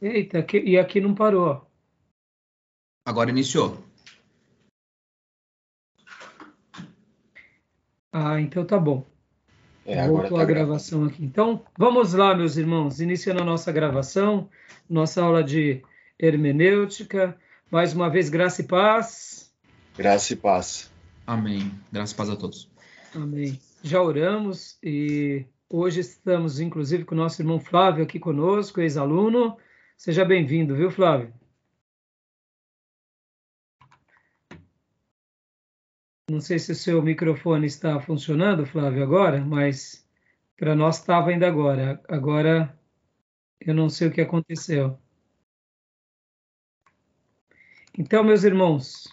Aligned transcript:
Eita, 0.00 0.38
aqui, 0.38 0.58
e 0.58 0.78
aqui 0.78 1.00
não 1.00 1.14
parou. 1.14 1.66
Agora 3.04 3.28
iniciou. 3.28 3.84
Ah, 8.12 8.40
então 8.40 8.64
tá 8.64 8.78
bom. 8.78 9.06
É, 9.84 10.00
agora 10.00 10.22
Voltou 10.22 10.38
tá 10.38 10.44
a 10.44 10.46
gravação 10.46 11.04
aqui. 11.04 11.24
Então, 11.24 11.64
vamos 11.76 12.14
lá, 12.14 12.34
meus 12.34 12.56
irmãos, 12.56 13.00
iniciando 13.00 13.42
a 13.42 13.44
nossa 13.44 13.70
gravação, 13.70 14.48
nossa 14.88 15.22
aula 15.22 15.44
de 15.44 15.82
hermenêutica. 16.18 17.36
Mais 17.70 17.92
uma 17.92 18.08
vez, 18.08 18.28
graça 18.28 18.62
e 18.62 18.64
paz. 18.66 19.52
Graça 19.96 20.32
e 20.32 20.36
paz. 20.36 20.90
Amém. 21.26 21.72
Graças 21.92 22.14
a 22.14 22.16
paz 22.16 22.30
a 22.30 22.36
todos. 22.36 22.70
Amém. 23.14 23.60
Já 23.82 24.00
oramos 24.02 24.78
e 24.82 25.44
hoje 25.68 26.00
estamos, 26.00 26.58
inclusive, 26.58 27.04
com 27.04 27.14
o 27.14 27.18
nosso 27.18 27.40
irmão 27.42 27.60
Flávio 27.60 28.02
aqui 28.02 28.18
conosco, 28.18 28.80
ex-aluno. 28.80 29.56
Seja 30.00 30.24
bem-vindo, 30.24 30.74
viu, 30.74 30.90
Flávio? 30.90 31.30
Não 36.30 36.40
sei 36.40 36.58
se 36.58 36.72
o 36.72 36.74
seu 36.74 37.02
microfone 37.02 37.66
está 37.66 38.00
funcionando, 38.00 38.64
Flávio, 38.64 39.02
agora, 39.02 39.44
mas 39.44 40.08
para 40.56 40.74
nós 40.74 40.96
estava 41.00 41.28
ainda 41.28 41.46
agora. 41.46 42.02
Agora 42.08 42.74
eu 43.60 43.74
não 43.74 43.90
sei 43.90 44.08
o 44.08 44.10
que 44.10 44.22
aconteceu. 44.22 44.98
Então, 47.98 48.24
meus 48.24 48.42
irmãos, 48.42 49.04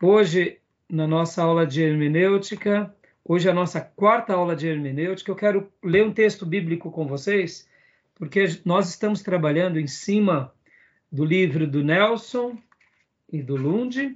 hoje, 0.00 0.60
na 0.88 1.08
nossa 1.08 1.42
aula 1.42 1.66
de 1.66 1.82
hermenêutica, 1.82 2.94
hoje 3.24 3.48
é 3.48 3.50
a 3.50 3.54
nossa 3.54 3.80
quarta 3.80 4.32
aula 4.32 4.54
de 4.54 4.68
hermenêutica, 4.68 5.32
eu 5.32 5.36
quero 5.36 5.72
ler 5.82 6.04
um 6.04 6.14
texto 6.14 6.46
bíblico 6.46 6.88
com 6.92 7.04
vocês, 7.08 7.68
porque 8.20 8.44
nós 8.66 8.90
estamos 8.90 9.22
trabalhando 9.22 9.80
em 9.80 9.86
cima 9.86 10.54
do 11.10 11.24
livro 11.24 11.66
do 11.66 11.82
Nelson 11.82 12.58
e 13.32 13.42
do 13.42 13.56
Lund, 13.56 14.14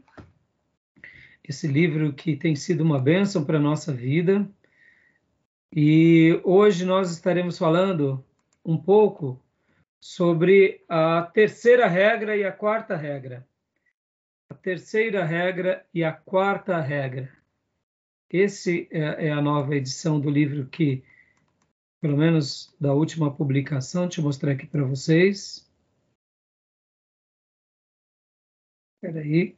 esse 1.43 1.67
livro 1.67 2.13
que 2.13 2.37
tem 2.37 2.55
sido 2.55 2.83
uma 2.83 3.01
bênção 3.01 3.47
para 3.47 3.57
a 3.57 3.63
nossa 3.63 3.95
vida. 3.95 4.47
E 5.75 6.39
hoje 6.45 6.85
nós 6.85 7.13
estaremos 7.13 7.57
falando 7.57 8.23
um 8.63 8.77
pouco 8.77 9.43
sobre 9.99 10.85
a 10.87 11.23
terceira 11.23 11.87
regra 11.87 12.37
e 12.37 12.45
a 12.45 12.53
quarta 12.53 12.95
regra. 12.95 13.49
A 14.51 14.55
terceira 14.55 15.25
regra 15.25 15.83
e 15.95 16.05
a 16.05 16.13
quarta 16.13 16.79
regra. 16.79 17.33
Esse 18.31 18.87
é, 18.91 19.29
é 19.29 19.31
a 19.31 19.41
nova 19.41 19.75
edição 19.75 20.21
do 20.21 20.29
livro 20.29 20.67
que, 20.67 21.03
pelo 22.05 22.19
menos 22.19 22.71
da 22.79 22.93
última 22.93 23.35
publicação, 23.35 24.07
eu 24.21 24.25
mostrar 24.25 24.53
aqui 24.53 24.67
para 24.67 24.85
vocês. 24.85 25.67
Espera 29.03 29.21
aí. 29.21 29.57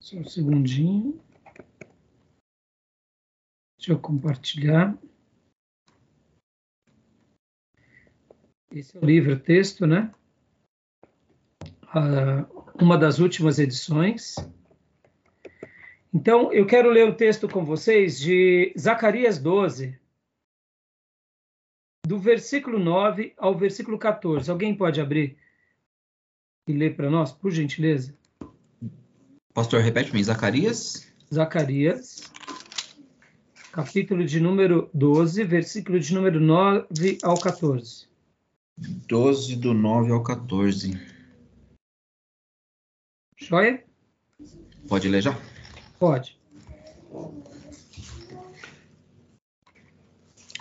Só 0.00 0.16
um 0.16 0.24
segundinho. 0.24 1.20
Deixa 3.84 3.92
eu 3.92 3.98
compartilhar. 3.98 4.96
Esse 8.72 8.96
é 8.96 9.00
o 9.00 9.04
livro 9.04 9.38
texto, 9.38 9.86
né? 9.86 10.10
Ah, 11.88 12.48
uma 12.80 12.96
das 12.96 13.18
últimas 13.18 13.58
edições. 13.58 14.36
Então, 16.14 16.50
eu 16.50 16.64
quero 16.66 16.88
ler 16.88 17.06
o 17.06 17.14
texto 17.14 17.46
com 17.46 17.62
vocês 17.62 18.18
de 18.18 18.72
Zacarias 18.78 19.38
12, 19.38 20.00
do 22.06 22.18
versículo 22.18 22.78
9 22.78 23.34
ao 23.36 23.54
versículo 23.54 23.98
14. 23.98 24.50
Alguém 24.50 24.74
pode 24.74 24.98
abrir 24.98 25.36
e 26.66 26.72
ler 26.72 26.96
para 26.96 27.10
nós, 27.10 27.32
por 27.32 27.50
gentileza? 27.50 28.16
Pastor, 29.52 29.82
repete 29.82 30.08
para 30.08 30.16
mim, 30.16 30.24
Zacarias? 30.24 31.12
Zacarias, 31.30 32.32
capítulo 33.74 34.24
de 34.24 34.38
número 34.38 34.88
12, 34.94 35.42
versículo 35.42 35.98
de 35.98 36.14
número 36.14 36.38
9 36.38 37.18
ao 37.24 37.36
14. 37.36 38.06
12 38.78 39.56
do 39.56 39.74
9 39.74 40.12
ao 40.12 40.22
14. 40.22 40.92
Joia? 43.36 43.84
Pode 44.88 45.08
ler 45.08 45.22
já? 45.22 45.36
Pode. 45.98 46.38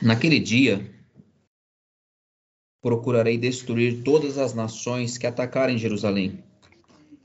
Naquele 0.01 0.39
dia, 0.39 0.83
procurarei 2.81 3.37
destruir 3.37 4.01
todas 4.01 4.39
as 4.39 4.55
nações 4.55 5.19
que 5.19 5.27
atacarem 5.27 5.77
Jerusalém 5.77 6.43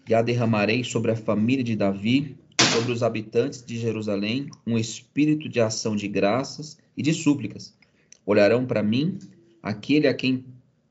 e 0.06 0.12
a 0.15 0.21
derramarei 0.21 0.84
sobre 0.84 1.12
a 1.12 1.16
família 1.16 1.65
de 1.65 1.75
Davi, 1.75 2.37
sobre 2.78 2.93
os 2.93 3.03
habitantes 3.03 3.65
de 3.65 3.77
Jerusalém, 3.77 4.49
um 4.65 4.78
espírito 4.78 5.49
de 5.49 5.61
ação 5.61 5.97
de 5.97 6.06
graças 6.06 6.78
e 6.97 7.03
de 7.03 7.12
súplicas. 7.12 7.75
Olharão 8.25 8.65
para 8.65 8.84
mim, 8.84 9.19
aquele 9.61 10.06
a 10.06 10.15
quem 10.15 10.44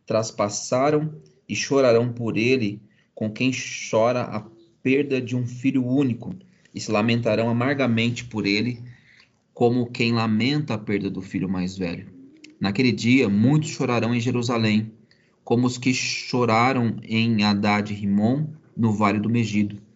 traspassaram, 0.06 1.14
e 1.48 1.56
chorarão 1.56 2.12
por 2.12 2.36
ele, 2.36 2.81
com 3.16 3.31
quem 3.31 3.52
chora 3.90 4.24
a 4.24 4.46
perda 4.84 5.22
de 5.22 5.34
um 5.34 5.48
filho 5.48 5.86
único, 5.86 6.36
e 6.75 6.81
se 6.81 6.92
lamentarão 6.92 7.48
amargamente 7.48 8.25
por 8.25 8.46
ele, 8.46 8.84
como 9.54 9.90
quem 9.90 10.12
lamenta 10.12 10.74
a 10.74 10.78
perda 10.78 11.09
do 11.09 11.22
filho 11.22 11.48
mais 11.48 11.78
velho. 11.78 12.12
Naquele 12.59 12.92
dia, 12.92 13.30
muitos 13.30 13.69
chorarão 13.69 14.14
em 14.14 14.19
Jerusalém, 14.19 14.92
como 15.42 15.66
os 15.66 15.78
que 15.78 15.94
choraram 15.94 16.98
em 17.02 17.46
Haddad 17.46 17.94
Rimon, 17.94 18.48
no 18.75 18.92
vale 18.92 19.22
do 19.22 19.30
Megido. 19.30 19.87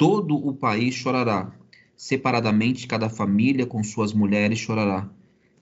Todo 0.00 0.34
o 0.34 0.54
país 0.54 0.94
chorará, 0.94 1.52
separadamente 1.94 2.86
cada 2.86 3.10
família 3.10 3.66
com 3.66 3.84
suas 3.84 4.14
mulheres 4.14 4.58
chorará. 4.58 5.06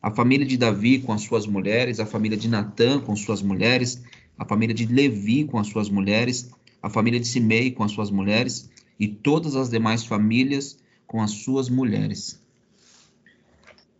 A 0.01 0.13
família 0.13 0.47
de 0.47 0.57
Davi 0.57 1.01
com 1.01 1.13
as 1.13 1.23
suas 1.23 1.45
mulheres, 1.45 1.99
a 1.99 2.07
família 2.07 2.39
de 2.39 2.49
Natã 2.49 3.01
com 3.01 3.17
suas 3.17 3.43
mulheres, 3.43 4.01
a 4.39 4.45
família 4.45 4.73
de 4.73 4.87
Levi 4.87 5.45
com 5.45 5.59
as 5.59 5.67
suas 5.67 5.91
mulheres, 5.91 6.53
a 6.81 6.89
família 6.89 7.19
de 7.19 7.27
Simei 7.27 7.73
com 7.73 7.83
as 7.83 7.91
suas 7.91 8.13
mulheres 8.13 8.71
e 8.97 9.09
todas 9.09 9.57
as 9.57 9.69
demais 9.71 10.05
famílias 10.05 10.79
com 11.05 11.21
as 11.21 11.33
suas 11.33 11.69
mulheres. 11.69 12.41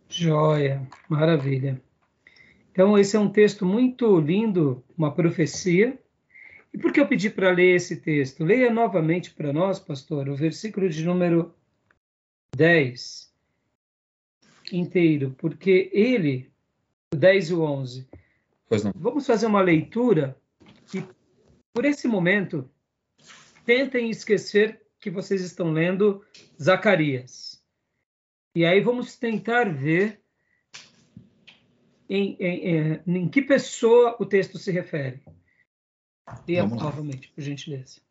Joia, 0.07 0.87
maravilha. 1.09 1.81
Então, 2.71 2.97
esse 2.97 3.17
é 3.17 3.19
um 3.19 3.29
texto 3.29 3.65
muito 3.65 4.17
lindo, 4.21 4.81
uma 4.97 5.11
profecia, 5.11 5.99
e 6.73 6.77
por 6.77 6.93
que 6.93 6.99
eu 6.99 7.07
pedi 7.07 7.29
para 7.29 7.51
ler 7.51 7.75
esse 7.75 7.97
texto? 7.97 8.43
Leia 8.43 8.71
novamente 8.71 9.31
para 9.31 9.51
nós, 9.51 9.79
pastor, 9.79 10.29
o 10.29 10.35
versículo 10.35 10.87
de 10.89 11.03
número 11.03 11.53
10 12.55 13.33
inteiro, 14.71 15.35
porque 15.37 15.89
ele, 15.91 16.51
o 17.13 17.17
10 17.17 17.49
e 17.49 17.53
o 17.53 17.61
11. 17.61 18.07
Pois 18.67 18.83
não. 18.83 18.93
Vamos 18.95 19.25
fazer 19.25 19.47
uma 19.47 19.61
leitura 19.61 20.37
e, 20.93 21.03
por 21.73 21.85
esse 21.85 22.07
momento, 22.07 22.69
tentem 23.65 24.09
esquecer 24.09 24.79
que 24.99 25.09
vocês 25.09 25.41
estão 25.41 25.71
lendo 25.71 26.23
Zacarias. 26.61 27.63
E 28.53 28.63
aí 28.65 28.79
vamos 28.81 29.15
tentar 29.15 29.73
ver 29.73 30.21
em, 32.07 32.35
em, 32.39 33.01
em, 33.07 33.17
em 33.21 33.27
que 33.27 33.41
pessoa 33.41 34.15
o 34.19 34.25
texto 34.25 34.57
se 34.59 34.71
refere. 34.71 35.21
Leia 36.47 36.65
novamente, 36.65 37.31
por 37.33 37.41
gentileza. 37.41 38.01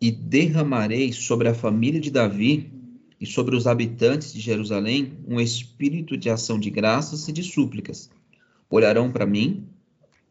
E 0.00 0.10
derramarei 0.10 1.12
sobre 1.12 1.48
a 1.48 1.54
família 1.54 2.00
de 2.00 2.10
Davi 2.10 2.72
e 3.20 3.26
sobre 3.26 3.54
os 3.54 3.66
habitantes 3.66 4.32
de 4.32 4.40
Jerusalém 4.40 5.18
um 5.26 5.40
espírito 5.40 6.16
de 6.16 6.30
ação 6.30 6.58
de 6.58 6.70
graças 6.70 7.28
e 7.28 7.32
de 7.32 7.42
súplicas. 7.42 8.10
Olharão 8.68 9.12
para 9.12 9.26
mim, 9.26 9.66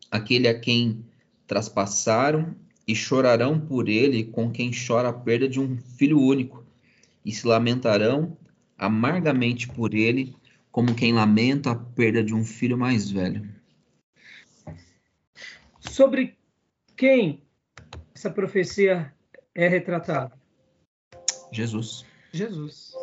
aquele 0.09 0.47
a 0.47 0.59
quem 0.59 1.06
traspassaram, 1.45 2.56
e 2.89 2.95
chorarão 2.95 3.59
por 3.59 3.88
ele 3.88 4.23
com 4.23 4.50
quem 4.50 4.71
chora 4.71 5.09
a 5.09 5.13
perda 5.13 5.47
de 5.47 5.59
um 5.59 5.77
filho 5.77 6.19
único, 6.19 6.65
e 7.23 7.31
se 7.31 7.45
lamentarão 7.45 8.35
amargamente 8.75 9.67
por 9.67 9.94
ele, 9.94 10.35
como 10.71 10.95
quem 10.95 11.13
lamenta 11.13 11.69
a 11.69 11.75
perda 11.75 12.23
de 12.23 12.33
um 12.33 12.44
filho 12.44 12.75
mais 12.75 13.11
velho. 13.11 13.47
Sobre 15.89 16.38
quem 16.95 17.44
essa 18.13 18.30
profecia 18.30 19.13
é 19.56 19.68
retratada? 19.68 20.39
Jesus. 21.51 22.06
Jesus. 22.31 22.94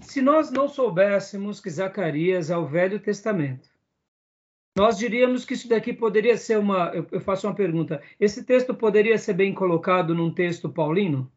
se 0.00 0.22
nós 0.22 0.50
não 0.50 0.66
soubéssemos 0.66 1.60
que 1.60 1.68
Zacarias 1.68 2.48
é 2.48 2.56
o 2.56 2.66
Velho 2.66 2.98
Testamento, 2.98 3.68
nós 4.74 4.96
diríamos 4.96 5.44
que 5.44 5.52
isso 5.52 5.68
daqui 5.68 5.92
poderia 5.92 6.36
ser 6.38 6.58
uma. 6.58 6.90
Eu 7.10 7.20
faço 7.20 7.46
uma 7.46 7.54
pergunta. 7.54 8.02
Esse 8.18 8.44
texto 8.44 8.74
poderia 8.74 9.18
ser 9.18 9.34
bem 9.34 9.54
colocado 9.54 10.14
num 10.14 10.32
texto 10.32 10.70
paulino? 10.70 11.30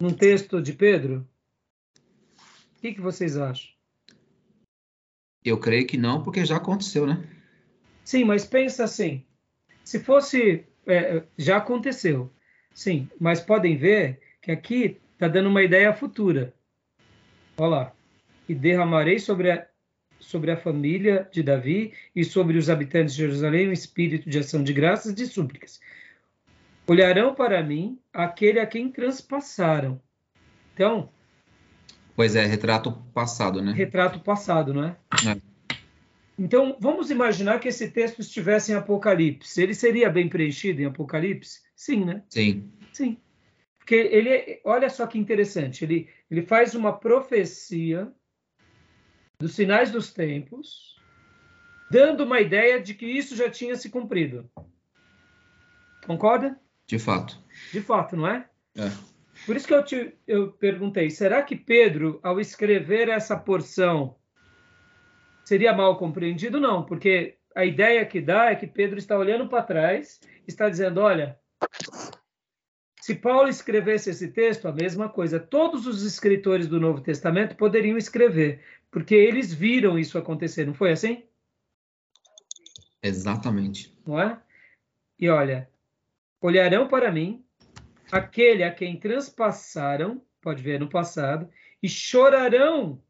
Num 0.00 0.12
texto 0.14 0.60
de 0.60 0.72
Pedro? 0.72 1.28
O 2.76 2.80
que, 2.80 2.94
que 2.94 3.00
vocês 3.00 3.36
acham? 3.36 3.77
Eu 5.48 5.58
creio 5.58 5.86
que 5.86 5.96
não, 5.96 6.22
porque 6.22 6.44
já 6.44 6.56
aconteceu, 6.56 7.06
né? 7.06 7.22
Sim, 8.04 8.24
mas 8.24 8.44
pensa 8.44 8.84
assim: 8.84 9.24
se 9.84 10.00
fosse. 10.00 10.64
É, 10.86 11.22
já 11.36 11.58
aconteceu. 11.58 12.30
Sim, 12.74 13.08
mas 13.20 13.40
podem 13.40 13.76
ver 13.76 14.20
que 14.40 14.50
aqui 14.50 14.98
está 15.12 15.28
dando 15.28 15.48
uma 15.48 15.62
ideia 15.62 15.92
futura. 15.92 16.54
Olha 17.56 17.68
lá. 17.68 17.92
E 18.48 18.54
derramarei 18.54 19.18
sobre 19.18 19.50
a, 19.50 19.66
sobre 20.18 20.50
a 20.50 20.56
família 20.56 21.28
de 21.30 21.42
Davi 21.42 21.92
e 22.14 22.24
sobre 22.24 22.56
os 22.56 22.70
habitantes 22.70 23.14
de 23.14 23.22
Jerusalém 23.22 23.68
um 23.68 23.72
espírito 23.72 24.30
de 24.30 24.38
ação 24.38 24.62
de 24.62 24.72
graças 24.72 25.12
e 25.12 25.14
de 25.14 25.26
súplicas. 25.26 25.80
Olharão 26.86 27.34
para 27.34 27.62
mim 27.62 27.98
aquele 28.12 28.60
a 28.60 28.66
quem 28.66 28.90
transpassaram. 28.90 30.00
Então. 30.72 31.10
Pois 32.18 32.34
é, 32.34 32.44
retrato 32.44 32.90
passado, 33.14 33.62
né? 33.62 33.70
Retrato 33.70 34.18
passado, 34.18 34.74
não 34.74 34.82
é? 34.82 34.96
é. 35.24 35.40
Então, 36.36 36.76
vamos 36.80 37.12
imaginar 37.12 37.60
que 37.60 37.68
esse 37.68 37.92
texto 37.92 38.18
estivesse 38.18 38.72
em 38.72 38.74
Apocalipse. 38.74 39.62
Ele 39.62 39.72
seria 39.72 40.10
bem 40.10 40.28
preenchido 40.28 40.82
em 40.82 40.86
Apocalipse? 40.86 41.60
Sim, 41.76 42.04
né? 42.04 42.24
Sim. 42.28 42.72
Sim. 42.92 43.18
Porque 43.78 43.94
ele, 43.94 44.60
olha 44.64 44.90
só 44.90 45.06
que 45.06 45.16
interessante, 45.16 45.84
ele, 45.84 46.08
ele 46.28 46.42
faz 46.42 46.74
uma 46.74 46.92
profecia 46.92 48.12
dos 49.38 49.54
sinais 49.54 49.92
dos 49.92 50.12
tempos, 50.12 50.96
dando 51.88 52.24
uma 52.24 52.40
ideia 52.40 52.82
de 52.82 52.94
que 52.94 53.06
isso 53.06 53.36
já 53.36 53.48
tinha 53.48 53.76
se 53.76 53.90
cumprido. 53.90 54.50
Concorda? 56.04 56.58
De 56.84 56.98
fato. 56.98 57.40
De 57.72 57.80
fato, 57.80 58.16
não 58.16 58.26
é? 58.26 58.44
É. 58.76 58.90
Por 59.46 59.56
isso 59.56 59.66
que 59.66 59.74
eu 59.74 59.84
te 59.84 60.14
eu 60.26 60.52
perguntei, 60.52 61.10
será 61.10 61.42
que 61.42 61.56
Pedro, 61.56 62.20
ao 62.22 62.40
escrever 62.40 63.08
essa 63.08 63.36
porção, 63.36 64.16
seria 65.44 65.72
mal 65.72 65.96
compreendido? 65.96 66.60
Não, 66.60 66.84
porque 66.84 67.36
a 67.54 67.64
ideia 67.64 68.04
que 68.04 68.20
dá 68.20 68.50
é 68.50 68.54
que 68.54 68.66
Pedro 68.66 68.98
está 68.98 69.16
olhando 69.16 69.48
para 69.48 69.62
trás, 69.62 70.20
está 70.46 70.68
dizendo, 70.68 71.00
olha, 71.00 71.38
se 73.00 73.14
Paulo 73.14 73.48
escrevesse 73.48 74.10
esse 74.10 74.28
texto, 74.28 74.68
a 74.68 74.72
mesma 74.72 75.08
coisa. 75.08 75.40
Todos 75.40 75.86
os 75.86 76.02
escritores 76.02 76.66
do 76.68 76.78
Novo 76.78 77.00
Testamento 77.00 77.56
poderiam 77.56 77.96
escrever, 77.96 78.62
porque 78.90 79.14
eles 79.14 79.52
viram 79.52 79.98
isso 79.98 80.18
acontecer, 80.18 80.66
não 80.66 80.74
foi 80.74 80.92
assim? 80.92 81.24
Exatamente. 83.02 83.96
Não 84.06 84.20
é? 84.20 84.38
E 85.18 85.28
olha, 85.28 85.70
olharão 86.40 86.86
para 86.86 87.10
mim 87.10 87.44
aquele 88.10 88.64
a 88.64 88.72
quem 88.72 88.98
transpassaram, 88.98 90.22
pode 90.40 90.62
ver 90.62 90.80
no 90.80 90.88
passado, 90.88 91.48
e 91.82 91.88
chorarão 91.88 93.02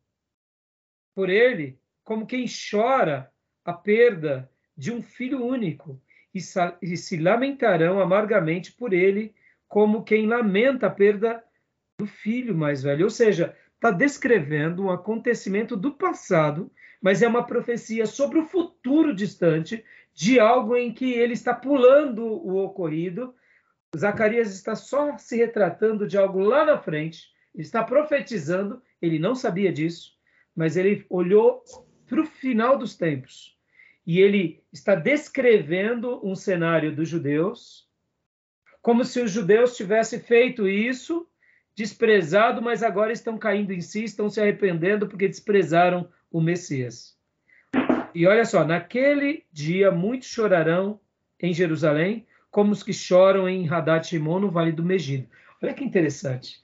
por 1.14 1.28
ele 1.28 1.78
como 2.04 2.26
quem 2.26 2.46
chora 2.46 3.30
a 3.64 3.72
perda 3.72 4.50
de 4.76 4.92
um 4.92 5.02
filho 5.02 5.44
único, 5.44 6.00
e, 6.34 6.38
e 6.80 6.96
se 6.96 7.16
lamentarão 7.16 8.00
amargamente 8.00 8.72
por 8.72 8.92
ele, 8.92 9.34
como 9.66 10.04
quem 10.04 10.26
lamenta 10.26 10.86
a 10.86 10.90
perda 10.90 11.44
do 11.98 12.06
filho 12.06 12.56
mais 12.56 12.82
velho. 12.82 13.04
Ou 13.04 13.10
seja, 13.10 13.54
está 13.74 13.90
descrevendo 13.90 14.84
um 14.84 14.90
acontecimento 14.90 15.76
do 15.76 15.92
passado, 15.92 16.70
mas 17.00 17.22
é 17.22 17.28
uma 17.28 17.44
profecia 17.44 18.06
sobre 18.06 18.38
o 18.38 18.44
futuro 18.44 19.14
distante, 19.14 19.84
de 20.14 20.40
algo 20.40 20.76
em 20.76 20.92
que 20.92 21.12
ele 21.12 21.34
está 21.34 21.54
pulando 21.54 22.24
o 22.24 22.56
ocorrido. 22.56 23.34
Zacarias 23.96 24.52
está 24.54 24.74
só 24.74 25.16
se 25.16 25.36
retratando 25.36 26.06
de 26.06 26.18
algo 26.18 26.40
lá 26.40 26.64
na 26.64 26.78
frente, 26.78 27.28
ele 27.54 27.62
está 27.62 27.82
profetizando, 27.82 28.82
ele 29.00 29.18
não 29.18 29.34
sabia 29.34 29.72
disso, 29.72 30.12
mas 30.54 30.76
ele 30.76 31.06
olhou 31.08 31.62
para 32.06 32.20
o 32.20 32.26
final 32.26 32.76
dos 32.76 32.96
tempos. 32.96 33.56
E 34.06 34.20
ele 34.20 34.62
está 34.72 34.94
descrevendo 34.94 36.20
um 36.26 36.34
cenário 36.34 36.94
dos 36.94 37.08
judeus, 37.08 37.88
como 38.80 39.04
se 39.04 39.20
os 39.20 39.30
judeus 39.30 39.76
tivessem 39.76 40.20
feito 40.20 40.68
isso, 40.68 41.28
desprezado, 41.74 42.60
mas 42.60 42.82
agora 42.82 43.12
estão 43.12 43.38
caindo 43.38 43.72
em 43.72 43.80
si, 43.80 44.04
estão 44.04 44.28
se 44.28 44.40
arrependendo 44.40 45.06
porque 45.06 45.28
desprezaram 45.28 46.10
o 46.30 46.40
Messias. 46.40 47.16
E 48.14 48.26
olha 48.26 48.44
só, 48.44 48.64
naquele 48.64 49.44
dia 49.52 49.90
muitos 49.90 50.28
chorarão 50.28 51.00
em 51.40 51.52
Jerusalém, 51.52 52.26
como 52.58 52.72
os 52.72 52.82
que 52.82 52.92
choram 52.92 53.48
em 53.48 53.68
Hadat 53.68 54.08
Shimon, 54.08 54.40
no 54.40 54.50
Vale 54.50 54.72
do 54.72 54.82
Megido. 54.82 55.28
Olha 55.62 55.72
que 55.72 55.84
interessante. 55.84 56.60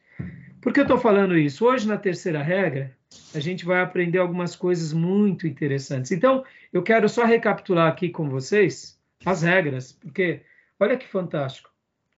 Por 0.60 0.72
que 0.72 0.80
eu 0.80 0.82
estou 0.82 0.98
falando 0.98 1.38
isso? 1.38 1.64
Hoje, 1.64 1.86
na 1.86 1.96
terceira 1.96 2.42
regra, 2.42 2.92
a 3.32 3.38
gente 3.38 3.64
vai 3.64 3.80
aprender 3.80 4.18
algumas 4.18 4.56
coisas 4.56 4.92
muito 4.92 5.46
interessantes. 5.46 6.10
Então, 6.10 6.44
eu 6.72 6.82
quero 6.82 7.08
só 7.08 7.24
recapitular 7.24 7.86
aqui 7.86 8.08
com 8.08 8.28
vocês 8.28 8.98
as 9.24 9.42
regras, 9.42 9.92
porque 9.92 10.40
olha 10.80 10.96
que 10.96 11.06
fantástico. 11.06 11.70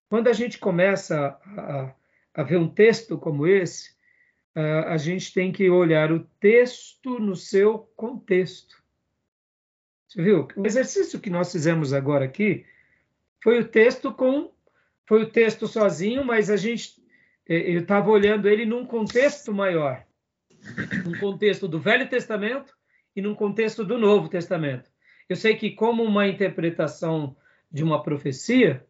Quando 0.09 0.29
a 0.29 0.33
gente 0.33 0.57
começa 0.57 1.39
a, 1.47 1.93
a 2.33 2.43
ver 2.43 2.57
um 2.57 2.69
texto 2.69 3.19
como 3.19 3.47
esse, 3.47 3.91
a 4.87 4.97
gente 4.97 5.35
tem 5.35 5.53
que 5.53 5.69
olhar 5.69 6.11
o 6.11 6.21
texto 6.41 7.19
no 7.19 7.37
seu 7.37 7.81
contexto. 7.95 8.83
Você 10.09 10.23
viu? 10.23 10.49
O 10.57 10.65
exercício 10.65 11.21
que 11.21 11.29
nós 11.29 11.53
fizemos 11.53 11.93
agora 11.93 12.25
aqui 12.25 12.65
foi 13.43 13.61
o 13.61 13.69
texto 13.69 14.13
com 14.13 14.53
foi 15.09 15.23
o 15.23 15.31
texto 15.31 15.69
sozinho, 15.69 16.25
mas 16.25 16.51
a 16.51 16.57
gente 16.57 16.95
eu 17.49 17.81
estava 17.81 18.11
olhando 18.11 18.49
ele 18.49 18.67
num 18.67 18.85
contexto 18.85 19.55
maior 19.55 20.05
num 21.05 21.19
contexto 21.19 21.69
do 21.69 21.79
Velho 21.79 22.09
Testamento 22.09 22.75
e 23.15 23.23
num 23.23 23.35
contexto 23.35 23.85
do 23.85 23.99
Novo 23.99 24.29
Testamento. 24.29 24.91
Eu 25.29 25.37
sei 25.37 25.57
que, 25.57 25.71
como 25.71 26.03
uma 26.03 26.27
interpretação 26.27 27.37
de 27.71 27.83
uma 27.83 28.03
profecia, 28.03 28.85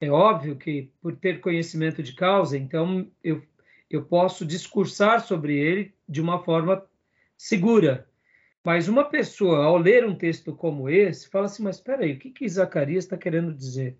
é 0.00 0.10
óbvio 0.10 0.56
que, 0.56 0.90
por 1.00 1.16
ter 1.16 1.40
conhecimento 1.40 2.02
de 2.02 2.12
causa, 2.12 2.56
então 2.56 3.10
eu, 3.22 3.42
eu 3.88 4.04
posso 4.04 4.44
discursar 4.44 5.20
sobre 5.20 5.58
ele 5.58 5.94
de 6.08 6.20
uma 6.20 6.42
forma 6.42 6.84
segura. 7.36 8.08
Mas 8.64 8.88
uma 8.88 9.04
pessoa, 9.04 9.64
ao 9.64 9.78
ler 9.78 10.04
um 10.04 10.14
texto 10.14 10.54
como 10.54 10.88
esse, 10.88 11.28
fala 11.28 11.46
assim: 11.46 11.62
Mas 11.62 11.76
espera 11.76 12.04
aí, 12.04 12.12
o 12.12 12.18
que, 12.18 12.30
que 12.30 12.48
Zacarias 12.48 13.04
está 13.04 13.16
querendo 13.16 13.54
dizer? 13.54 13.96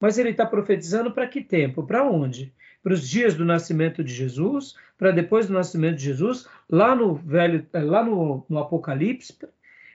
Mas 0.00 0.18
ele 0.18 0.30
está 0.30 0.46
profetizando 0.46 1.12
para 1.12 1.28
que 1.28 1.42
tempo? 1.42 1.84
Para 1.84 2.08
onde? 2.08 2.52
para 2.82 2.92
os 2.92 3.08
dias 3.08 3.34
do 3.34 3.44
nascimento 3.44 4.02
de 4.02 4.12
Jesus, 4.12 4.74
para 4.98 5.12
depois 5.12 5.46
do 5.46 5.52
nascimento 5.52 5.96
de 5.96 6.04
Jesus, 6.04 6.48
lá 6.68 6.94
no 6.94 7.14
velho, 7.14 7.66
eh, 7.72 7.80
lá 7.80 8.04
no, 8.04 8.44
no 8.48 8.58
Apocalipse. 8.58 9.36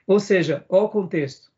Ou 0.05 0.19
seja, 0.19 0.65
olha 0.69 0.83
o 0.83 0.89
contexto. 0.89 1.51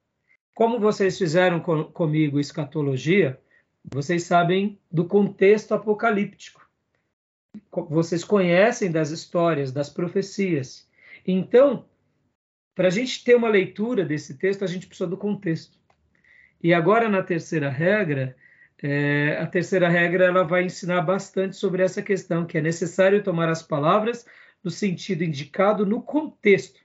Como 0.55 0.79
vocês 0.79 1.17
fizeram 1.17 1.59
com, 1.59 1.83
comigo 1.85 2.39
escatologia, 2.39 3.39
vocês 3.85 4.23
sabem 4.23 4.79
do 4.91 5.05
contexto 5.05 5.73
apocalíptico. 5.73 6.67
Vocês 7.89 8.23
conhecem 8.23 8.91
das 8.91 9.11
histórias, 9.11 9.71
das 9.71 9.89
profecias. 9.89 10.87
Então, 11.25 11.85
para 12.79 12.87
a 12.87 12.91
gente 12.91 13.25
ter 13.25 13.35
uma 13.35 13.49
leitura 13.49 14.05
desse 14.05 14.37
texto, 14.37 14.63
a 14.63 14.67
gente 14.67 14.87
precisa 14.87 15.05
do 15.05 15.17
contexto. 15.17 15.77
E 16.63 16.73
agora, 16.73 17.09
na 17.09 17.21
terceira 17.21 17.69
regra, 17.69 18.37
é, 18.81 19.37
a 19.37 19.45
terceira 19.45 19.89
regra 19.89 20.23
ela 20.23 20.45
vai 20.45 20.63
ensinar 20.63 21.01
bastante 21.01 21.57
sobre 21.57 21.83
essa 21.83 22.01
questão, 22.01 22.45
que 22.45 22.57
é 22.57 22.61
necessário 22.61 23.21
tomar 23.21 23.49
as 23.49 23.61
palavras 23.61 24.25
no 24.63 24.71
sentido 24.71 25.25
indicado 25.25 25.85
no 25.85 26.01
contexto, 26.01 26.79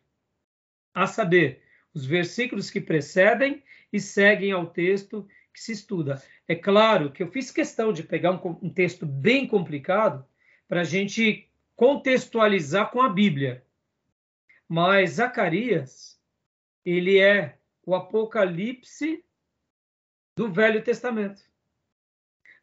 a 0.92 1.06
saber, 1.06 1.62
os 1.94 2.04
versículos 2.04 2.70
que 2.70 2.80
precedem 2.80 3.62
e 3.92 4.00
seguem 4.00 4.50
ao 4.50 4.66
texto 4.66 5.24
que 5.52 5.60
se 5.60 5.70
estuda. 5.70 6.20
É 6.48 6.56
claro 6.56 7.12
que 7.12 7.22
eu 7.22 7.28
fiz 7.28 7.52
questão 7.52 7.92
de 7.92 8.02
pegar 8.02 8.32
um, 8.32 8.58
um 8.60 8.68
texto 8.68 9.06
bem 9.06 9.46
complicado 9.46 10.26
para 10.66 10.80
a 10.80 10.84
gente 10.84 11.48
contextualizar 11.76 12.90
com 12.90 13.00
a 13.00 13.08
Bíblia. 13.08 13.62
Mas 14.74 15.10
Zacarias, 15.12 16.18
ele 16.84 17.20
é 17.20 17.58
o 17.86 17.94
Apocalipse 17.94 19.24
do 20.36 20.50
Velho 20.50 20.82
Testamento. 20.82 21.40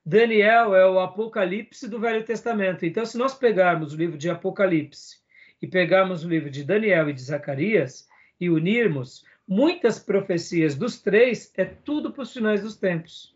Daniel 0.06 0.76
é 0.76 0.86
o 0.86 1.00
Apocalipse 1.00 1.88
do 1.88 2.02
Velho 2.02 2.26
Testamento. 2.26 2.86
Então, 2.86 3.06
se 3.06 3.18
nós 3.18 3.34
pegarmos 3.34 3.94
o 3.94 3.96
livro 3.96 4.18
de 4.18 4.30
Apocalipse 4.30 5.22
e 5.62 5.68
pegarmos 5.68 6.26
o 6.26 6.28
livro 6.28 6.50
de 6.50 6.66
Daniel 6.66 7.10
e 7.10 7.14
de 7.14 7.22
Zacarias 7.22 8.10
e 8.38 8.50
unirmos 8.50 9.24
muitas 9.48 9.98
profecias 9.98 10.76
dos 10.76 11.02
três, 11.02 11.54
é 11.56 11.64
tudo 11.64 12.12
para 12.12 12.24
os 12.24 12.34
finais 12.34 12.62
dos 12.62 12.76
tempos. 12.76 13.34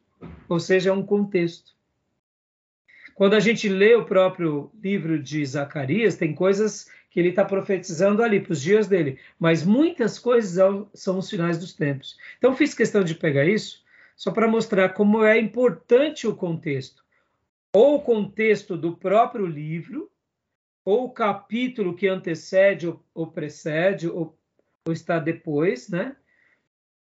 Ou 0.49 0.59
seja, 0.59 0.89
é 0.89 0.93
um 0.93 1.05
contexto. 1.05 1.73
Quando 3.13 3.35
a 3.35 3.39
gente 3.39 3.69
lê 3.69 3.95
o 3.95 4.03
próprio 4.03 4.69
livro 4.83 5.17
de 5.17 5.45
Zacarias, 5.45 6.17
tem 6.17 6.35
coisas 6.35 6.93
que 7.15 7.19
ele 7.21 7.29
está 7.29 7.45
profetizando 7.45 8.21
ali 8.21 8.41
para 8.41 8.51
os 8.51 8.61
dias 8.61 8.89
dele, 8.89 9.17
mas 9.39 9.63
muitas 9.63 10.19
coisas 10.19 10.85
são 10.93 11.17
os 11.17 11.29
finais 11.29 11.57
dos 11.57 11.71
tempos. 11.71 12.17
Então 12.37 12.53
fiz 12.53 12.73
questão 12.73 13.05
de 13.05 13.15
pegar 13.15 13.45
isso 13.45 13.85
só 14.17 14.31
para 14.31 14.49
mostrar 14.49 14.89
como 14.89 15.23
é 15.23 15.39
importante 15.39 16.27
o 16.27 16.35
contexto, 16.35 17.05
ou 17.71 17.95
o 17.95 18.01
contexto 18.01 18.75
do 18.75 18.97
próprio 18.97 19.45
livro, 19.45 20.11
ou 20.83 21.05
o 21.05 21.09
capítulo 21.09 21.95
que 21.95 22.05
antecede 22.05 22.85
ou, 22.85 23.01
ou 23.13 23.27
precede 23.27 24.09
ou, 24.09 24.37
ou 24.85 24.91
está 24.91 25.17
depois, 25.17 25.87
né? 25.87 26.17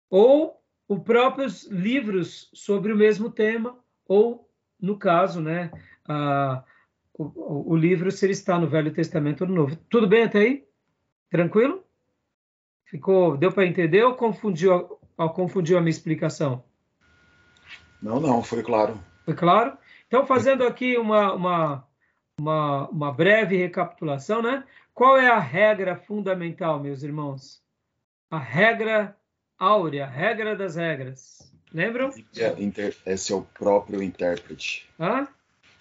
Ou 0.08 0.62
os 0.88 1.02
próprios 1.02 1.64
livros 1.64 2.48
sobre 2.54 2.92
o 2.92 2.96
mesmo 2.96 3.32
tema, 3.32 3.76
ou, 4.06 4.48
no 4.80 4.96
caso, 4.96 5.40
né, 5.40 5.72
o, 7.18 7.72
o, 7.72 7.76
livro 7.76 8.12
se 8.12 8.24
ele 8.24 8.32
está 8.32 8.58
no 8.58 8.68
Velho 8.68 8.92
Testamento 8.92 9.42
ou 9.42 9.48
no 9.48 9.54
Novo. 9.54 9.76
Tudo 9.90 10.06
bem 10.06 10.22
até 10.22 10.38
aí? 10.38 10.64
Tranquilo? 11.28 11.84
Ficou, 12.84 13.36
deu 13.36 13.52
para 13.52 13.66
entender 13.66 14.04
ou 14.04 14.14
confundiu, 14.14 14.98
ou 15.16 15.30
confundiu 15.30 15.76
a 15.76 15.80
minha 15.80 15.90
explicação? 15.90 16.62
Não, 18.00 18.20
não, 18.20 18.42
foi 18.42 18.62
claro. 18.62 18.98
Foi 19.24 19.34
claro? 19.34 19.76
Então, 20.06 20.24
fazendo 20.24 20.64
aqui 20.64 20.96
uma, 20.96 21.34
uma, 21.34 21.88
uma, 22.38 22.88
uma 22.88 23.12
breve 23.12 23.56
recapitulação, 23.56 24.40
né? 24.40 24.64
Qual 24.94 25.18
é 25.18 25.28
a 25.28 25.38
regra 25.38 25.96
fundamental, 25.96 26.80
meus 26.80 27.02
irmãos? 27.02 27.60
A 28.30 28.38
regra 28.38 29.16
áurea, 29.58 30.06
regra 30.06 30.54
das 30.54 30.76
regras. 30.76 31.52
Lembram? 31.72 32.10
Esse 33.04 33.32
é 33.32 33.36
o 33.36 33.42
próprio 33.42 34.02
intérprete. 34.02 34.88
Hã? 34.98 35.28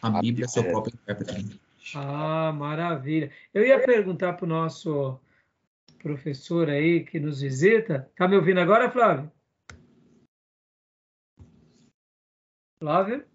A 0.02 0.10
Bíblia 0.22 0.46
é 0.46 0.48
seu 0.48 0.64
próprio 0.64 0.94
intérprete. 0.94 1.60
Ah, 1.96 2.52
maravilha. 2.52 3.32
Eu 3.54 3.66
ia 3.66 3.84
perguntar 3.84 4.34
para 4.34 4.46
o 4.46 4.50
nosso 4.50 5.20
professor 6.02 6.70
aí 6.70 7.04
que 7.04 7.20
nos 7.20 7.42
visita. 7.42 8.12
Tá 8.16 8.28
me 8.28 8.36
ouvindo 8.36 8.60
agora, 8.60 8.92
Flávio? 8.92 9.32
Flávio? 12.80 13.26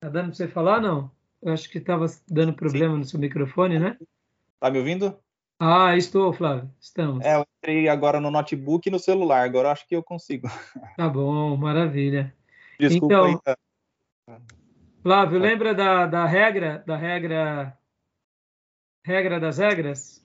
Tá 0.00 0.08
dando 0.08 0.26
para 0.26 0.34
você 0.34 0.48
falar, 0.48 0.80
não? 0.80 1.10
Eu 1.40 1.52
acho 1.52 1.70
que 1.70 1.78
estava 1.78 2.06
dando 2.28 2.52
problema 2.52 2.94
Sim. 2.94 2.98
no 2.98 3.04
seu 3.04 3.20
microfone, 3.20 3.78
né? 3.78 3.96
Tá 4.58 4.70
me 4.70 4.78
ouvindo? 4.78 5.16
Ah, 5.60 5.96
estou, 5.96 6.32
Flávio. 6.32 6.70
Estamos. 6.80 7.24
É, 7.24 7.36
eu 7.36 7.44
entrei 7.58 7.88
agora 7.88 8.20
no 8.20 8.30
notebook 8.30 8.88
e 8.88 8.92
no 8.92 8.98
celular. 8.98 9.44
Agora 9.44 9.72
acho 9.72 9.86
que 9.86 9.94
eu 9.94 10.02
consigo. 10.02 10.48
Tá 10.96 11.08
bom, 11.08 11.56
maravilha. 11.56 12.34
Desculpa 12.78 13.14
então, 13.14 13.24
aí, 13.24 13.38
tá? 13.42 13.56
Flávio, 15.08 15.38
lembra 15.38 15.72
da, 15.72 16.04
da 16.04 16.26
regra, 16.26 16.84
da 16.86 16.94
regra, 16.94 17.74
regra 19.02 19.40
das 19.40 19.56
regras? 19.56 20.20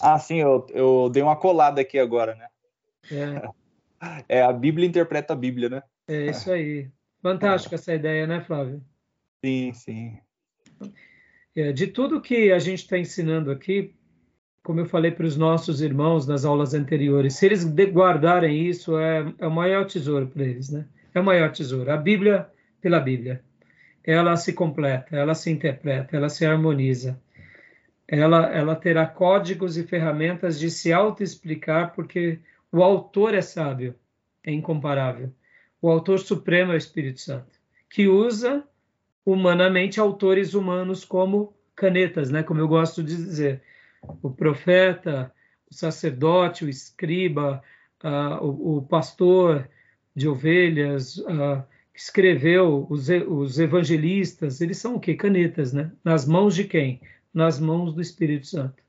Ah, 0.00 0.20
sim, 0.20 0.36
eu, 0.36 0.64
eu 0.70 1.10
dei 1.10 1.20
uma 1.20 1.34
colada 1.34 1.80
aqui 1.80 1.98
agora, 1.98 2.36
né? 2.36 2.46
É. 3.10 4.22
é 4.38 4.42
a 4.42 4.52
Bíblia 4.52 4.86
interpreta 4.86 5.32
a 5.32 5.36
Bíblia, 5.36 5.68
né? 5.68 5.82
É 6.06 6.26
isso 6.26 6.52
aí. 6.52 6.92
Fantástica 7.20 7.74
essa 7.74 7.92
ideia, 7.92 8.24
né, 8.24 8.40
Flávio? 8.42 8.80
Sim, 9.44 9.72
sim. 9.72 10.16
É, 11.56 11.72
de 11.72 11.88
tudo 11.88 12.22
que 12.22 12.52
a 12.52 12.60
gente 12.60 12.84
está 12.84 12.96
ensinando 12.96 13.50
aqui, 13.50 13.96
como 14.62 14.78
eu 14.78 14.86
falei 14.86 15.10
para 15.10 15.26
os 15.26 15.36
nossos 15.36 15.80
irmãos 15.80 16.24
nas 16.24 16.44
aulas 16.44 16.72
anteriores, 16.72 17.34
se 17.34 17.46
eles 17.46 17.64
guardarem 17.64 18.64
isso, 18.64 18.96
é, 18.96 19.34
é 19.40 19.46
o 19.48 19.50
maior 19.50 19.86
tesouro 19.86 20.28
para 20.28 20.44
eles, 20.44 20.70
né? 20.70 20.86
É 21.12 21.18
o 21.18 21.24
maior 21.24 21.50
tesouro. 21.50 21.90
A 21.90 21.96
Bíblia 21.96 22.48
pela 22.80 23.00
Bíblia. 23.00 23.42
Ela 24.04 24.36
se 24.36 24.52
completa, 24.52 25.16
ela 25.16 25.34
se 25.34 25.50
interpreta, 25.50 26.16
ela 26.16 26.28
se 26.28 26.44
harmoniza. 26.44 27.20
Ela, 28.06 28.52
ela 28.52 28.76
terá 28.76 29.06
códigos 29.06 29.76
e 29.76 29.84
ferramentas 29.84 30.58
de 30.58 30.70
se 30.70 30.92
autoexplicar, 30.92 31.94
porque 31.94 32.40
o 32.70 32.82
autor 32.82 33.34
é 33.34 33.40
sábio, 33.40 33.94
é 34.44 34.50
incomparável. 34.50 35.32
O 35.80 35.88
autor 35.90 36.18
supremo 36.18 36.72
é 36.72 36.74
o 36.74 36.78
Espírito 36.78 37.20
Santo, 37.20 37.58
que 37.88 38.08
usa 38.08 38.64
humanamente 39.24 40.00
autores 40.00 40.54
humanos 40.54 41.04
como 41.04 41.54
canetas, 41.74 42.30
né? 42.30 42.42
Como 42.42 42.60
eu 42.60 42.68
gosto 42.68 43.02
de 43.02 43.16
dizer, 43.16 43.62
o 44.22 44.30
profeta, 44.30 45.32
o 45.70 45.74
sacerdote, 45.74 46.64
o 46.64 46.68
escriba, 46.68 47.62
uh, 48.02 48.44
o, 48.44 48.78
o, 48.78 48.82
pastor 48.82 49.68
de 50.14 50.28
ovelhas, 50.28 51.18
uh, 51.18 51.62
escreveu 51.94 52.86
os, 52.88 53.08
os 53.08 53.58
evangelistas, 53.58 54.60
eles 54.60 54.78
são 54.78 54.96
o 54.96 55.00
quê? 55.00 55.14
Canetas, 55.14 55.72
né? 55.72 55.92
Nas 56.04 56.26
mãos 56.26 56.54
de 56.54 56.64
quem? 56.64 57.00
Nas 57.32 57.60
mãos 57.60 57.94
do 57.94 58.00
Espírito 58.00 58.46
Santo. 58.46 58.82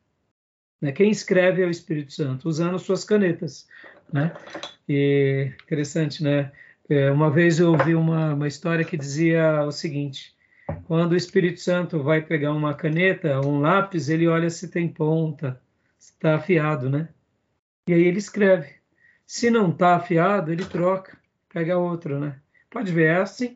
Né? 0.80 0.92
Quem 0.92 1.10
escreve 1.12 1.62
é 1.62 1.66
o 1.66 1.72
Espírito 1.72 2.14
Santo, 2.14 2.48
usando 2.48 2.78
suas 2.80 3.04
canetas, 3.04 3.68
né? 4.12 4.34
E 4.88 5.52
interessante, 5.64 6.24
né? 6.24 6.52
É, 6.90 7.10
uma 7.10 7.32
vez 7.32 7.60
eu 7.60 7.72
ouvi 7.72 7.96
uma, 7.96 8.34
uma 8.34 8.48
história 8.48 8.84
que 8.84 8.98
dizia 8.98 9.64
o 9.64 9.72
seguinte: 9.72 10.36
quando 10.86 11.14
o 11.14 11.16
Espírito 11.16 11.60
Santo 11.62 12.04
vai 12.04 12.22
pegar 12.22 12.52
uma 12.52 12.74
caneta, 12.74 13.40
um 13.42 13.60
lápis, 13.60 14.10
ele 14.10 14.28
olha 14.28 14.50
se 14.50 14.68
tem 14.68 14.88
ponta, 14.88 15.62
se 15.98 16.12
está 16.12 16.36
afiado, 16.36 16.90
né? 16.90 17.10
E 17.88 17.94
aí 17.94 18.04
ele 18.04 18.18
escreve. 18.18 18.76
Se 19.26 19.50
não 19.50 19.72
está 19.72 19.96
afiado, 19.96 20.52
ele 20.52 20.66
troca, 20.66 21.18
pega 21.50 21.78
outro, 21.78 22.20
né? 22.20 22.40
Pode 22.74 22.92
ver, 22.92 23.06
é 23.06 23.15
assim 23.18 23.56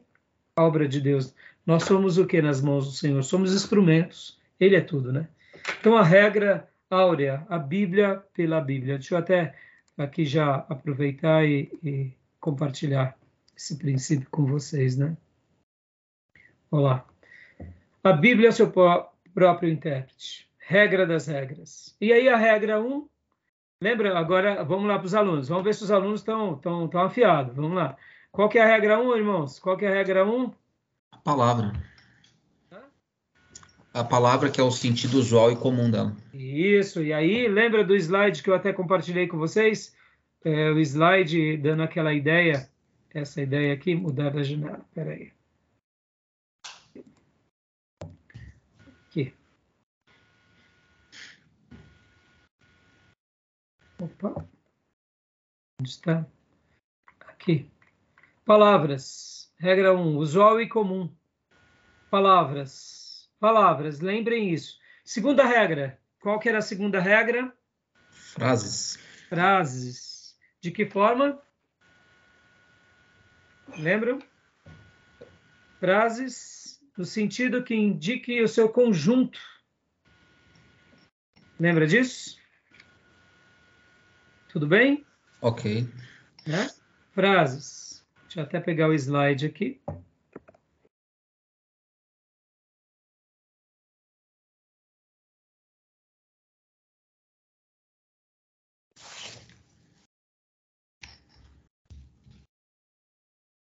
a 0.56 0.64
obra 0.64 0.88
de 0.88 1.02
Deus. 1.02 1.34
Nós 1.66 1.84
somos 1.84 2.20
o 2.20 2.28
que 2.28 2.40
nas 2.40 2.62
mãos 2.62 2.86
do 2.86 2.92
Senhor? 2.92 3.24
Somos 3.24 3.52
instrumentos. 3.52 4.40
Ele 4.60 4.76
é 4.76 4.82
tudo, 4.82 5.12
né? 5.12 5.28
Então 5.80 5.98
a 5.98 6.04
regra 6.04 6.70
áurea, 6.88 7.44
a 7.50 7.58
Bíblia 7.58 8.24
pela 8.36 8.62
Bíblia. 8.62 9.00
Deixa 9.00 9.16
eu 9.16 9.18
até 9.18 9.56
aqui 9.98 10.24
já 10.24 10.58
aproveitar 10.70 11.44
e, 11.44 11.68
e 11.84 12.14
compartilhar 12.40 13.18
esse 13.56 13.76
princípio 13.80 14.30
com 14.30 14.46
vocês, 14.46 14.96
né? 14.96 15.18
Olá. 16.70 17.04
A 18.04 18.14
Bíblia 18.14 18.50
é 18.50 18.52
seu 18.52 18.72
próprio 18.72 19.72
intérprete. 19.72 20.48
Regra 20.60 21.08
das 21.08 21.26
regras. 21.26 21.96
E 22.00 22.14
aí 22.14 22.30
a 22.30 22.38
regra 22.38 22.80
1, 22.80 22.86
um, 22.86 23.08
lembra? 23.82 24.16
Agora 24.16 24.64
vamos 24.64 24.88
lá 24.88 25.00
para 25.00 25.08
os 25.08 25.16
alunos. 25.16 25.50
Vamos 25.50 25.64
ver 25.64 25.74
se 25.74 25.84
os 25.84 25.90
alunos 25.92 26.20
estão 26.20 26.56
tão, 26.56 26.88
tão 26.88 27.02
afiados. 27.02 27.56
Vamos 27.56 27.76
lá. 27.76 27.98
Qual 28.38 28.50
que 28.50 28.60
é 28.60 28.62
a 28.62 28.68
regra 28.68 29.02
1, 29.02 29.04
um, 29.04 29.18
irmãos? 29.18 29.58
Qual 29.58 29.76
que 29.76 29.84
é 29.84 29.88
a 29.88 29.92
regra 29.96 30.24
1? 30.24 30.30
Um? 30.32 30.54
A 31.12 31.18
palavra. 31.18 31.74
A 33.92 34.04
palavra 34.04 34.52
que 34.52 34.62
é 34.62 34.64
o 34.64 34.70
sentido 34.70 35.18
usual 35.18 35.52
e 35.52 35.56
comum 35.56 35.90
dela. 35.90 36.16
Isso, 36.32 37.02
e 37.02 37.12
aí 37.12 37.48
lembra 37.48 37.84
do 37.84 37.96
slide 37.96 38.44
que 38.44 38.50
eu 38.52 38.54
até 38.54 38.72
compartilhei 38.72 39.28
com 39.28 39.40
vocês? 39.40 39.96
É, 40.46 40.70
o 40.70 40.78
slide 40.78 41.58
dando 41.58 41.82
aquela 41.82 42.14
ideia, 42.14 42.70
essa 43.12 43.42
ideia 43.42 43.74
aqui, 43.74 43.96
mudar 43.96 44.30
da 44.30 44.44
janela, 44.44 44.86
peraí. 44.94 45.34
Aqui. 49.08 49.34
Opa, 54.00 54.46
onde 55.82 55.90
está? 55.90 56.24
Aqui. 57.22 57.68
Palavras. 58.48 59.52
Regra 59.60 59.94
1. 59.94 60.00
Um, 60.00 60.18
usual 60.20 60.62
e 60.62 60.70
comum. 60.70 61.14
Palavras. 62.10 63.30
Palavras. 63.42 64.00
Lembrem 64.00 64.54
isso. 64.54 64.80
Segunda 65.04 65.46
regra. 65.46 66.00
Qual 66.22 66.40
que 66.40 66.48
era 66.48 66.60
a 66.60 66.62
segunda 66.62 66.98
regra? 67.02 67.54
Frases. 68.10 68.98
Frases. 69.28 70.38
De 70.62 70.72
que 70.72 70.86
forma? 70.86 71.38
Lembram? 73.78 74.20
Frases 75.82 76.82
no 76.98 77.04
sentido 77.04 77.66
que 77.66 77.76
indique 77.76 78.42
o 78.42 78.48
seu 78.48 78.70
conjunto. 78.70 79.42
Lembra 81.60 81.86
disso? 81.86 82.38
Tudo 84.48 84.66
bem? 84.66 85.06
Ok. 85.42 85.86
Né? 86.46 86.70
Frases. 87.12 87.87
Deixa 88.38 88.52
eu 88.52 88.60
até 88.60 88.60
pegar 88.60 88.88
o 88.88 88.94
slide 88.94 89.48
aqui. 89.48 89.82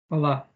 Olá. 0.10 0.50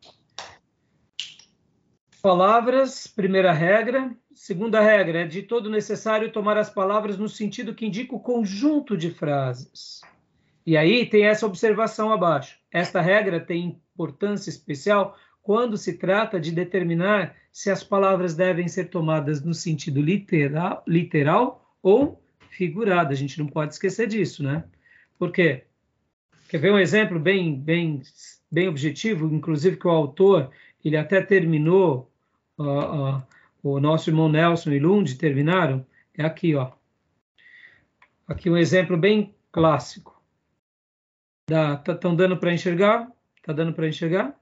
Palavras, 2.22 3.08
primeira 3.08 3.54
regra. 3.54 4.14
Segunda 4.34 4.82
regra 4.82 5.22
é 5.22 5.26
de 5.26 5.44
todo 5.44 5.70
necessário 5.70 6.30
tomar 6.30 6.58
as 6.58 6.70
palavras 6.70 7.18
no 7.18 7.30
sentido 7.30 7.74
que 7.74 7.86
indica 7.86 8.14
o 8.14 8.20
conjunto 8.20 8.98
de 8.98 9.12
frases. 9.12 10.02
E 10.66 10.76
aí 10.76 11.06
tem 11.06 11.26
essa 11.26 11.46
observação 11.46 12.12
abaixo. 12.12 12.60
Esta 12.70 13.00
regra 13.00 13.40
tem 13.40 13.82
importância 14.00 14.50
especial 14.50 15.18
quando 15.42 15.78
se 15.78 15.94
trata 15.94 16.40
de 16.40 16.52
determinar 16.52 17.36
se 17.52 17.70
as 17.70 17.84
palavras 17.84 18.34
devem 18.34 18.68
ser 18.68 18.86
tomadas 18.86 19.44
no 19.44 19.54
sentido 19.54 20.02
literal, 20.02 20.84
literal 20.88 21.76
ou 21.84 22.22
figurado. 22.50 23.12
A 23.12 23.16
gente 23.16 23.38
não 23.38 23.48
pode 23.48 23.74
esquecer 23.74 24.08
disso, 24.08 24.42
né? 24.42 24.64
Por 25.18 25.32
quê? 25.32 25.66
Quer 26.48 26.60
ver 26.60 26.72
um 26.72 26.80
exemplo 26.80 27.20
bem, 27.20 27.60
bem, 27.60 28.02
bem 28.50 28.68
objetivo, 28.70 29.34
inclusive 29.34 29.76
que 29.76 29.88
o 29.88 29.92
autor 29.92 30.50
ele 30.84 30.96
até 30.96 31.22
terminou, 31.22 32.10
uh, 32.58 33.18
uh, 33.18 33.24
o 33.62 33.80
nosso 33.80 34.10
irmão 34.10 34.30
Nelson 34.30 34.72
e 34.72 34.80
Lund 34.80 35.18
terminaram, 35.18 35.86
é 36.18 36.24
aqui, 36.24 36.56
ó. 36.56 36.72
Aqui 38.28 38.50
um 38.50 38.58
exemplo 38.58 38.96
bem 38.96 39.36
clássico. 39.52 40.22
Estão 41.50 41.96
tá, 41.98 42.16
dando 42.16 42.38
para 42.38 42.54
enxergar? 42.54 43.12
Tá 43.50 43.54
dando 43.54 43.74
para 43.74 43.88
enxergar? 43.88 44.40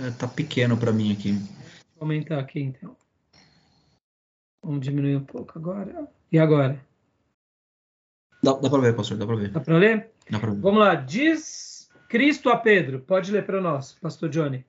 É, 0.00 0.10
tá 0.12 0.26
pequeno 0.26 0.74
para 0.74 0.90
mim 0.90 1.12
aqui. 1.12 1.32
Vou 1.32 2.00
aumentar 2.00 2.38
aqui 2.38 2.60
então. 2.60 2.96
Vamos 4.62 4.80
diminuir 4.80 5.16
um 5.16 5.24
pouco 5.24 5.58
agora. 5.58 6.08
E 6.32 6.38
agora? 6.38 6.82
Dá, 8.42 8.54
dá 8.54 8.70
para 8.70 8.80
ver, 8.80 8.96
pastor, 8.96 9.18
dá 9.18 9.26
para 9.26 9.36
ver. 9.36 9.50
Dá 9.50 9.60
para 9.60 9.76
ler? 9.76 10.10
Dá 10.30 10.38
para 10.38 10.52
ver. 10.52 10.60
Vamos 10.62 10.80
lá. 10.80 10.94
Diz 10.94 11.90
Cristo 12.08 12.48
a 12.48 12.56
Pedro. 12.56 13.00
Pode 13.00 13.30
ler 13.30 13.44
para 13.44 13.60
nós, 13.60 13.92
pastor 13.92 14.30
Johnny. 14.30 14.64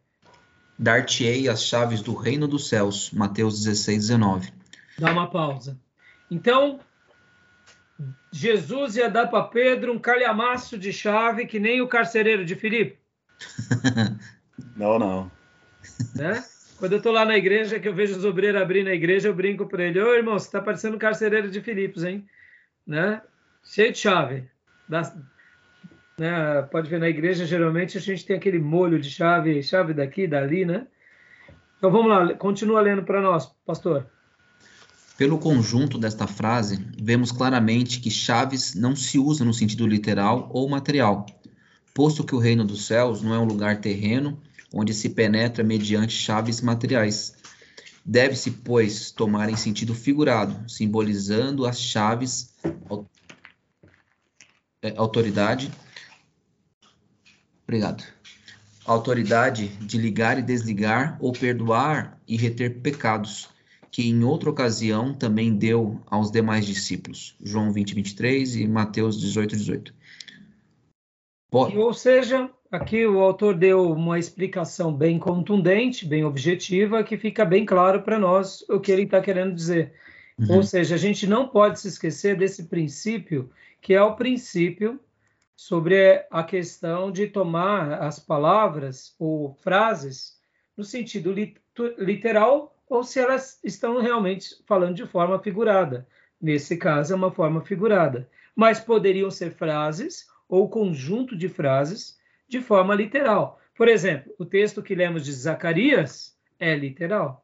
Dar-te-ei 0.78 1.48
as 1.48 1.64
chaves 1.64 2.02
do 2.02 2.14
reino 2.14 2.50
dos 2.50 2.68
céus. 2.68 3.12
Mateus 3.12 3.64
16, 3.64 4.10
19. 4.10 4.52
Dá 5.00 5.14
uma 5.14 5.32
pausa. 5.32 5.80
Então, 6.30 6.82
Jesus 8.32 8.96
ia 8.96 9.10
dar 9.10 9.28
para 9.28 9.44
Pedro 9.44 9.94
um 9.94 10.00
calhamaço 10.00 10.78
de 10.78 10.92
chave 10.92 11.46
que 11.46 11.60
nem 11.60 11.82
o 11.82 11.88
carcereiro 11.88 12.44
de 12.44 12.56
Filipe? 12.56 12.98
Não, 14.76 14.98
não. 14.98 15.32
Né? 16.16 16.44
Quando 16.78 16.94
eu 16.94 16.98
estou 16.98 17.12
lá 17.12 17.26
na 17.26 17.38
igreja, 17.38 17.80
que 17.80 17.88
eu 17.88 17.94
vejo 17.94 18.18
os 18.18 18.26
obreiros 18.26 18.62
abrindo 18.62 18.88
a 18.88 18.94
igreja, 18.94 19.28
eu 19.28 19.34
brinco 19.34 19.68
para 19.68 19.84
ele: 19.84 20.02
Ô 20.02 20.14
irmão, 20.14 20.38
você 20.38 20.48
está 20.48 20.62
parecendo 20.62 20.96
um 20.96 21.00
carcereiro 21.00 21.50
de 21.50 21.62
Filipos, 21.62 22.04
hein? 22.04 22.28
Né? 22.86 23.22
cheio 23.64 23.92
de 23.92 23.98
chave. 23.98 24.50
Das, 24.88 25.16
né, 26.18 26.62
pode 26.64 26.90
ver 26.90 27.00
na 27.00 27.10
igreja, 27.10 27.46
geralmente 27.46 27.98
a 27.98 28.02
gente 28.02 28.26
tem 28.26 28.36
aquele 28.36 28.60
molho 28.60 29.00
de 29.00 29.10
chave, 29.10 29.64
chave 29.64 29.94
daqui, 29.94 30.28
dali, 30.28 30.66
né? 30.66 30.88
Então 31.78 31.92
vamos 31.92 32.10
lá, 32.10 32.34
continua 32.36 32.82
lendo 32.82 33.04
para 33.04 33.22
nós, 33.22 33.48
pastor. 33.66 34.06
Pelo 35.18 35.38
conjunto 35.38 35.98
desta 35.98 36.26
frase, 36.26 36.86
vemos 37.00 37.32
claramente 37.32 38.00
que 38.00 38.10
chaves 38.10 38.74
não 38.74 38.96
se 38.96 39.20
usa 39.20 39.46
no 39.46 39.54
sentido 39.54 39.86
literal 39.86 40.50
ou 40.52 40.68
material, 40.68 41.26
posto 41.94 42.24
que 42.24 42.34
o 42.34 42.40
reino 42.40 42.66
dos 42.66 42.86
céus 42.86 43.22
não 43.22 43.34
é 43.34 43.40
um 43.40 43.46
lugar 43.46 43.80
terreno 43.80 44.42
onde 44.74 44.92
se 44.92 45.10
penetra 45.10 45.64
mediante 45.64 46.14
chaves 46.14 46.62
materiais. 46.62 47.36
Deve-se, 48.04 48.50
pois, 48.50 49.12
tomar 49.12 49.50
em 49.50 49.56
sentido 49.56 49.94
figurado, 49.94 50.70
simbolizando 50.70 51.66
as 51.66 51.80
chaves 51.80 52.52
é, 54.82 54.94
autoridade. 54.98 55.72
Obrigado. 57.64 58.04
Autoridade 58.84 59.68
de 59.78 59.98
ligar 59.98 60.38
e 60.38 60.42
desligar 60.42 61.18
ou 61.22 61.32
perdoar 61.32 62.20
e 62.28 62.36
reter 62.36 62.82
pecados, 62.82 63.48
que 63.94 64.10
em 64.10 64.24
outra 64.24 64.50
ocasião 64.50 65.14
também 65.14 65.56
deu 65.56 66.02
aos 66.08 66.32
demais 66.32 66.66
discípulos. 66.66 67.38
João 67.40 67.72
20, 67.72 67.94
23 67.94 68.56
e 68.56 68.68
Mateus 68.68 69.22
18, 69.22 69.56
18. 69.56 69.94
Pode. 71.52 71.78
Ou 71.78 71.94
seja, 71.94 72.50
aqui 72.72 73.06
o 73.06 73.20
autor 73.20 73.56
deu 73.56 73.92
uma 73.92 74.18
explicação 74.18 74.92
bem 74.92 75.20
contundente, 75.20 76.08
bem 76.08 76.26
objetiva, 76.26 77.04
que 77.04 77.20
fica 77.20 77.46
bem 77.46 77.68
claro 77.68 78.02
para 78.02 78.18
nós 78.18 78.68
o 78.68 78.80
que 78.80 78.92
ele 78.92 79.04
está 79.04 79.22
querendo 79.22 79.54
dizer. 79.54 79.94
Uhum. 80.40 80.56
Ou 80.56 80.64
seja, 80.64 80.96
a 80.96 80.98
gente 80.98 81.28
não 81.28 81.48
pode 81.48 81.80
se 81.80 81.88
esquecer 81.88 82.36
desse 82.36 82.64
princípio 82.64 83.52
que 83.80 83.94
é 83.94 84.02
o 84.02 84.16
princípio 84.16 85.00
sobre 85.56 86.26
a 86.32 86.44
questão 86.44 87.12
de 87.12 87.28
tomar 87.28 88.02
as 88.02 88.18
palavras 88.18 89.14
ou 89.20 89.54
frases 89.54 90.36
no 90.76 90.84
sentido 90.84 91.32
literal 92.00 92.73
ou 92.94 93.04
se 93.04 93.20
elas 93.20 93.60
estão 93.64 94.00
realmente 94.00 94.56
falando 94.68 94.96
de 94.96 95.08
forma 95.08 95.40
figurada. 95.40 96.08
Nesse 96.40 96.78
caso, 96.78 97.12
é 97.12 97.16
uma 97.16 97.32
forma 97.32 97.60
figurada. 97.62 98.30
Mas 98.56 98.80
poderiam 98.80 99.32
ser 99.32 99.50
frases 99.52 100.28
ou 100.48 100.70
conjunto 100.70 101.36
de 101.36 101.50
frases 101.50 102.20
de 102.48 102.62
forma 102.62 102.94
literal. 102.94 103.60
Por 103.76 103.88
exemplo, 103.88 104.32
o 104.38 104.46
texto 104.46 104.84
que 104.84 104.94
lemos 104.94 105.26
de 105.26 105.32
Zacarias 105.32 106.38
é 106.60 106.76
literal. 106.76 107.44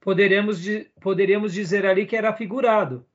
Poderemos, 0.00 0.58
poderíamos 0.98 1.52
dizer 1.52 1.84
ali 1.84 2.06
que 2.06 2.16
era 2.16 2.32
figurado, 2.32 3.06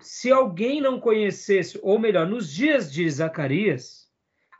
se 0.00 0.32
alguém 0.32 0.80
não 0.80 0.98
conhecesse, 0.98 1.78
ou 1.80 1.96
melhor, 1.96 2.26
nos 2.26 2.52
dias 2.52 2.92
de 2.92 3.08
Zacarias, 3.08 4.10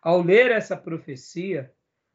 ao 0.00 0.22
ler 0.22 0.52
essa 0.52 0.76
profecia, 0.76 1.72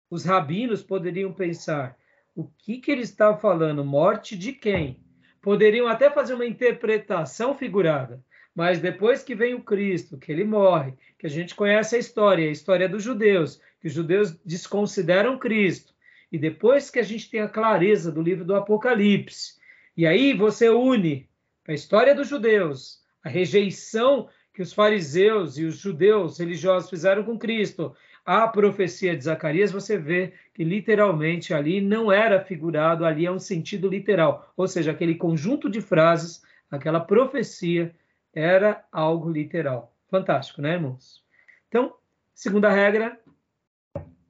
os 0.09 0.23
rabinos 0.23 0.81
poderiam 0.81 1.33
pensar: 1.33 1.97
o 2.35 2.47
que, 2.57 2.77
que 2.77 2.91
ele 2.91 3.01
está 3.01 3.35
falando? 3.35 3.83
Morte 3.83 4.37
de 4.37 4.53
quem? 4.53 4.99
Poderiam 5.41 5.87
até 5.87 6.09
fazer 6.09 6.33
uma 6.33 6.45
interpretação 6.45 7.55
figurada, 7.55 8.23
mas 8.55 8.79
depois 8.79 9.23
que 9.23 9.35
vem 9.35 9.53
o 9.53 9.63
Cristo, 9.63 10.17
que 10.17 10.31
ele 10.31 10.43
morre, 10.43 10.93
que 11.17 11.25
a 11.25 11.29
gente 11.29 11.55
conhece 11.55 11.95
a 11.95 11.99
história, 11.99 12.47
a 12.47 12.51
história 12.51 12.87
dos 12.87 13.03
judeus, 13.03 13.59
que 13.79 13.87
os 13.87 13.93
judeus 13.93 14.37
desconsideram 14.45 15.37
Cristo, 15.37 15.93
e 16.31 16.37
depois 16.37 16.89
que 16.89 16.99
a 16.99 17.03
gente 17.03 17.29
tem 17.29 17.41
a 17.41 17.49
clareza 17.49 18.11
do 18.11 18.21
livro 18.21 18.45
do 18.45 18.55
Apocalipse, 18.55 19.59
e 19.97 20.05
aí 20.05 20.33
você 20.33 20.69
une 20.69 21.29
a 21.67 21.73
história 21.73 22.15
dos 22.15 22.27
judeus, 22.27 23.01
a 23.23 23.29
rejeição 23.29 24.27
que 24.53 24.61
os 24.61 24.73
fariseus 24.73 25.57
e 25.57 25.63
os 25.63 25.77
judeus 25.77 26.39
religiosos 26.39 26.89
fizeram 26.89 27.23
com 27.23 27.37
Cristo, 27.37 27.95
a 28.25 28.47
profecia 28.47 29.15
de 29.15 29.23
Zacarias, 29.23 29.71
você 29.71 29.97
vê 29.97 30.33
que 30.53 30.63
literalmente 30.63 31.53
ali 31.53 31.81
não 31.81 32.11
era 32.11 32.43
figurado, 32.43 33.05
ali 33.05 33.25
é 33.25 33.31
um 33.31 33.39
sentido 33.39 33.87
literal, 33.87 34.53
ou 34.55 34.67
seja, 34.67 34.91
aquele 34.91 35.15
conjunto 35.15 35.69
de 35.69 35.81
frases, 35.81 36.43
aquela 36.69 36.99
profecia 36.99 37.93
era 38.33 38.83
algo 38.91 39.29
literal. 39.29 39.93
Fantástico, 40.09 40.61
né, 40.61 40.73
irmãos? 40.73 41.23
Então, 41.67 41.93
segunda 42.33 42.69
regra, 42.69 43.19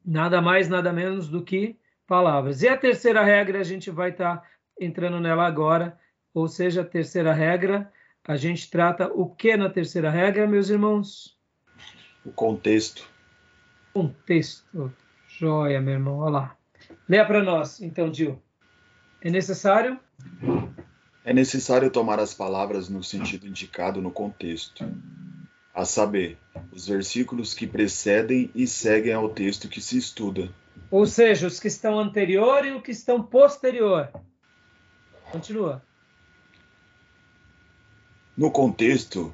nada 0.06 0.42
mais, 0.42 0.70
nada 0.70 0.94
menos 0.94 1.28
do 1.28 1.44
que 1.44 1.78
palavras. 2.08 2.62
E 2.62 2.68
a 2.68 2.78
terceira 2.78 3.24
regra, 3.24 3.60
a 3.60 3.64
gente 3.64 3.90
vai 3.90 4.12
estar 4.12 4.38
tá 4.38 4.48
entrando 4.80 5.20
nela 5.20 5.46
agora, 5.46 6.00
ou 6.34 6.48
seja, 6.48 6.82
a 6.82 6.86
terceira 6.86 7.34
regra 7.34 7.92
a 8.24 8.38
gente 8.38 8.70
trata 8.70 9.08
o 9.08 9.28
que 9.28 9.58
na 9.58 9.70
terceira 9.70 10.10
regra, 10.10 10.48
meus 10.48 10.70
irmãos? 10.70 11.38
O 12.24 12.32
contexto. 12.32 13.11
Contexto. 13.94 14.94
Joia, 15.28 15.82
meu 15.82 15.94
irmão. 15.94 16.20
Olha 16.20 16.32
lá. 16.32 16.58
Leia 17.08 17.26
para 17.26 17.44
nós, 17.44 17.82
então, 17.82 18.14
Gil. 18.14 18.42
É 19.22 19.30
necessário? 19.30 20.00
É 21.24 21.34
necessário 21.34 21.92
tomar 21.92 22.20
as 22.20 22.34
palavras 22.34 22.90
no 22.90 23.04
sentido 23.04 23.48
indicado 23.48 24.02
no 24.02 24.12
contexto. 24.12 24.84
A 25.74 25.86
saber, 25.86 26.38
os 26.72 26.88
versículos 26.88 27.54
que 27.54 27.68
precedem 27.68 28.50
e 28.56 28.68
seguem 28.68 29.14
ao 29.14 29.30
texto 29.30 29.70
que 29.70 29.80
se 29.80 29.98
estuda. 29.98 30.50
Ou 30.90 31.06
seja, 31.06 31.48
os 31.48 31.60
que 31.60 31.68
estão 31.68 32.00
anterior 32.00 32.66
e 32.66 32.72
os 32.72 32.82
que 32.82 32.92
estão 32.92 33.22
posterior. 33.24 34.12
Continua. 35.32 35.82
No 38.36 38.52
contexto, 38.52 39.34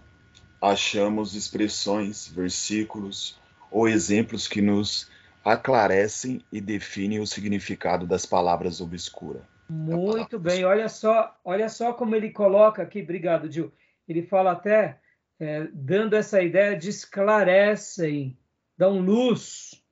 achamos 0.62 1.34
expressões, 1.34 2.28
versículos 2.28 3.39
ou 3.71 3.88
exemplos 3.88 4.47
que 4.47 4.62
nos 4.62 5.10
aclarecem 5.43 6.41
e 6.51 6.60
definem 6.60 7.19
o 7.19 7.27
significado 7.27 8.06
das 8.06 8.25
palavras 8.25 8.82
obscuras. 8.82 9.41
Muito 9.69 10.39
bem, 10.39 10.63
olha 10.63 10.88
só, 10.88 11.38
olha 11.43 11.67
só 11.67 11.93
como 11.93 12.15
ele 12.15 12.32
coloca 12.32 12.82
aqui, 12.82 13.01
obrigado, 13.01 13.51
Gil. 13.51 13.71
Ele 14.08 14.23
fala 14.23 14.51
até 14.53 14.99
é, 15.39 15.67
dando 15.73 16.15
essa 16.15 16.41
ideia 16.41 16.75
de 16.77 16.89
esclarecem, 16.89 18.38
dão 18.77 18.99
luz 18.99 19.84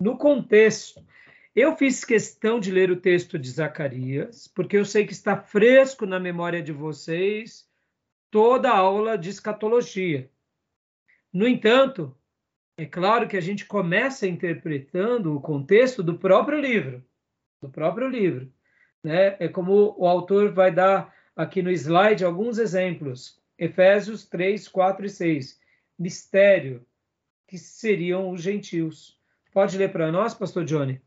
no 0.00 0.16
contexto. 0.16 1.04
Eu 1.54 1.76
fiz 1.76 2.04
questão 2.04 2.58
de 2.58 2.70
ler 2.70 2.90
o 2.90 2.96
texto 2.96 3.38
de 3.38 3.50
Zacarias, 3.50 4.48
porque 4.48 4.76
eu 4.76 4.84
sei 4.84 5.06
que 5.06 5.12
está 5.12 5.36
fresco 5.36 6.06
na 6.06 6.18
memória 6.18 6.62
de 6.62 6.72
vocês 6.72 7.68
toda 8.30 8.70
a 8.70 8.78
aula 8.78 9.18
de 9.18 9.28
escatologia. 9.28 10.30
No 11.30 11.46
entanto, 11.46 12.16
é 12.76 12.86
claro 12.86 13.28
que 13.28 13.36
a 13.36 13.40
gente 13.40 13.66
começa 13.66 14.26
interpretando 14.26 15.36
o 15.36 15.40
contexto 15.40 16.02
do 16.02 16.18
próprio 16.18 16.60
livro, 16.60 17.04
do 17.60 17.68
próprio 17.68 18.08
livro, 18.08 18.52
né? 19.02 19.36
É 19.38 19.48
como 19.48 19.94
o 19.98 20.06
autor 20.06 20.52
vai 20.52 20.72
dar 20.72 21.14
aqui 21.36 21.62
no 21.62 21.70
slide 21.70 22.24
alguns 22.24 22.58
exemplos. 22.58 23.40
Efésios 23.58 24.24
3, 24.24 24.66
4 24.68 25.06
e 25.06 25.10
6. 25.10 25.60
Mistério, 25.98 26.84
que 27.46 27.58
seriam 27.58 28.30
os 28.30 28.42
gentios. 28.42 29.18
Pode 29.52 29.76
ler 29.76 29.92
para 29.92 30.10
nós, 30.10 30.34
pastor 30.34 30.64
Johnny, 30.64 31.00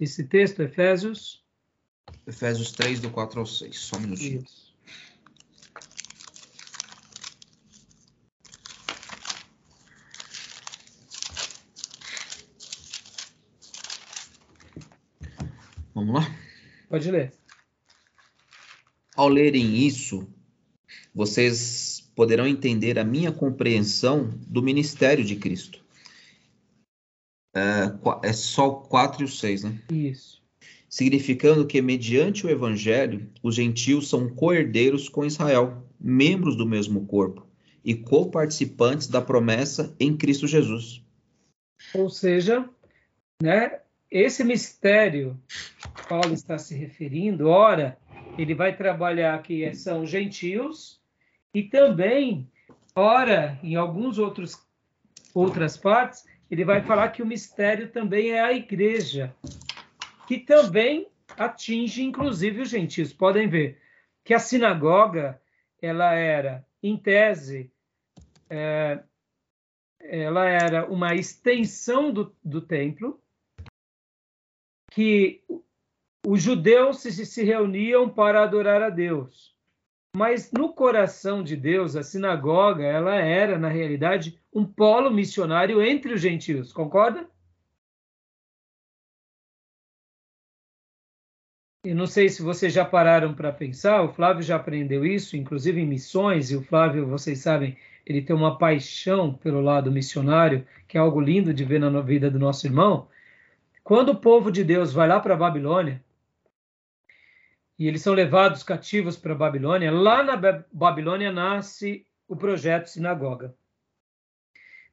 esse 0.00 0.24
texto, 0.26 0.62
Efésios? 0.62 1.44
Efésios 2.26 2.72
3, 2.72 3.00
do 3.00 3.10
4 3.10 3.40
ao 3.40 3.46
6. 3.46 3.78
Só 3.78 3.96
um 3.96 4.00
minutinho. 4.00 4.42
Isso. 4.42 4.63
Vamos 15.94 16.14
lá? 16.14 16.36
Pode 16.88 17.10
ler. 17.10 17.32
Ao 19.16 19.28
lerem 19.28 19.86
isso, 19.86 20.28
vocês 21.14 22.10
poderão 22.16 22.46
entender 22.46 22.98
a 22.98 23.04
minha 23.04 23.30
compreensão 23.30 24.28
do 24.46 24.62
ministério 24.62 25.24
de 25.24 25.36
Cristo. 25.36 25.84
É, 27.54 28.28
é 28.28 28.32
só 28.32 28.68
o 28.68 28.80
4 28.82 29.22
e 29.22 29.24
o 29.24 29.28
6, 29.28 29.64
né? 29.64 29.82
Isso. 29.90 30.42
Significando 30.88 31.66
que, 31.66 31.80
mediante 31.80 32.46
o 32.46 32.50
evangelho, 32.50 33.30
os 33.42 33.54
gentios 33.54 34.08
são 34.08 34.28
co-herdeiros 34.28 35.08
com 35.08 35.24
Israel, 35.24 35.86
membros 36.00 36.56
do 36.56 36.66
mesmo 36.66 37.06
corpo 37.06 37.46
e 37.84 37.94
co-participantes 37.94 39.06
da 39.06 39.20
promessa 39.20 39.94
em 40.00 40.16
Cristo 40.16 40.46
Jesus. 40.46 41.02
Ou 41.92 42.08
seja, 42.08 42.68
né, 43.42 43.80
esse 44.14 44.44
mistério 44.44 45.36
Paulo 46.08 46.32
está 46.32 46.56
se 46.56 46.72
referindo, 46.72 47.48
ora, 47.48 47.98
ele 48.38 48.54
vai 48.54 48.76
trabalhar 48.76 49.42
que 49.42 49.74
são 49.74 50.06
gentios 50.06 51.02
e 51.52 51.64
também, 51.64 52.48
ora, 52.94 53.58
em 53.60 53.74
alguns 53.74 54.18
outros 54.18 54.64
outras 55.34 55.76
partes, 55.76 56.24
ele 56.48 56.64
vai 56.64 56.80
falar 56.80 57.08
que 57.08 57.22
o 57.22 57.26
mistério 57.26 57.90
também 57.90 58.30
é 58.30 58.40
a 58.40 58.52
igreja, 58.52 59.34
que 60.28 60.38
também 60.38 61.08
atinge 61.36 62.04
inclusive 62.04 62.62
os 62.62 62.68
gentios. 62.68 63.12
Podem 63.12 63.48
ver 63.48 63.80
que 64.22 64.32
a 64.32 64.38
sinagoga 64.38 65.40
ela 65.82 66.14
era, 66.14 66.64
em 66.80 66.96
tese, 66.96 67.68
é, 68.48 69.00
ela 69.98 70.48
era 70.48 70.86
uma 70.86 71.16
extensão 71.16 72.12
do, 72.12 72.32
do 72.44 72.60
templo, 72.60 73.20
que 74.94 75.42
os 76.24 76.40
judeus 76.40 77.00
se, 77.00 77.42
reuniam 77.42 78.08
para 78.08 78.44
adorar 78.44 78.80
a 78.80 78.90
Deus. 78.90 79.52
Mas 80.16 80.52
no 80.52 80.72
coração 80.72 81.42
de 81.42 81.56
Deus, 81.56 81.96
a 81.96 82.02
sinagoga, 82.04 82.84
ela 82.84 83.16
era, 83.16 83.58
na 83.58 83.68
realidade, 83.68 84.40
um 84.52 84.64
polo 84.64 85.10
missionário 85.10 85.82
entre 85.82 86.14
os 86.14 86.20
gentios, 86.20 86.72
concorda? 86.72 87.28
E 91.84 91.92
não 91.92 92.06
sei 92.06 92.28
se 92.28 92.40
vocês 92.40 92.72
já 92.72 92.84
pararam 92.84 93.34
para 93.34 93.52
pensar, 93.52 94.02
o 94.02 94.12
Flávio 94.12 94.44
já 94.44 94.56
aprendeu 94.56 95.04
isso, 95.04 95.36
inclusive 95.36 95.80
em 95.80 95.86
missões, 95.86 96.52
e 96.52 96.56
o 96.56 96.62
Flávio, 96.62 97.08
vocês 97.08 97.40
sabem, 97.40 97.76
ele 98.06 98.22
tem 98.22 98.34
uma 98.34 98.56
paixão 98.56 99.34
pelo 99.34 99.60
lado 99.60 99.90
missionário, 99.90 100.64
que 100.86 100.96
é 100.96 101.00
algo 101.00 101.20
lindo 101.20 101.52
de 101.52 101.64
ver 101.64 101.80
na 101.80 102.00
vida 102.00 102.30
do 102.30 102.38
nosso 102.38 102.66
irmão. 102.66 103.08
Quando 103.84 104.12
o 104.12 104.16
povo 104.16 104.50
de 104.50 104.64
Deus 104.64 104.94
vai 104.94 105.06
lá 105.06 105.20
para 105.20 105.34
a 105.34 105.36
Babilônia, 105.36 106.02
e 107.78 107.86
eles 107.86 108.00
são 108.00 108.14
levados 108.14 108.62
cativos 108.62 109.14
para 109.18 109.34
a 109.34 109.36
Babilônia, 109.36 109.92
lá 109.92 110.22
na 110.22 110.36
Babilônia 110.72 111.30
nasce 111.30 112.06
o 112.26 112.34
projeto 112.34 112.86
Sinagoga. 112.86 113.54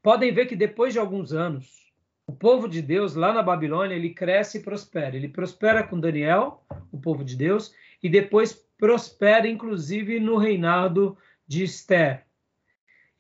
Podem 0.04 0.34
ver 0.34 0.48
que 0.48 0.58
depois 0.58 0.92
de 0.92 1.00
alguns 1.00 1.32
anos, 1.32 1.90
o 2.28 2.34
povo 2.34 2.68
de 2.68 2.82
Deus 2.82 3.16
lá 3.16 3.32
na 3.32 3.42
Babilônia, 3.42 3.96
ele 3.96 4.14
cresce 4.14 4.58
e 4.58 4.62
prospera. 4.62 5.16
Ele 5.16 5.30
prospera 5.30 5.88
com 5.88 5.98
Daniel, 5.98 6.62
o 6.92 7.00
povo 7.00 7.24
de 7.24 7.38
Deus, 7.38 7.74
e 8.04 8.10
depois 8.10 8.52
prospera 8.78 9.48
inclusive 9.48 10.20
no 10.20 10.36
reinado 10.36 11.18
de 11.48 11.64
Esther. 11.64 12.26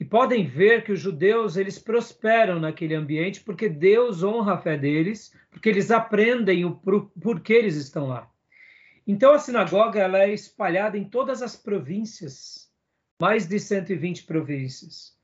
E 0.01 0.03
podem 0.03 0.47
ver 0.47 0.83
que 0.83 0.91
os 0.91 0.99
judeus 0.99 1.57
eles 1.57 1.77
prosperam 1.77 2.59
naquele 2.59 2.95
ambiente 2.95 3.39
porque 3.39 3.69
Deus 3.69 4.23
honra 4.23 4.53
a 4.53 4.57
fé 4.57 4.75
deles, 4.75 5.31
porque 5.51 5.69
eles 5.69 5.91
aprendem 5.91 6.65
o 6.65 6.71
porquê 7.21 7.53
eles 7.53 7.75
estão 7.75 8.07
lá. 8.07 8.27
Então 9.05 9.31
a 9.31 9.37
sinagoga 9.37 9.99
ela 9.99 10.17
é 10.17 10.33
espalhada 10.33 10.97
em 10.97 11.03
todas 11.03 11.43
as 11.43 11.55
províncias, 11.55 12.67
mais 13.21 13.47
de 13.47 13.59
120 13.59 14.23
províncias. 14.23 15.15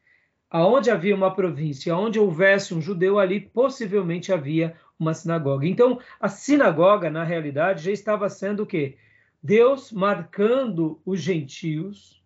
Aonde 0.47 0.91
havia 0.91 1.15
uma 1.15 1.33
província, 1.33 1.91
aonde 1.91 2.19
houvesse 2.19 2.75
um 2.75 2.79
judeu 2.79 3.17
ali, 3.17 3.41
possivelmente 3.41 4.31
havia 4.31 4.75
uma 4.99 5.15
sinagoga. 5.15 5.65
Então 5.65 5.99
a 6.19 6.29
sinagoga 6.29 7.09
na 7.09 7.23
realidade 7.23 7.83
já 7.83 7.91
estava 7.91 8.29
sendo 8.29 8.61
o 8.61 8.67
quê? 8.67 8.95
Deus 9.41 9.91
marcando 9.91 11.01
os 11.03 11.19
gentios 11.19 12.23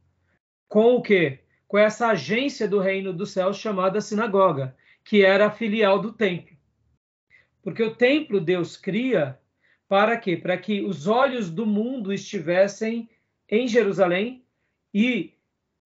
com 0.68 0.96
o 0.96 1.02
quê? 1.02 1.40
Com 1.72 1.78
essa 1.78 2.08
agência 2.08 2.68
do 2.68 2.80
reino 2.82 3.14
dos 3.14 3.32
céus 3.32 3.56
chamada 3.56 4.02
sinagoga, 4.02 4.76
que 5.06 5.24
era 5.24 5.46
a 5.48 5.50
filial 5.50 6.02
do 6.02 6.12
templo. 6.12 6.54
Porque 7.64 7.82
o 7.82 7.96
templo 7.96 8.42
Deus 8.42 8.76
cria 8.76 9.40
para 9.88 10.18
quê? 10.18 10.36
Para 10.36 10.58
que 10.58 10.82
os 10.82 11.08
olhos 11.08 11.50
do 11.50 11.66
mundo 11.66 12.12
estivessem 12.12 13.10
em 13.50 13.70
Jerusalém 13.70 14.44
e 14.94 15.32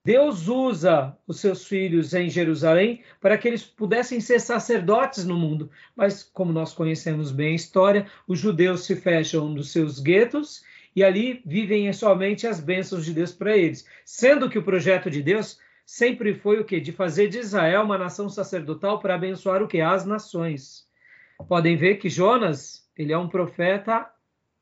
Deus 0.04 0.48
usa 0.48 1.16
os 1.28 1.40
seus 1.40 1.68
filhos 1.68 2.16
em 2.16 2.32
Jerusalém 2.32 3.04
para 3.22 3.38
que 3.38 3.48
eles 3.48 3.64
pudessem 3.64 4.20
ser 4.20 4.40
sacerdotes 4.40 5.24
no 5.24 5.38
mundo. 5.38 5.70
Mas, 5.96 6.24
como 6.24 6.52
nós 6.52 6.74
conhecemos 6.74 7.32
bem 7.32 7.52
a 7.52 7.56
história, 7.58 8.08
os 8.28 8.40
judeus 8.40 8.86
se 8.86 8.96
fecham 8.96 9.50
nos 9.50 9.72
seus 9.72 10.00
guetos 10.00 10.64
e 10.96 11.04
ali 11.04 11.44
vivem 11.46 11.94
somente 11.94 12.48
as 12.48 12.60
bênçãos 12.60 13.06
de 13.06 13.14
Deus 13.14 13.32
para 13.32 13.56
eles. 13.56 13.86
Sendo 14.04 14.50
que 14.50 14.58
o 14.58 14.64
projeto 14.64 15.12
de 15.12 15.22
Deus 15.22 15.64
sempre 15.86 16.34
foi 16.34 16.60
o 16.60 16.66
que? 16.66 16.80
De 16.80 16.92
fazer 16.92 17.28
de 17.28 17.38
Israel 17.38 17.84
uma 17.84 17.98
nação 17.98 18.28
sacerdotal 18.28 19.00
para 19.00 19.16
abençoar 19.16 19.62
o 19.62 19.68
que? 19.68 19.80
As 19.80 20.06
nações. 20.06 20.88
Podem 21.48 21.76
ver 21.76 21.96
que 21.96 22.10
Jonas, 22.10 22.90
ele 22.98 23.14
é 23.14 23.18
um 23.18 23.30
profeta 23.30 24.10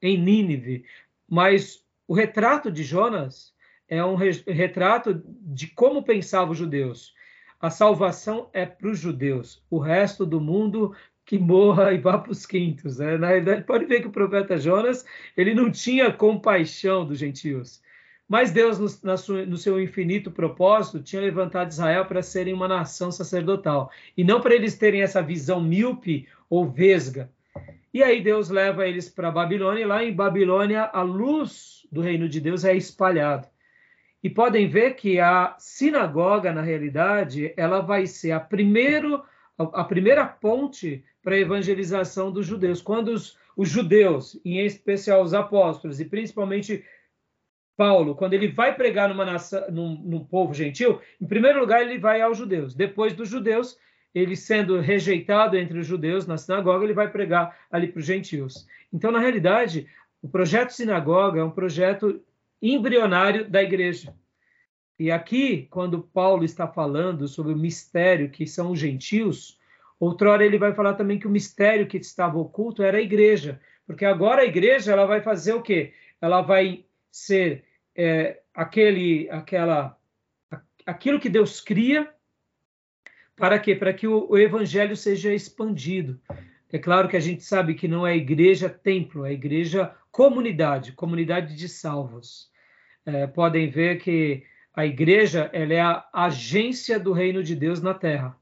em 0.02 0.18
Nínive, 0.18 0.86
mas 1.30 1.84
o 2.08 2.14
retrato 2.14 2.72
de 2.72 2.84
Jonas 2.84 3.54
é 3.88 4.04
um 4.04 4.16
retrato 4.16 5.24
de 5.26 5.68
como 5.68 6.04
pensavam 6.04 6.52
os 6.52 6.58
judeus. 6.58 7.14
A 7.60 7.70
salvação 7.70 8.50
é 8.52 8.66
para 8.66 8.90
os 8.90 9.00
judeus, 9.00 9.64
o 9.70 9.80
resto 9.80 10.26
do 10.26 10.42
mundo 10.42 10.94
que 11.26 11.40
morra 11.40 11.94
e 11.94 11.98
vá 11.98 12.18
para 12.18 12.32
os 12.32 12.46
quintos. 12.46 12.98
Né? 12.98 13.18
Na 13.18 13.28
realidade, 13.28 13.64
pode 13.64 13.86
ver 13.86 14.02
que 14.02 14.08
o 14.08 14.12
profeta 14.12 14.58
Jonas 14.58 15.06
ele 15.38 15.54
não 15.54 15.72
tinha 15.72 16.12
compaixão 16.12 17.06
dos 17.06 17.18
gentios. 17.18 17.82
Mas 18.28 18.52
Deus, 18.52 18.80
no, 18.80 19.58
seu 19.58 19.82
infinito 19.82 20.32
propósito, 20.32 21.04
tinha 21.04 21.22
levantado 21.22 21.72
Israel 21.72 22.06
para 22.06 22.22
serem 22.22 22.54
uma 22.54 22.68
nação 22.68 23.12
sacerdotal, 23.12 23.92
e 24.18 24.24
não 24.24 24.42
para 24.42 24.56
eles 24.56 24.78
terem 24.78 25.02
essa 25.02 25.22
visão 25.22 25.62
míope 25.62 26.28
ou 26.50 26.70
vesga. 26.70 27.30
E 27.94 28.02
aí 28.02 28.22
Deus 28.22 28.50
leva 28.50 28.88
eles 28.88 29.10
para 29.10 29.30
Babilônia, 29.30 29.84
e 29.84 29.86
lá 29.86 30.04
em 30.04 30.14
Babilônia 30.14 30.90
a 30.92 31.02
luz 31.02 31.86
do 31.92 32.02
reino 32.02 32.28
de 32.28 32.42
Deus 32.42 32.64
é 32.64 32.76
espalhada. 32.76 33.52
E 34.24 34.30
podem 34.30 34.68
ver 34.68 34.96
que 34.96 35.20
a 35.20 35.56
sinagoga, 35.60 36.54
na 36.54 36.62
realidade, 36.62 37.54
ela 37.58 37.82
vai 37.82 38.08
ser 38.08 38.32
a, 38.32 38.40
primeiro, 38.40 39.22
a 39.58 39.84
primeira 39.84 40.26
ponte 40.26 41.04
para 41.22 41.36
a 41.36 41.40
evangelização 41.40 42.32
dos 42.32 42.48
judeus. 42.48 42.82
Quando 42.82 43.10
os, 43.10 43.38
os 43.56 43.70
judeus, 43.70 44.40
em 44.44 44.60
especial 44.66 45.22
os 45.22 45.34
apóstolos, 45.34 46.00
e 46.00 46.06
principalmente 46.06 46.84
Paulo, 47.84 48.16
quando 48.16 48.34
ele 48.34 48.48
vai 48.48 48.74
pregar 48.74 49.10
numa 49.10 49.26
nação, 49.26 49.70
num, 49.70 50.02
num, 50.06 50.24
povo 50.24 50.54
gentil, 50.54 51.02
em 51.20 51.28
primeiro 51.28 51.60
lugar 51.60 51.82
ele 51.82 51.98
vai 52.00 52.22
aos 52.22 52.38
judeus. 52.38 52.74
Depois 52.74 53.12
dos 53.12 53.28
judeus, 53.28 53.78
ele 54.16 54.38
sendo 54.38 54.80
rejeitado 54.80 55.58
entre 55.58 55.78
os 55.78 55.86
judeus 55.86 56.26
na 56.26 56.38
sinagoga, 56.38 56.86
ele 56.86 56.94
vai 56.94 57.12
pregar 57.12 57.60
ali 57.70 57.90
para 57.90 58.00
os 58.00 58.06
gentios. 58.06 58.66
Então, 58.94 59.12
na 59.12 59.20
realidade, 59.20 59.86
o 60.22 60.30
projeto 60.30 60.70
sinagoga 60.70 61.42
é 61.42 61.44
um 61.44 61.52
projeto 61.52 62.22
embrionário 62.62 63.50
da 63.50 63.62
igreja. 63.62 64.16
E 64.98 65.12
aqui, 65.12 65.68
quando 65.70 66.02
Paulo 66.02 66.46
está 66.46 66.66
falando 66.66 67.28
sobre 67.28 67.52
o 67.52 67.58
mistério 67.58 68.30
que 68.30 68.48
são 68.48 68.72
os 68.72 68.80
gentios, 68.80 69.60
outrora 70.00 70.46
ele 70.46 70.58
vai 70.58 70.74
falar 70.74 70.94
também 70.94 71.20
que 71.20 71.28
o 71.28 71.30
mistério 71.32 71.86
que 71.86 71.98
estava 71.98 72.38
oculto 72.38 72.82
era 72.82 72.98
a 72.98 73.02
igreja, 73.02 73.60
porque 73.86 74.06
agora 74.06 74.42
a 74.42 74.46
igreja 74.46 74.94
ela 74.94 75.06
vai 75.06 75.20
fazer 75.20 75.52
o 75.52 75.62
quê? 75.62 75.92
Ela 76.22 76.42
vai 76.42 76.86
ser 77.12 77.66
é, 77.96 78.42
aquele, 78.54 79.30
aquela, 79.30 79.98
aquilo 80.86 81.20
que 81.20 81.30
Deus 81.30 81.62
cria 81.62 82.12
para 83.36 83.58
quê? 83.60 83.76
Para 83.76 83.94
que 83.94 84.08
o, 84.08 84.30
o, 84.30 84.38
evangelho 84.38 84.96
seja 84.96 85.34
expandido. 85.34 86.20
É 86.72 86.78
claro 86.78 87.08
que 87.08 87.18
a 87.18 87.20
gente 87.20 87.44
sabe 87.44 87.76
que 87.76 87.88
não 87.88 88.06
é 88.06 88.16
igreja 88.16 88.70
templo, 88.70 89.26
é 89.26 89.34
igreja 89.34 89.94
comunidade, 90.12 90.92
comunidade 90.94 91.56
de 91.56 91.68
salvos. 91.70 92.52
É, 93.06 93.28
podem 93.28 93.70
ver 93.70 94.00
que 94.00 94.44
a 94.74 94.86
igreja 94.86 95.50
ela 95.54 95.74
é 95.74 95.82
a 95.82 96.08
agência 96.14 97.00
do 97.00 97.12
reino 97.12 97.44
de 97.44 97.56
Deus 97.56 97.82
na 97.82 97.94
terra. 97.94 98.36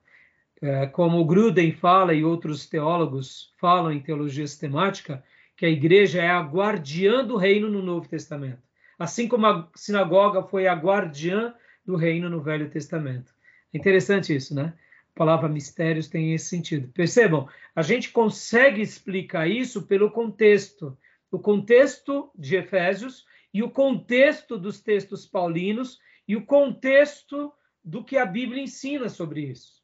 é, 0.62 0.86
como 0.88 1.26
Gruden 1.26 1.72
fala 1.72 2.14
e 2.14 2.24
outros 2.24 2.68
teólogos 2.68 3.52
falam 3.58 3.92
em 3.92 4.00
teologia 4.00 4.46
sistemática, 4.46 5.24
que 5.58 5.66
a 5.66 5.70
igreja 5.70 6.22
é 6.22 6.30
a 6.30 6.42
guardiã 6.42 7.26
do 7.26 7.36
reino 7.36 7.70
no 7.70 7.82
Novo 7.82 8.08
Testamento, 8.08 8.62
assim 9.02 9.28
como 9.28 9.48
a 9.48 9.68
sinagoga 9.76 10.44
foi 10.44 10.68
a 10.68 10.76
guardiã 10.76 11.56
do 11.84 11.96
reino 11.96 12.30
no 12.30 12.40
Velho 12.40 12.70
Testamento. 12.70 13.34
É 13.74 13.78
interessante 13.78 14.36
isso, 14.36 14.54
né? 14.54 14.78
A 15.16 15.18
palavra 15.18 15.50
mistérios 15.50 16.08
tem 16.08 16.34
esse 16.34 16.46
sentido. 16.46 16.88
Percebam, 16.94 17.50
a 17.76 17.82
gente 17.82 18.12
consegue 18.12 18.80
explicar 18.80 19.50
isso 19.50 19.88
pelo 19.88 20.12
contexto. 20.12 20.96
O 21.32 21.40
contexto 21.40 22.32
de 22.36 22.56
Efésios 22.56 23.26
e 23.52 23.64
o 23.64 23.72
contexto 23.72 24.56
dos 24.56 24.80
textos 24.80 25.26
paulinos 25.26 26.00
e 26.28 26.36
o 26.36 26.46
contexto 26.46 27.52
do 27.84 28.04
que 28.04 28.18
a 28.18 28.26
Bíblia 28.26 28.62
ensina 28.62 29.10
sobre 29.10 29.42
isso. 29.42 29.82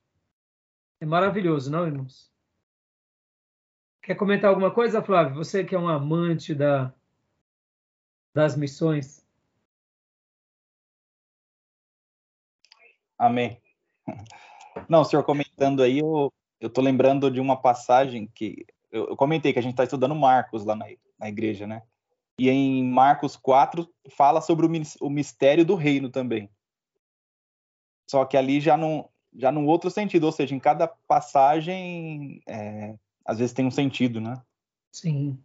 É 1.02 1.06
maravilhoso, 1.08 1.72
não, 1.72 1.88
irmãos? 1.88 2.32
Quer 4.04 4.14
comentar 4.14 4.52
alguma 4.52 4.70
coisa, 4.70 5.02
Flávio? 5.02 5.36
Você 5.36 5.64
que 5.64 5.74
é 5.74 5.80
um 5.80 5.90
amante 5.90 6.54
da, 6.54 6.94
das 8.34 8.56
missões. 8.56 9.26
Amém. 13.18 13.62
Não, 14.88 15.02
o 15.02 15.06
senhor 15.06 15.24
comentando 15.24 15.82
aí, 15.82 16.00
eu, 16.00 16.32
tô 16.70 16.82
lembrando 16.82 17.32
de 17.32 17.40
uma 17.40 17.60
passagem 17.60 18.28
que 18.28 18.66
eu, 18.92 19.10
eu 19.10 19.18
comentei 19.18 19.52
que 19.52 19.60
a 19.60 19.62
gente 19.62 19.74
está 19.74 19.84
estudando 19.84 20.16
Marcos 20.16 20.64
lá 20.64 20.76
na, 20.76 20.86
na 21.18 21.28
igreja, 21.28 21.66
né? 21.66 21.82
E 22.40 22.50
em 22.50 22.84
Marcos 22.84 23.36
4 23.36 23.92
fala 24.12 24.42
sobre 24.42 24.66
o, 24.66 24.70
o 25.02 25.10
mistério 25.10 25.66
do 25.66 25.76
reino 25.76 26.10
também. 26.10 26.50
Só 28.10 28.24
que 28.24 28.38
ali 28.38 28.62
já 28.62 28.78
não 28.78 29.10
já 29.36 29.52
num 29.52 29.68
outro 29.68 29.92
sentido, 29.92 30.24
ou 30.24 30.32
seja, 30.32 30.56
em 30.56 30.60
cada 30.60 30.88
passagem 30.88 32.42
é, 32.48 32.96
às 33.24 33.38
vezes 33.38 33.54
tem 33.54 33.66
um 33.66 33.72
sentido, 33.72 34.20
né? 34.20 34.42
Sim. 34.92 35.38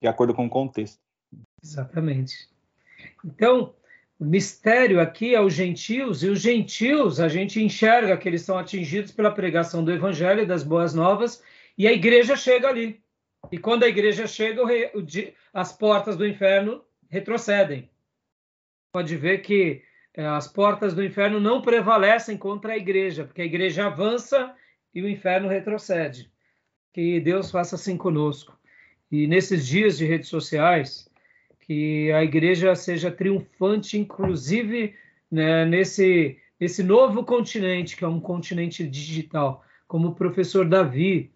De 0.00 0.06
acordo 0.06 0.34
com 0.34 0.46
o 0.46 0.50
contexto. 0.50 1.03
Exatamente. 1.64 2.46
Então, 3.24 3.74
o 4.18 4.24
mistério 4.24 5.00
aqui 5.00 5.34
é 5.34 5.40
os 5.40 5.54
gentios, 5.54 6.22
e 6.22 6.28
os 6.28 6.40
gentios 6.40 7.18
a 7.20 7.28
gente 7.28 7.62
enxerga 7.62 8.16
que 8.18 8.28
eles 8.28 8.42
são 8.42 8.58
atingidos 8.58 9.10
pela 9.10 9.32
pregação 9.32 9.82
do 9.82 9.90
evangelho 9.90 10.42
e 10.42 10.46
das 10.46 10.62
boas 10.62 10.94
novas, 10.94 11.42
e 11.76 11.88
a 11.88 11.92
igreja 11.92 12.36
chega 12.36 12.68
ali. 12.68 13.02
E 13.50 13.58
quando 13.58 13.84
a 13.84 13.88
igreja 13.88 14.26
chega, 14.26 14.62
o 14.62 14.66
o, 14.66 15.06
as 15.52 15.72
portas 15.72 16.16
do 16.16 16.26
inferno 16.26 16.84
retrocedem. 17.08 17.90
Pode 18.92 19.16
ver 19.16 19.38
que 19.38 19.82
é, 20.14 20.26
as 20.26 20.46
portas 20.46 20.94
do 20.94 21.02
inferno 21.02 21.40
não 21.40 21.62
prevalecem 21.62 22.36
contra 22.36 22.74
a 22.74 22.76
igreja, 22.76 23.24
porque 23.24 23.42
a 23.42 23.46
igreja 23.46 23.86
avança 23.86 24.54
e 24.94 25.02
o 25.02 25.08
inferno 25.08 25.48
retrocede. 25.48 26.30
Que 26.92 27.20
Deus 27.20 27.50
faça 27.50 27.74
assim 27.74 27.96
conosco. 27.96 28.56
E 29.10 29.26
nesses 29.26 29.66
dias 29.66 29.98
de 29.98 30.04
redes 30.04 30.28
sociais, 30.28 31.10
que 31.66 32.12
a 32.12 32.22
igreja 32.22 32.74
seja 32.74 33.10
triunfante, 33.10 33.98
inclusive 33.98 34.94
né, 35.30 35.64
nesse, 35.64 36.38
nesse 36.60 36.82
novo 36.82 37.24
continente, 37.24 37.96
que 37.96 38.04
é 38.04 38.08
um 38.08 38.20
continente 38.20 38.86
digital, 38.86 39.64
como 39.88 40.08
o 40.08 40.14
professor 40.14 40.68
Davi 40.68 41.32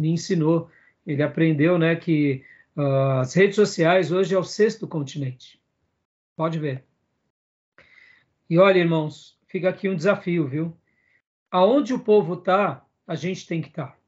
me 0.00 0.10
ensinou. 0.10 0.70
Ele 1.04 1.22
aprendeu 1.22 1.76
né, 1.76 1.96
que 1.96 2.44
uh, 2.76 3.20
as 3.20 3.34
redes 3.34 3.56
sociais 3.56 4.12
hoje 4.12 4.34
é 4.34 4.38
o 4.38 4.44
sexto 4.44 4.86
continente. 4.86 5.60
Pode 6.36 6.58
ver. 6.58 6.84
E 8.48 8.58
olha, 8.58 8.78
irmãos, 8.78 9.36
fica 9.48 9.68
aqui 9.68 9.88
um 9.88 9.96
desafio, 9.96 10.46
viu? 10.46 10.76
Aonde 11.50 11.92
o 11.92 11.98
povo 11.98 12.34
está, 12.34 12.84
a 13.06 13.14
gente 13.16 13.46
tem 13.46 13.60
que 13.60 13.68
estar. 13.68 13.88
Tá. 13.88 13.98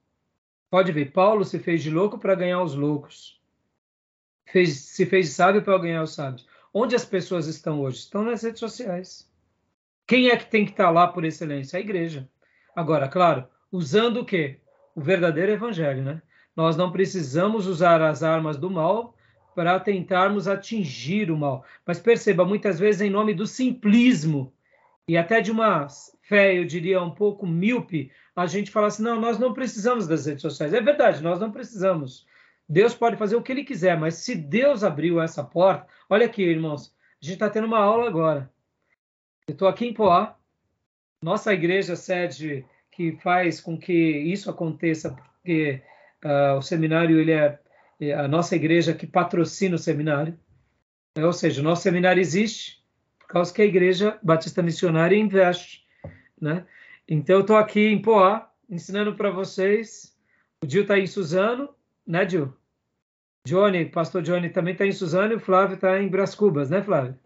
Pode 0.71 0.93
ver, 0.93 1.13
Paulo 1.13 1.45
se 1.45 1.59
fez 1.59 1.83
de 1.83 1.91
louco 1.91 2.19
para 2.19 2.35
ganhar 2.35 2.63
os 2.63 2.75
loucos. 2.75 3.36
Fez, 4.47 4.79
se 4.79 5.05
fez 5.05 5.31
sábio 5.31 5.63
para 5.63 5.79
ganhar 5.79 6.03
os 6.03 6.15
sábios. 6.15 6.47
Onde 6.73 6.95
as 6.95 7.05
pessoas 7.05 7.47
estão 7.47 7.81
hoje? 7.81 7.99
Estão 7.99 8.25
nas 8.25 8.43
redes 8.43 8.61
sociais. 8.61 9.31
Quem 10.07 10.29
é 10.29 10.37
que 10.37 10.51
tem 10.51 10.65
que 10.65 10.71
estar 10.71 10.85
tá 10.85 10.91
lá 10.91 11.09
por 11.09 11.25
excelência? 11.25 11.77
A 11.77 11.81
igreja. 11.81 12.29
Agora, 12.75 13.09
claro, 13.09 13.47
usando 13.73 14.21
o 14.21 14.25
quê? 14.25 14.61
O 14.95 15.01
verdadeiro 15.01 15.53
evangelho, 15.53 16.03
né? 16.03 16.23
Nós 16.55 16.77
não 16.77 16.93
precisamos 16.93 17.67
usar 17.67 18.01
as 18.01 18.23
armas 18.23 18.57
do 18.57 18.71
mal 18.71 19.15
para 19.55 19.81
tentarmos 19.81 20.47
atingir 20.47 21.31
o 21.31 21.37
mal. 21.37 21.65
Mas 21.85 21.99
perceba, 21.99 22.45
muitas 22.45 22.79
vezes 22.79 23.01
em 23.01 23.11
nome 23.11 23.35
do 23.35 23.47
simplismo 23.47 24.53
e 25.09 25.17
até 25.17 25.41
de 25.41 25.51
uma 25.51 25.87
fé, 26.23 26.59
eu 26.59 26.65
diria, 26.65 27.01
um 27.01 27.11
pouco 27.11 27.47
míope, 27.47 28.11
a 28.35 28.47
gente 28.47 28.71
fala 28.71 28.89
assim: 28.89 29.03
não, 29.03 29.21
nós 29.21 29.39
não 29.39 29.55
precisamos 29.55 30.07
das 30.07 30.27
redes 30.27 30.43
sociais. 30.43 30.75
É 30.75 30.81
verdade, 30.81 31.23
nós 31.23 31.41
não 31.41 31.51
precisamos. 31.51 32.27
Deus 32.69 32.95
pode 32.95 33.17
fazer 33.17 33.37
o 33.37 33.43
que 33.43 33.53
ele 33.53 33.65
quiser, 33.65 33.99
mas 33.99 34.15
se 34.17 34.35
Deus 34.35 34.83
abriu 34.83 35.21
essa 35.21 35.45
porta, 35.45 35.87
olha 36.11 36.27
aqui, 36.27 36.43
irmãos, 36.43 36.95
a 37.23 37.25
gente 37.25 37.35
está 37.35 37.49
tendo 37.49 37.67
uma 37.67 37.79
aula 37.79 38.09
agora. 38.09 38.51
Eu 39.47 39.53
estou 39.53 39.69
aqui 39.69 39.87
em 39.87 39.95
Poá, 39.95 40.37
nossa 41.23 41.55
igreja 41.55 41.95
sede 41.95 42.65
que 42.91 43.13
faz 43.23 43.61
com 43.61 43.79
que 43.79 43.93
isso 43.93 44.51
aconteça, 44.51 45.11
porque 45.11 45.83
uh, 46.25 46.57
o 46.57 46.63
seminário 46.63 47.21
ele 47.21 47.33
é 47.33 47.59
é 48.01 48.13
a 48.13 48.29
nossa 48.29 48.55
igreja 48.55 48.95
que 48.95 49.07
patrocina 49.07 49.77
o 49.77 49.79
seminário. 49.79 50.39
É, 51.15 51.25
ou 51.25 51.33
seja, 51.33 51.61
o 51.61 51.65
nosso 51.65 51.83
seminário 51.83 52.21
existe 52.21 52.85
por 53.19 53.29
causa 53.29 53.53
que 53.53 53.63
a 53.63 53.67
igreja 53.67 54.19
batista 54.23 54.63
missionária 54.63 55.17
investe. 55.17 55.85
Né? 56.41 56.65
Então, 57.09 57.37
eu 57.37 57.41
estou 57.41 57.57
aqui 57.57 57.87
em 57.89 58.01
Poá, 58.01 58.51
ensinando 58.69 59.15
para 59.17 59.31
vocês. 59.31 60.15
O 60.63 60.67
Dio 60.67 60.83
está 60.83 60.99
em 60.99 61.07
Suzano, 61.07 61.71
né, 62.07 62.25
Dio? 62.25 62.57
Johnny, 63.47 63.87
pastor 63.87 64.23
Johnny 64.23 64.51
também 64.51 64.73
está 64.73 64.87
em 64.87 64.93
Suzano 64.93 65.33
e 65.33 65.37
o 65.37 65.41
Flávio 65.41 65.77
está 65.77 66.01
em 66.01 66.09
Bras 66.09 66.35
Cubas, 66.35 66.71
né, 66.71 66.83
Flávio? 66.83 67.19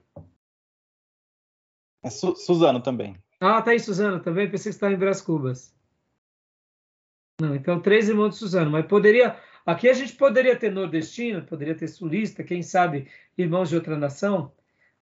É 2.02 2.10
Su 2.10 2.34
Suzano 2.36 2.80
também. 2.80 3.16
Ah, 3.40 3.58
está 3.58 3.74
em 3.74 3.78
Suzano 3.78 4.20
também? 4.20 4.50
Pensei 4.50 4.70
que 4.70 4.76
estava 4.76 4.92
em 4.92 4.98
Bras 4.98 5.20
Cubas. 5.20 5.74
Não, 7.40 7.54
então 7.54 7.80
três 7.80 8.08
irmãos 8.08 8.30
de 8.30 8.36
Suzano, 8.36 8.70
mas 8.70 8.86
poderia 8.86 9.40
Aqui 9.64 9.88
a 9.88 9.92
gente 9.92 10.14
poderia 10.14 10.56
ter 10.56 10.72
nordestino, 10.72 11.44
poderia 11.44 11.74
ter 11.74 11.88
sulista, 11.88 12.42
quem 12.42 12.62
sabe 12.62 13.08
irmãos 13.36 13.68
de 13.68 13.76
outra 13.76 13.96
nação. 13.96 14.52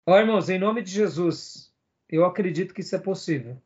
Ó, 0.05 0.17
irmãos, 0.17 0.49
em 0.49 0.57
nome 0.57 0.81
de 0.81 0.91
Jesus, 0.91 1.71
eu 2.09 2.25
acredito 2.25 2.73
que 2.73 2.81
isso 2.81 2.95
é 2.95 2.99
possível. 2.99 3.61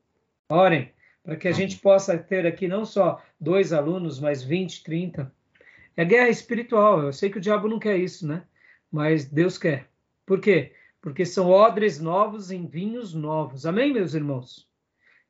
Orem, 0.50 0.92
para 1.24 1.38
que 1.38 1.48
a 1.48 1.52
gente 1.52 1.80
possa 1.80 2.18
ter 2.18 2.46
aqui 2.46 2.68
não 2.68 2.86
só 2.86 3.20
dois 3.40 3.72
alunos, 3.72 4.20
mas 4.20 4.44
20, 4.44 4.84
30. 4.84 5.34
É 5.96 6.06
guerra 6.06 6.30
espiritual. 6.30 7.02
Eu 7.04 7.14
sei 7.14 7.30
que 7.30 7.38
o 7.38 7.42
diabo 7.42 7.68
não 7.68 7.80
quer 7.80 7.98
isso, 7.98 8.28
né? 8.28 8.46
Mas 8.92 9.26
Deus 9.26 9.58
quer. 9.58 9.90
Por 10.26 10.40
quê? 10.40 10.74
Porque 11.02 11.26
são 11.26 11.50
odres 11.50 12.00
novos 12.00 12.52
em 12.52 12.66
vinhos 12.66 13.14
novos. 13.14 13.66
Amém, 13.66 13.94
meus 13.94 14.14
irmãos? 14.14 14.70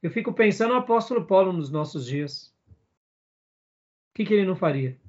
Eu 0.01 0.11
fico 0.11 0.33
pensando 0.33 0.73
no 0.73 0.79
apóstolo 0.79 1.25
Paulo 1.25 1.53
nos 1.53 1.69
nossos 1.69 2.05
dias. 2.05 2.53
O 4.09 4.13
que, 4.15 4.25
que 4.25 4.33
ele 4.33 4.45
não 4.45 4.55
faria? 4.55 4.99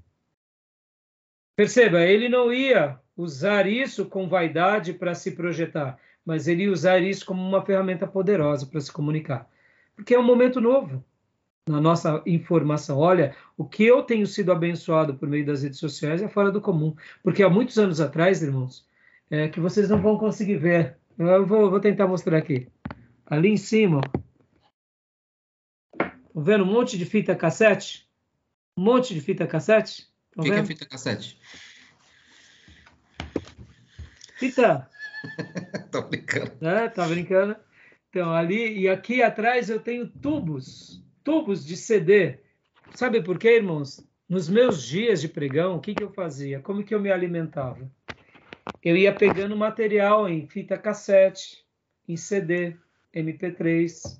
Perceba, 1.56 2.00
ele 2.02 2.28
não 2.28 2.52
ia 2.52 2.98
usar 3.16 3.66
isso 3.66 4.06
com 4.06 4.28
vaidade 4.28 4.92
para 4.92 5.14
se 5.14 5.32
projetar, 5.32 5.98
mas 6.24 6.48
ele 6.48 6.64
ia 6.64 6.72
usar 6.72 6.98
isso 7.00 7.26
como 7.26 7.42
uma 7.42 7.64
ferramenta 7.64 8.06
poderosa 8.06 8.66
para 8.66 8.80
se 8.80 8.92
comunicar. 8.92 9.50
Porque 9.94 10.14
é 10.14 10.18
um 10.18 10.24
momento 10.24 10.60
novo 10.60 11.04
na 11.68 11.80
nossa 11.80 12.22
informação. 12.26 12.98
Olha, 12.98 13.34
o 13.56 13.64
que 13.64 13.84
eu 13.84 14.02
tenho 14.02 14.26
sido 14.26 14.52
abençoado 14.52 15.14
por 15.14 15.28
meio 15.28 15.46
das 15.46 15.62
redes 15.62 15.78
sociais 15.78 16.22
é 16.22 16.28
fora 16.28 16.50
do 16.50 16.60
comum. 16.60 16.94
Porque 17.22 17.42
há 17.42 17.48
muitos 17.48 17.78
anos 17.78 18.00
atrás, 18.00 18.42
irmãos, 18.42 18.86
é, 19.30 19.48
que 19.48 19.60
vocês 19.60 19.88
não 19.88 20.00
vão 20.00 20.18
conseguir 20.18 20.56
ver. 20.56 20.96
Eu 21.18 21.46
vou, 21.46 21.70
vou 21.70 21.80
tentar 21.80 22.06
mostrar 22.06 22.38
aqui. 22.38 22.68
Ali 23.26 23.48
em 23.48 23.56
cima, 23.56 24.00
Estão 26.32 26.42
vendo 26.42 26.64
um 26.64 26.72
monte 26.72 26.96
de 26.96 27.04
fita 27.04 27.36
cassete? 27.36 28.08
Um 28.76 28.82
monte 28.84 29.12
de 29.12 29.20
fita 29.20 29.46
cassete? 29.46 30.10
O 30.34 30.42
que, 30.42 30.50
que, 30.50 30.56
é 30.56 30.64
fita 30.64 30.86
cassete? 30.86 31.38
Fita. 34.38 34.88
Tô 35.92 36.02
brincando. 36.02 36.66
É, 36.66 36.88
tá 36.88 37.06
brincando. 37.06 37.54
Então, 38.08 38.32
ali 38.32 38.80
e 38.80 38.88
aqui 38.88 39.22
atrás 39.22 39.68
eu 39.68 39.78
tenho 39.78 40.08
tubos, 40.08 41.01
tubos 41.22 41.64
de 41.64 41.76
CD. 41.76 42.38
Sabe 42.94 43.22
por 43.22 43.38
quê, 43.38 43.56
irmãos? 43.56 44.04
Nos 44.28 44.48
meus 44.48 44.82
dias 44.82 45.20
de 45.20 45.28
pregão, 45.28 45.76
o 45.76 45.80
que, 45.80 45.94
que 45.94 46.02
eu 46.02 46.10
fazia? 46.10 46.60
Como 46.60 46.82
que 46.82 46.94
eu 46.94 47.00
me 47.00 47.10
alimentava? 47.10 47.90
Eu 48.82 48.96
ia 48.96 49.14
pegando 49.14 49.56
material 49.56 50.28
em 50.28 50.46
fita 50.46 50.78
cassete, 50.78 51.64
em 52.08 52.16
CD, 52.16 52.76
MP3. 53.14 54.18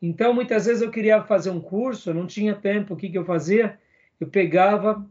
Então, 0.00 0.34
muitas 0.34 0.66
vezes 0.66 0.82
eu 0.82 0.90
queria 0.90 1.22
fazer 1.22 1.50
um 1.50 1.60
curso, 1.60 2.10
eu 2.10 2.14
não 2.14 2.26
tinha 2.26 2.54
tempo. 2.54 2.94
O 2.94 2.96
que, 2.96 3.08
que 3.08 3.18
eu 3.18 3.24
fazia? 3.24 3.78
Eu 4.20 4.28
pegava 4.28 5.08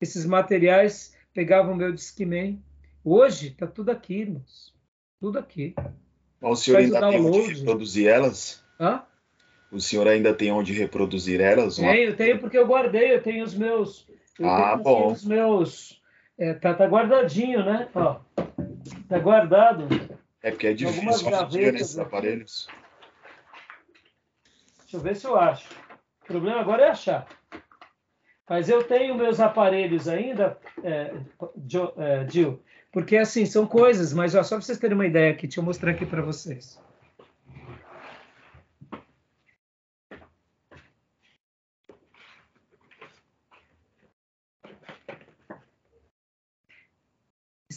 esses 0.00 0.24
materiais, 0.24 1.16
pegava 1.32 1.70
o 1.70 1.76
meu 1.76 1.92
Discman. 1.92 2.62
Hoje 3.04 3.48
está 3.48 3.66
tudo 3.66 3.90
aqui, 3.90 4.20
irmãos. 4.20 4.74
Tudo 5.20 5.38
aqui. 5.38 5.74
O 6.40 6.56
senhor 6.56 6.76
Faz 6.76 6.94
ainda 6.94 7.08
tem 7.08 7.24
onde 7.24 7.54
reproduzir 7.54 8.08
elas? 8.08 8.64
Hã? 8.78 9.02
O 9.72 9.80
senhor 9.80 10.06
ainda 10.06 10.34
tem 10.34 10.52
onde 10.52 10.74
reproduzir 10.74 11.40
elas? 11.40 11.76
Tenho, 11.76 12.14
tenho 12.14 12.38
porque 12.38 12.58
eu 12.58 12.66
guardei, 12.66 13.14
eu 13.14 13.22
tenho 13.22 13.42
os 13.42 13.54
meus. 13.54 14.06
Eu 14.38 14.46
ah, 14.46 14.72
tenho 14.72 14.82
bom. 14.82 15.12
Os 15.12 15.24
meus. 15.24 16.02
É, 16.38 16.52
tá, 16.52 16.74
tá 16.74 16.84
guardadinho, 16.84 17.64
né? 17.64 17.88
Ó, 17.94 18.20
tá 19.08 19.18
guardado. 19.18 19.88
É 20.42 20.50
porque 20.50 20.66
é 20.66 20.74
difícil 20.74 21.28
hoje 21.28 21.72
nesses 21.72 21.98
aparelhos. 21.98 22.68
Deixa 24.80 24.98
eu 24.98 25.00
ver 25.00 25.16
se 25.16 25.26
eu 25.26 25.38
acho. 25.38 25.66
O 26.22 26.26
problema 26.26 26.60
agora 26.60 26.82
é 26.82 26.90
achar. 26.90 27.26
Mas 28.46 28.68
eu 28.68 28.84
tenho 28.84 29.14
meus 29.14 29.40
aparelhos 29.40 30.06
ainda, 30.06 30.58
é, 30.84 31.14
é, 31.96 32.28
Gil, 32.28 32.62
porque 32.90 33.16
assim, 33.16 33.46
são 33.46 33.66
coisas, 33.66 34.12
mas 34.12 34.34
ó, 34.34 34.42
só 34.42 34.56
para 34.56 34.66
vocês 34.66 34.78
terem 34.78 34.94
uma 34.94 35.06
ideia 35.06 35.32
aqui, 35.32 35.46
deixa 35.46 35.60
eu 35.60 35.64
mostrar 35.64 35.92
aqui 35.92 36.04
para 36.04 36.20
vocês. 36.20 36.78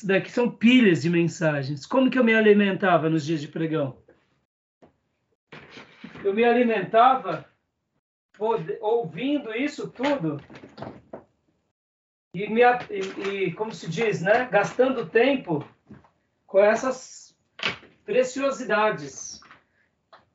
Isso 0.05 0.13
daqui 0.13 0.31
são 0.31 0.51
pilhas 0.51 1.01
de 1.01 1.09
mensagens. 1.09 1.83
Como 1.83 2.11
que 2.11 2.19
eu 2.19 2.23
me 2.23 2.35
alimentava 2.35 3.09
nos 3.09 3.25
dias 3.25 3.41
de 3.41 3.47
pregão? 3.47 3.97
Eu 6.23 6.31
me 6.31 6.43
alimentava 6.43 7.43
ouvindo 8.79 9.51
isso 9.55 9.89
tudo 9.89 10.39
e, 12.35 12.47
me, 12.47 12.61
e, 12.61 13.45
e, 13.47 13.51
como 13.53 13.73
se 13.73 13.89
diz, 13.89 14.21
né, 14.21 14.47
gastando 14.51 15.07
tempo 15.07 15.67
com 16.45 16.59
essas 16.59 17.35
preciosidades. 18.05 19.41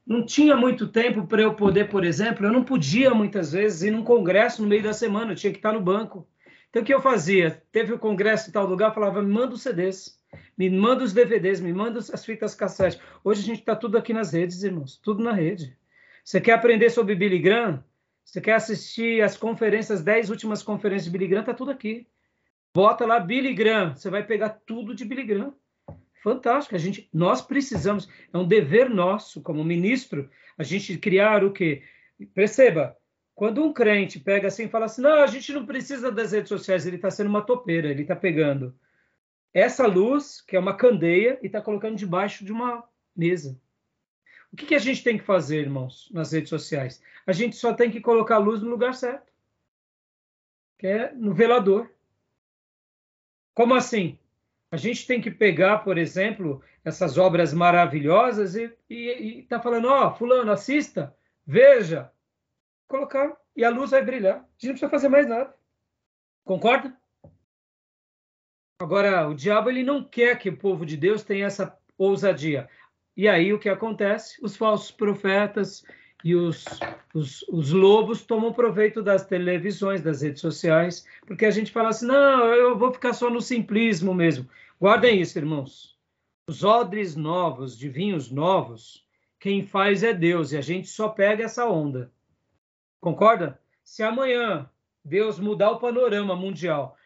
Não 0.04 0.26
tinha 0.26 0.56
muito 0.56 0.88
tempo 0.88 1.28
para 1.28 1.42
eu 1.42 1.54
poder, 1.54 1.88
por 1.88 2.04
exemplo, 2.04 2.44
eu 2.44 2.52
não 2.52 2.64
podia 2.64 3.14
muitas 3.14 3.52
vezes 3.52 3.82
ir 3.82 3.92
num 3.92 4.02
congresso 4.02 4.62
no 4.62 4.68
meio 4.68 4.82
da 4.82 4.92
semana, 4.92 5.30
eu 5.30 5.36
tinha 5.36 5.52
que 5.52 5.60
estar 5.60 5.72
no 5.72 5.80
banco. 5.80 6.26
Então, 6.70 6.82
o 6.82 6.84
que 6.84 6.94
eu 6.94 7.02
fazia? 7.02 7.62
Teve 7.72 7.92
o 7.92 7.96
um 7.96 7.98
congresso 7.98 8.48
em 8.48 8.52
tal 8.52 8.64
lugar, 8.64 8.94
falava, 8.94 9.20
me 9.20 9.32
manda 9.32 9.54
os 9.54 9.62
CDs, 9.62 10.16
me 10.56 10.70
manda 10.70 11.02
os 11.02 11.12
DVDs, 11.12 11.60
me 11.60 11.72
manda 11.72 11.98
as 11.98 12.24
fitas 12.24 12.54
cassete. 12.54 13.00
Hoje 13.24 13.40
a 13.40 13.44
gente 13.44 13.58
está 13.58 13.74
tudo 13.74 13.98
aqui 13.98 14.12
nas 14.12 14.32
redes, 14.32 14.62
irmãos, 14.62 14.96
tudo 14.96 15.22
na 15.22 15.32
rede. 15.32 15.76
Você 16.24 16.40
quer 16.40 16.52
aprender 16.52 16.88
sobre 16.90 17.16
Billy 17.16 17.40
Graham? 17.40 17.84
Você 18.24 18.40
quer 18.40 18.54
assistir 18.54 19.20
as 19.20 19.36
conferências, 19.36 19.98
as 19.98 20.04
10 20.04 20.30
últimas 20.30 20.62
conferências 20.62 21.06
de 21.06 21.10
Billy 21.10 21.26
Graham? 21.26 21.44
Tá 21.44 21.54
tudo 21.54 21.72
aqui. 21.72 22.06
Bota 22.72 23.04
lá 23.04 23.18
Billy 23.18 23.52
Graham, 23.52 23.96
você 23.96 24.08
vai 24.08 24.24
pegar 24.24 24.50
tudo 24.64 24.94
de 24.94 25.04
Billy 25.04 25.24
Graham. 25.24 25.52
Fantástico. 26.22 26.76
A 26.76 26.78
gente, 26.78 27.08
nós 27.12 27.42
precisamos, 27.42 28.08
é 28.32 28.38
um 28.38 28.46
dever 28.46 28.88
nosso 28.88 29.42
como 29.42 29.64
ministro, 29.64 30.30
a 30.56 30.62
gente 30.62 30.96
criar 30.98 31.42
o 31.42 31.52
quê? 31.52 31.82
Perceba, 32.32 32.96
quando 33.40 33.64
um 33.64 33.72
crente 33.72 34.20
pega 34.20 34.48
assim 34.48 34.64
e 34.64 34.68
fala 34.68 34.84
assim, 34.84 35.00
não, 35.00 35.22
a 35.22 35.26
gente 35.26 35.50
não 35.54 35.64
precisa 35.64 36.12
das 36.12 36.32
redes 36.32 36.50
sociais, 36.50 36.84
ele 36.84 36.96
está 36.96 37.10
sendo 37.10 37.30
uma 37.30 37.40
topeira, 37.40 37.88
ele 37.88 38.02
está 38.02 38.14
pegando 38.14 38.78
essa 39.54 39.86
luz, 39.86 40.42
que 40.42 40.56
é 40.56 40.58
uma 40.58 40.76
candeia, 40.76 41.38
e 41.42 41.46
está 41.46 41.58
colocando 41.62 41.96
debaixo 41.96 42.44
de 42.44 42.52
uma 42.52 42.84
mesa. 43.16 43.58
O 44.52 44.56
que, 44.56 44.66
que, 44.66 44.74
a 44.74 44.78
gente 44.78 45.02
tem 45.02 45.16
que 45.16 45.24
fazer, 45.24 45.58
irmãos, 45.58 46.10
nas 46.12 46.32
redes 46.32 46.50
sociais? 46.50 47.02
A 47.26 47.32
gente 47.32 47.56
só 47.56 47.72
tem 47.72 47.90
que 47.90 47.98
colocar 47.98 48.34
a 48.34 48.38
luz 48.38 48.60
no 48.60 48.68
lugar 48.68 48.92
certo, 48.92 49.32
que 50.78 50.86
é 50.86 51.10
no 51.14 51.32
velador. 51.32 51.90
Como 53.54 53.72
assim? 53.72 54.18
A 54.70 54.76
gente 54.76 55.06
tem 55.06 55.18
que 55.18 55.30
pegar, 55.30 55.78
por 55.78 55.96
exemplo, 55.96 56.62
essas 56.84 57.16
obras 57.16 57.54
maravilhosas 57.54 58.54
e 58.54 58.70
está 58.90 59.58
falando, 59.58 59.88
ó, 59.88 60.08
oh, 60.08 60.14
fulano, 60.14 60.52
assista, 60.52 61.16
veja, 61.46 62.12
colocar 62.90 63.34
e 63.56 63.64
a 63.64 63.70
luz 63.70 63.92
vai 63.92 64.04
brilhar. 64.04 64.36
A 64.36 64.40
gente 64.58 64.64
não 64.64 64.72
precisa 64.72 64.90
fazer 64.90 65.08
mais 65.08 65.26
nada. 65.26 65.54
Concorda? 66.44 66.94
Agora, 68.80 69.28
o 69.28 69.34
diabo 69.34 69.70
ele 69.70 69.84
não 69.84 70.02
quer 70.02 70.38
que 70.38 70.48
o 70.48 70.56
povo 70.56 70.84
de 70.84 70.96
Deus 70.96 71.22
tenha 71.22 71.46
essa 71.46 71.78
ousadia. 71.96 72.68
E 73.16 73.28
aí 73.28 73.52
o 73.52 73.58
que 73.58 73.68
acontece? 73.68 74.38
Os 74.42 74.56
falsos 74.56 74.90
profetas 74.90 75.84
e 76.24 76.34
os, 76.34 76.64
os, 77.14 77.42
os, 77.48 77.72
lobos 77.72 78.22
tomam 78.22 78.52
proveito 78.52 79.02
das 79.02 79.26
televisões, 79.26 80.02
das 80.02 80.22
redes 80.22 80.40
sociais, 80.40 81.06
porque 81.26 81.44
a 81.44 81.50
gente 81.50 81.70
fala 81.70 81.90
assim: 81.90 82.06
não, 82.06 82.46
eu 82.46 82.76
vou 82.76 82.92
ficar 82.92 83.12
só 83.12 83.30
no 83.30 83.40
simplismo 83.40 84.14
mesmo. 84.14 84.48
Guardem 84.80 85.20
isso, 85.20 85.38
irmãos. 85.38 85.98
Os 86.48 86.64
odres 86.64 87.14
novos, 87.14 87.76
de 87.76 87.88
vinhos 87.88 88.30
novos, 88.30 89.06
quem 89.38 89.62
faz 89.62 90.02
é 90.02 90.12
Deus, 90.12 90.52
e 90.52 90.56
a 90.56 90.62
gente 90.62 90.88
só 90.88 91.08
pega 91.08 91.44
essa 91.44 91.66
onda. 91.66 92.10
Concorda? 93.00 93.58
Se 93.82 94.02
amanhã 94.02 94.68
Deus 95.04 95.40
mudar 95.40 95.70
o 95.70 95.78
panorama 95.78 96.36
mundial, 96.36 96.96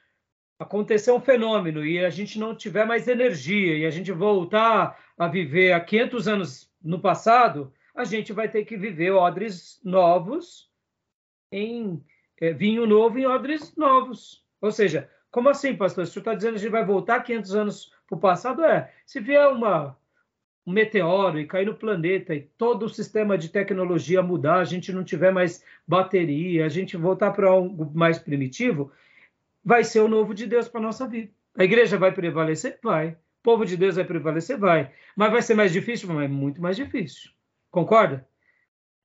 acontecer 0.59 1.13
um 1.13 1.21
fenômeno 1.21 1.85
e 1.85 2.05
a 2.05 2.11
gente 2.11 2.39
não 2.39 2.55
tiver 2.55 2.85
mais 2.85 3.07
energia 3.09 3.79
e 3.79 3.87
a 3.87 3.91
gente 3.91 4.11
voltar 4.13 4.99
a 5.17 5.29
viver 5.29 5.73
há 5.73 5.81
500 5.81 6.29
anos 6.29 6.73
no 6.83 7.01
passado, 7.01 7.73
a 7.95 8.05
gente 8.05 8.33
vai 8.33 8.49
ter 8.49 8.65
que 8.65 8.77
viver 8.77 9.13
odres 9.13 9.81
novos 9.85 10.69
em 11.51 12.05
é, 12.41 12.53
vinho 12.53 12.87
novo 12.87 13.19
em 13.19 13.27
odres 13.27 13.75
novos. 13.77 14.45
Ou 14.61 14.73
seja, 14.73 15.09
como 15.31 15.49
assim, 15.49 15.77
pastor? 15.77 16.07
Você 16.07 16.19
está 16.19 16.35
dizendo 16.35 16.55
que 16.55 16.59
a 16.59 16.63
gente 16.63 16.73
vai 16.73 16.85
voltar 16.85 17.23
500 17.23 17.55
anos 17.55 17.93
para 18.07 18.17
o 18.17 18.21
passado? 18.21 18.65
É, 18.65 18.93
se 19.07 19.21
vier 19.21 19.49
uma, 19.49 19.97
um 20.67 20.73
meteoro 20.73 21.39
e 21.39 21.47
cair 21.47 21.67
no 21.67 21.75
planeta 21.75 22.35
e 22.35 22.41
todo 22.57 22.87
o 22.87 22.89
sistema 22.89 23.37
de 23.37 23.49
tecnologia 23.49 24.23
mudar, 24.23 24.59
a 24.59 24.65
gente 24.65 24.93
não 24.93 25.05
tiver 25.05 25.31
mais 25.31 25.63
bateria, 25.87 26.65
a 26.65 26.69
gente 26.69 26.97
voltar 26.97 27.33
para 27.33 27.49
algo 27.49 27.91
mais 27.95 28.19
primitivo, 28.19 28.91
vai 29.65 29.85
ser 29.85 30.01
o 30.01 30.09
novo 30.09 30.35
de 30.35 30.47
Deus 30.47 30.69
para 30.69 30.81
nossa 30.81 31.07
vida. 31.07 31.31
A 31.57 31.65
igreja 31.65 31.99
vai 31.99 32.13
prevalecer? 32.13 32.79
Vai. 32.83 33.09
O 33.11 33.17
povo 33.43 33.65
de 33.65 33.77
Deus 33.77 33.97
vai 33.97 34.05
prevalecer? 34.05 34.59
Vai. 34.59 34.91
Mas 35.15 35.31
vai 35.31 35.43
ser 35.43 35.55
mais 35.55 35.73
difícil? 35.73 36.13
Mas 36.13 36.31
muito 36.31 36.61
mais 36.61 36.77
difícil. 36.77 37.31
Concorda? 37.71 38.27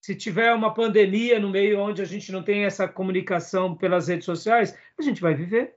Se 0.02 0.16
tiver 0.16 0.54
uma 0.54 0.74
pandemia 0.74 1.40
no 1.40 1.50
meio 1.50 1.80
onde 1.80 2.02
a 2.02 2.06
gente 2.06 2.32
não 2.32 2.42
tem 2.42 2.64
essa 2.64 2.88
comunicação 2.88 3.76
pelas 3.76 4.08
redes 4.08 4.26
sociais, 4.26 4.78
a 4.98 5.02
gente 5.02 5.22
vai 5.22 5.36
viver. 5.36 5.76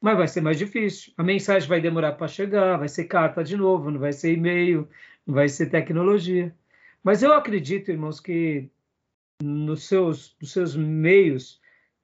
Mas 0.00 0.16
vai 0.16 0.28
ser 0.28 0.40
mais 0.40 0.56
difícil. 0.56 1.12
A 1.16 1.22
mensagem 1.22 1.68
vai 1.68 1.80
demorar 1.80 2.12
para 2.12 2.28
chegar, 2.28 2.78
vai 2.78 2.88
ser 2.88 3.04
carta 3.04 3.42
de 3.44 3.56
novo, 3.56 3.90
não 3.90 3.98
vai 3.98 4.12
ser 4.12 4.32
e-mail, 4.32 4.88
vai 5.28 5.48
ser 5.48 5.66
tecnologia. 5.66 6.54
Mas 7.04 7.22
eu 7.22 7.32
acredito, 7.32 7.90
irmãos, 7.90 8.18
que 8.18 8.70
nos 9.42 9.86
seus, 9.86 10.34
nos 10.40 10.52
seus 10.52 10.74
meios 10.74 11.60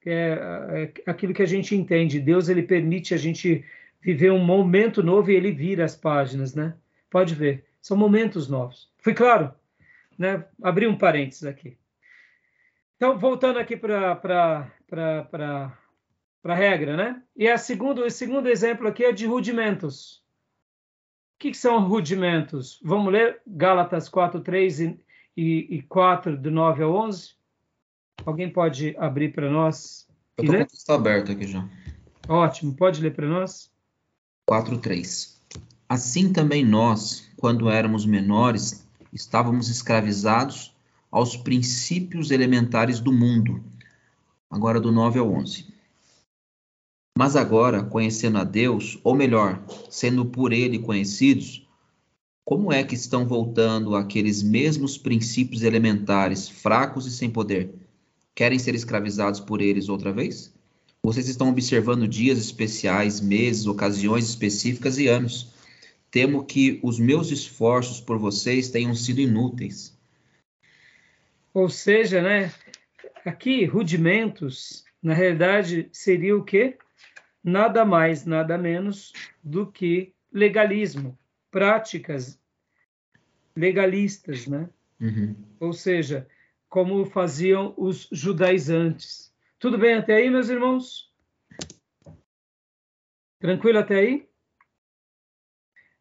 é, 0.07 0.93
é 1.07 1.11
aquilo 1.11 1.33
que 1.33 1.43
a 1.43 1.47
gente 1.47 1.75
entende. 1.75 2.21
Deus 2.21 2.49
ele 2.49 2.63
permite 2.63 3.15
a 3.15 3.17
gente 3.17 3.65
viver 4.01 4.31
um 4.31 4.45
momento 4.45 5.03
novo 5.03 5.31
e 5.31 5.35
ele 5.35 5.51
vira 5.51 5.85
as 5.85 5.97
páginas, 5.97 6.55
né? 6.55 6.75
Pode 7.09 7.35
ver, 7.35 7.65
são 7.81 7.97
momentos 7.97 8.49
novos. 8.49 8.93
Fui 8.99 9.15
claro? 9.15 9.53
Né? 10.19 10.45
Abri 10.63 10.87
um 10.87 10.97
parênteses 10.97 11.45
aqui. 11.45 11.79
Então, 12.97 13.19
voltando 13.19 13.59
aqui 13.59 13.77
para 13.77 14.71
a 16.45 16.55
regra, 16.55 16.97
né? 16.97 17.23
E 17.35 17.49
a 17.49 17.57
segundo, 17.57 18.05
o 18.05 18.11
segundo 18.11 18.49
exemplo 18.49 18.87
aqui 18.87 19.05
é 19.05 19.13
de 19.13 19.27
rudimentos. 19.27 20.24
O 21.44 21.46
que, 21.46 21.50
que 21.50 21.59
são 21.59 21.87
rudimentos? 21.87 22.80
Vamos 22.83 23.12
ler 23.12 23.42
Gálatas 23.46 24.09
4, 24.09 24.40
3 24.40 24.80
e, 24.80 25.00
e, 25.37 25.76
e 25.76 25.83
4, 25.83 26.38
do 26.38 26.50
9 26.50 26.83
ao 26.83 26.94
11? 26.94 27.35
Alguém 28.24 28.50
pode 28.50 28.96
abrir 28.98 29.35
para 29.35 29.50
nós? 29.50 30.09
Eu 30.38 30.44
estou 30.44 30.57
com 30.57 30.62
o 30.62 30.66
texto 30.66 30.90
aberto 30.90 31.33
aqui 31.33 31.46
já. 31.46 31.68
Ótimo, 32.26 32.74
pode 32.74 33.02
ler 33.02 33.12
para 33.12 33.28
nós? 33.28 33.70
4.3 34.48 35.38
Assim 35.87 36.33
também 36.33 36.64
nós, 36.64 37.30
quando 37.37 37.68
éramos 37.68 38.07
menores, 38.07 38.88
estávamos 39.12 39.68
escravizados 39.68 40.74
aos 41.11 41.37
princípios 41.37 42.30
elementares 42.30 43.00
do 43.00 43.12
mundo. 43.12 43.62
Agora 44.48 44.80
do 44.80 44.90
9 44.90 45.18
ao 45.18 45.30
11. 45.30 45.74
Mas 47.17 47.37
agora, 47.37 47.83
conhecendo 47.83 48.39
a 48.39 48.45
Deus, 48.45 48.99
ou 49.05 49.15
melhor, 49.15 49.65
sendo 49.89 50.27
por 50.27 50.53
ele 50.53 50.81
conhecidos, 50.81 51.65
como 52.45 52.73
é 52.73 52.83
que 52.83 52.97
estão 52.97 53.27
voltando 53.27 53.95
aqueles 53.95 54.43
mesmos 54.43 54.99
princípios 54.99 55.62
elementares, 55.62 56.49
fracos 56.49 57.07
e 57.07 57.11
sem 57.11 57.31
poder? 57.31 57.73
Querem 58.35 58.59
ser 58.59 58.75
escravizados 58.75 59.39
por 59.39 59.62
eles 59.62 59.89
outra 59.89 60.12
vez? 60.12 60.53
Vocês 61.05 61.29
estão 61.29 61.51
observando 61.51 62.09
dias 62.09 62.39
especiais, 62.39 63.21
meses, 63.21 63.67
ocasiões 63.67 64.29
específicas 64.29 64.99
e 64.99 65.07
anos. 65.07 65.55
Temo 66.11 66.45
que 66.45 66.81
os 66.83 66.99
meus 66.99 67.31
esforços 67.31 68.01
por 68.01 68.19
vocês 68.19 68.71
tenham 68.71 68.95
sido 68.95 69.21
inúteis. 69.21 69.97
Ou 71.53 71.69
seja, 71.69 72.21
né? 72.21 72.53
Aqui, 73.25 73.65
rudimentos, 73.65 74.85
na 75.01 75.15
realidade, 75.15 75.89
seria 75.93 76.37
o 76.37 76.43
quê? 76.43 76.77
Nada 77.45 77.84
mais, 77.84 78.24
nada 78.24 78.57
menos 78.57 79.12
do 79.42 79.70
que 79.70 80.14
legalismo, 80.32 81.18
práticas 81.51 82.40
legalistas, 83.55 84.47
né? 84.47 84.70
Uhum. 84.99 85.36
Ou 85.61 85.74
seja, 85.74 86.26
como 86.70 87.05
faziam 87.05 87.74
os 87.76 88.09
judaizantes. 88.11 89.32
Tudo 89.59 89.76
bem 89.76 89.95
até 89.95 90.16
aí, 90.16 90.30
meus 90.30 90.49
irmãos? 90.49 91.12
Tranquilo 93.38 93.78
até 93.78 93.97
aí? 93.97 94.28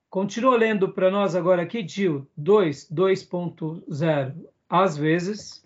Continua 0.09 0.55
lendo 0.55 0.93
para 0.93 1.11
nós 1.11 1.35
agora 1.35 1.63
aqui, 1.63 1.85
Gil, 1.85 2.25
2, 2.37 2.89
2.0. 2.89 4.47
Às 4.69 4.95
vezes. 4.95 5.63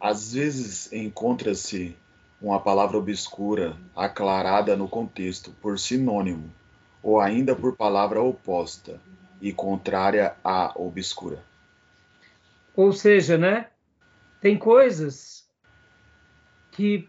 Às 0.00 0.34
vezes 0.34 0.92
encontra-se 0.92 1.96
uma 2.40 2.60
palavra 2.60 2.96
obscura 2.96 3.76
aclarada 3.94 4.76
no 4.76 4.88
contexto 4.88 5.52
por 5.60 5.78
sinônimo, 5.78 6.52
ou 7.02 7.20
ainda 7.20 7.54
por 7.54 7.76
palavra 7.76 8.20
oposta 8.20 9.00
e 9.40 9.52
contrária 9.52 10.36
à 10.42 10.72
obscura. 10.76 11.44
Ou 12.74 12.92
seja, 12.92 13.36
né? 13.36 13.70
Tem 14.40 14.58
coisas 14.58 15.48
que 16.72 17.08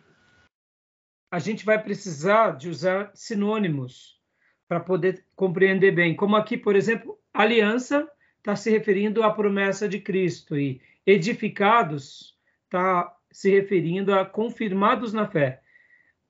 a 1.32 1.40
gente 1.40 1.64
vai 1.64 1.82
precisar 1.82 2.58
de 2.58 2.70
usar 2.70 3.10
sinônimos 3.14 4.20
para 4.68 4.80
poder 4.82 5.26
compreender 5.36 5.92
bem. 5.92 6.16
Como 6.16 6.36
aqui, 6.36 6.58
por 6.58 6.76
exemplo, 6.76 7.18
aliança 7.34 8.10
está 8.38 8.56
se 8.56 8.70
referindo 8.70 9.24
à 9.24 9.32
promessa 9.32 9.88
de 9.88 10.00
Cristo 10.00 10.58
e 10.58 10.82
edificados 11.06 12.38
está 12.66 13.16
se 13.32 13.50
referindo 13.50 14.14
a 14.14 14.26
confirmados 14.26 15.14
na 15.14 15.28
fé. 15.28 15.62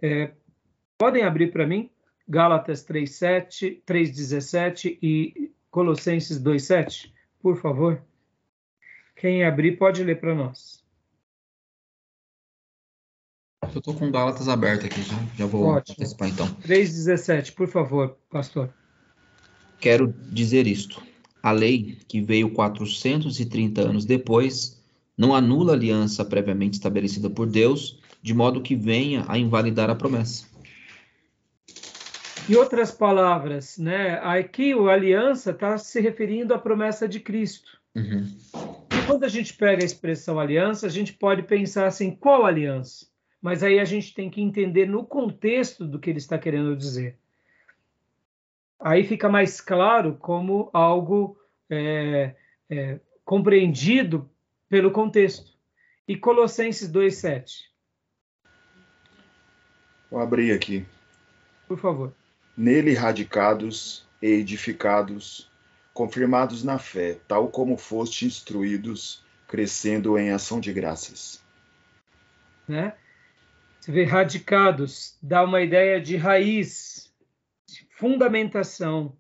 É, 0.01 0.31
podem 0.97 1.23
abrir 1.23 1.51
para 1.51 1.67
mim 1.67 1.89
Gálatas 2.27 2.83
3:7, 2.83 3.81
3:17 3.85 4.97
e 5.01 5.51
Colossenses 5.69 6.41
2:7, 6.41 7.11
por 7.41 7.57
favor. 7.57 8.01
Quem 9.15 9.43
abrir 9.43 9.77
pode 9.77 10.03
ler 10.03 10.19
para 10.19 10.33
nós. 10.33 10.81
Eu 13.73 13.77
estou 13.77 13.93
com 13.93 14.11
Gálatas 14.11 14.49
aberto 14.49 14.85
aqui, 14.85 15.01
já, 15.01 15.15
já 15.37 15.45
vou 15.45 15.63
Ótimo. 15.65 15.95
participar 15.95 16.27
então. 16.27 16.47
3,17, 16.61 17.53
por 17.53 17.67
favor, 17.67 18.17
pastor. 18.29 18.73
Quero 19.79 20.13
dizer 20.31 20.67
isto. 20.67 21.01
A 21.41 21.51
lei, 21.51 21.97
que 22.07 22.21
veio 22.21 22.51
430 22.51 23.81
anos 23.81 24.05
depois, 24.05 24.80
não 25.21 25.35
anula 25.35 25.73
a 25.73 25.75
aliança 25.75 26.25
previamente 26.25 26.73
estabelecida 26.73 27.29
por 27.29 27.47
Deus, 27.47 27.99
de 28.21 28.33
modo 28.33 28.61
que 28.61 28.75
venha 28.75 29.23
a 29.27 29.37
invalidar 29.37 29.89
a 29.89 29.95
promessa. 29.95 30.47
Em 32.49 32.55
outras 32.55 32.91
palavras, 32.91 33.77
né, 33.77 34.19
aqui 34.23 34.73
a 34.73 34.91
aliança 34.91 35.51
está 35.51 35.77
se 35.77 36.01
referindo 36.01 36.53
à 36.53 36.57
promessa 36.57 37.07
de 37.07 37.19
Cristo. 37.19 37.79
Uhum. 37.95 38.25
E 38.91 39.05
quando 39.05 39.23
a 39.23 39.29
gente 39.29 39.53
pega 39.53 39.83
a 39.83 39.85
expressão 39.85 40.39
aliança, 40.39 40.87
a 40.87 40.89
gente 40.89 41.13
pode 41.13 41.43
pensar 41.43 41.85
assim, 41.85 42.11
qual 42.11 42.45
aliança? 42.45 43.11
mas 43.41 43.63
aí 43.63 43.79
a 43.79 43.85
gente 43.85 44.13
tem 44.13 44.29
que 44.29 44.39
entender 44.39 44.85
no 44.85 45.03
contexto 45.03 45.85
do 45.85 45.97
que 45.97 46.09
ele 46.09 46.19
está 46.19 46.37
querendo 46.37 46.75
dizer. 46.75 47.17
Aí 48.79 49.03
fica 49.03 49.27
mais 49.27 49.59
claro 49.59 50.15
como 50.19 50.69
algo 50.71 51.37
é, 51.69 52.35
é, 52.69 52.99
compreendido 53.25 54.29
pelo 54.71 54.89
contexto. 54.89 55.51
E 56.07 56.15
Colossenses 56.15 56.89
2,7. 56.89 57.65
Vou 60.09 60.21
abrir 60.21 60.53
aqui. 60.53 60.85
Por 61.67 61.77
favor. 61.77 62.13
Nele 62.55 62.93
radicados 62.93 64.07
e 64.21 64.27
edificados, 64.27 65.51
confirmados 65.93 66.63
na 66.63 66.79
fé, 66.79 67.17
tal 67.27 67.49
como 67.49 67.75
foste 67.75 68.25
instruídos, 68.25 69.21
crescendo 69.45 70.17
em 70.17 70.31
ação 70.31 70.61
de 70.61 70.71
graças. 70.71 71.43
Né? 72.65 72.93
Você 73.77 73.91
vê 73.91 74.05
radicados, 74.05 75.17
dá 75.21 75.43
uma 75.43 75.61
ideia 75.61 75.99
de 75.99 76.15
raiz, 76.15 77.13
de 77.67 77.85
fundamentação, 77.97 79.17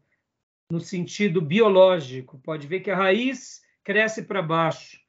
no 0.69 0.79
sentido 0.79 1.41
biológico. 1.41 2.39
Pode 2.39 2.67
ver 2.67 2.79
que 2.79 2.91
a 2.91 2.95
raiz 2.95 3.61
cresce 3.83 4.23
para 4.23 4.41
baixo, 4.41 5.00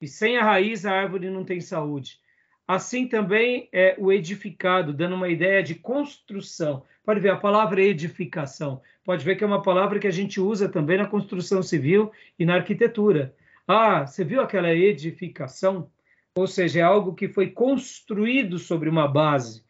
e 0.00 0.06
sem 0.06 0.36
a 0.36 0.42
raiz 0.42 0.84
a 0.84 0.92
árvore 0.92 1.30
não 1.30 1.44
tem 1.44 1.60
saúde. 1.60 2.20
Assim 2.66 3.06
também 3.06 3.68
é 3.72 3.94
o 3.98 4.12
edificado, 4.12 4.92
dando 4.92 5.14
uma 5.14 5.28
ideia 5.28 5.62
de 5.62 5.74
construção. 5.74 6.82
Pode 7.04 7.20
ver 7.20 7.30
a 7.30 7.36
palavra 7.36 7.80
edificação. 7.80 8.82
Pode 9.04 9.24
ver 9.24 9.36
que 9.36 9.44
é 9.44 9.46
uma 9.46 9.62
palavra 9.62 10.00
que 10.00 10.06
a 10.06 10.12
gente 10.12 10.40
usa 10.40 10.68
também 10.68 10.98
na 10.98 11.06
construção 11.06 11.62
civil 11.62 12.10
e 12.38 12.44
na 12.44 12.56
arquitetura. 12.56 13.34
Ah, 13.68 14.04
você 14.04 14.24
viu 14.24 14.40
aquela 14.40 14.74
edificação? 14.74 15.88
ou 16.36 16.46
seja, 16.46 16.80
é 16.80 16.82
algo 16.82 17.14
que 17.14 17.28
foi 17.28 17.50
construído 17.50 18.58
sobre 18.58 18.90
uma 18.90 19.08
base. 19.08 19.64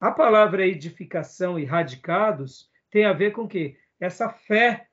A 0.00 0.10
palavra 0.10 0.66
edificação 0.66 1.58
e 1.58 1.64
radicados 1.64 2.70
tem 2.90 3.04
a 3.04 3.12
ver 3.12 3.32
com 3.32 3.46
que 3.46 3.76
essa 4.00 4.30
fé 4.30 4.88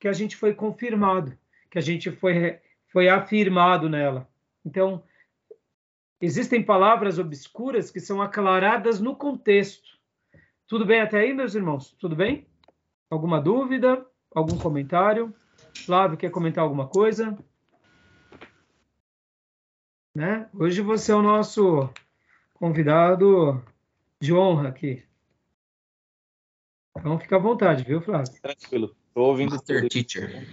que 0.00 0.08
a 0.08 0.12
gente 0.12 0.36
foi 0.36 0.52
confirmado, 0.52 1.38
que 1.70 1.78
a 1.78 1.80
gente 1.80 2.10
foi 2.10 2.58
foi 2.96 3.10
afirmado 3.10 3.90
nela. 3.90 4.26
Então, 4.64 5.04
existem 6.18 6.64
palavras 6.64 7.18
obscuras 7.18 7.90
que 7.90 8.00
são 8.00 8.22
aclaradas 8.22 8.98
no 9.00 9.14
contexto. 9.14 9.98
Tudo 10.66 10.86
bem 10.86 11.02
até 11.02 11.20
aí, 11.20 11.34
meus 11.34 11.54
irmãos? 11.54 11.94
Tudo 12.00 12.16
bem? 12.16 12.46
Alguma 13.10 13.38
dúvida? 13.38 14.02
Algum 14.34 14.56
comentário? 14.56 15.34
Flávio, 15.84 16.16
quer 16.16 16.30
comentar 16.30 16.64
alguma 16.64 16.88
coisa? 16.88 17.36
Né? 20.14 20.48
Hoje 20.54 20.80
você 20.80 21.12
é 21.12 21.16
o 21.16 21.20
nosso 21.20 21.90
convidado 22.54 23.62
de 24.18 24.32
honra 24.32 24.70
aqui. 24.70 25.04
Então 26.96 27.20
fica 27.20 27.36
à 27.36 27.40
vontade, 27.40 27.84
viu, 27.84 28.00
Flávio? 28.00 28.32
Tranquilo. 28.40 28.96
Estou 29.08 29.26
ouvindo 29.26 29.50
Master 29.50 29.82
tudo. 29.82 29.90
Teacher. 29.90 30.48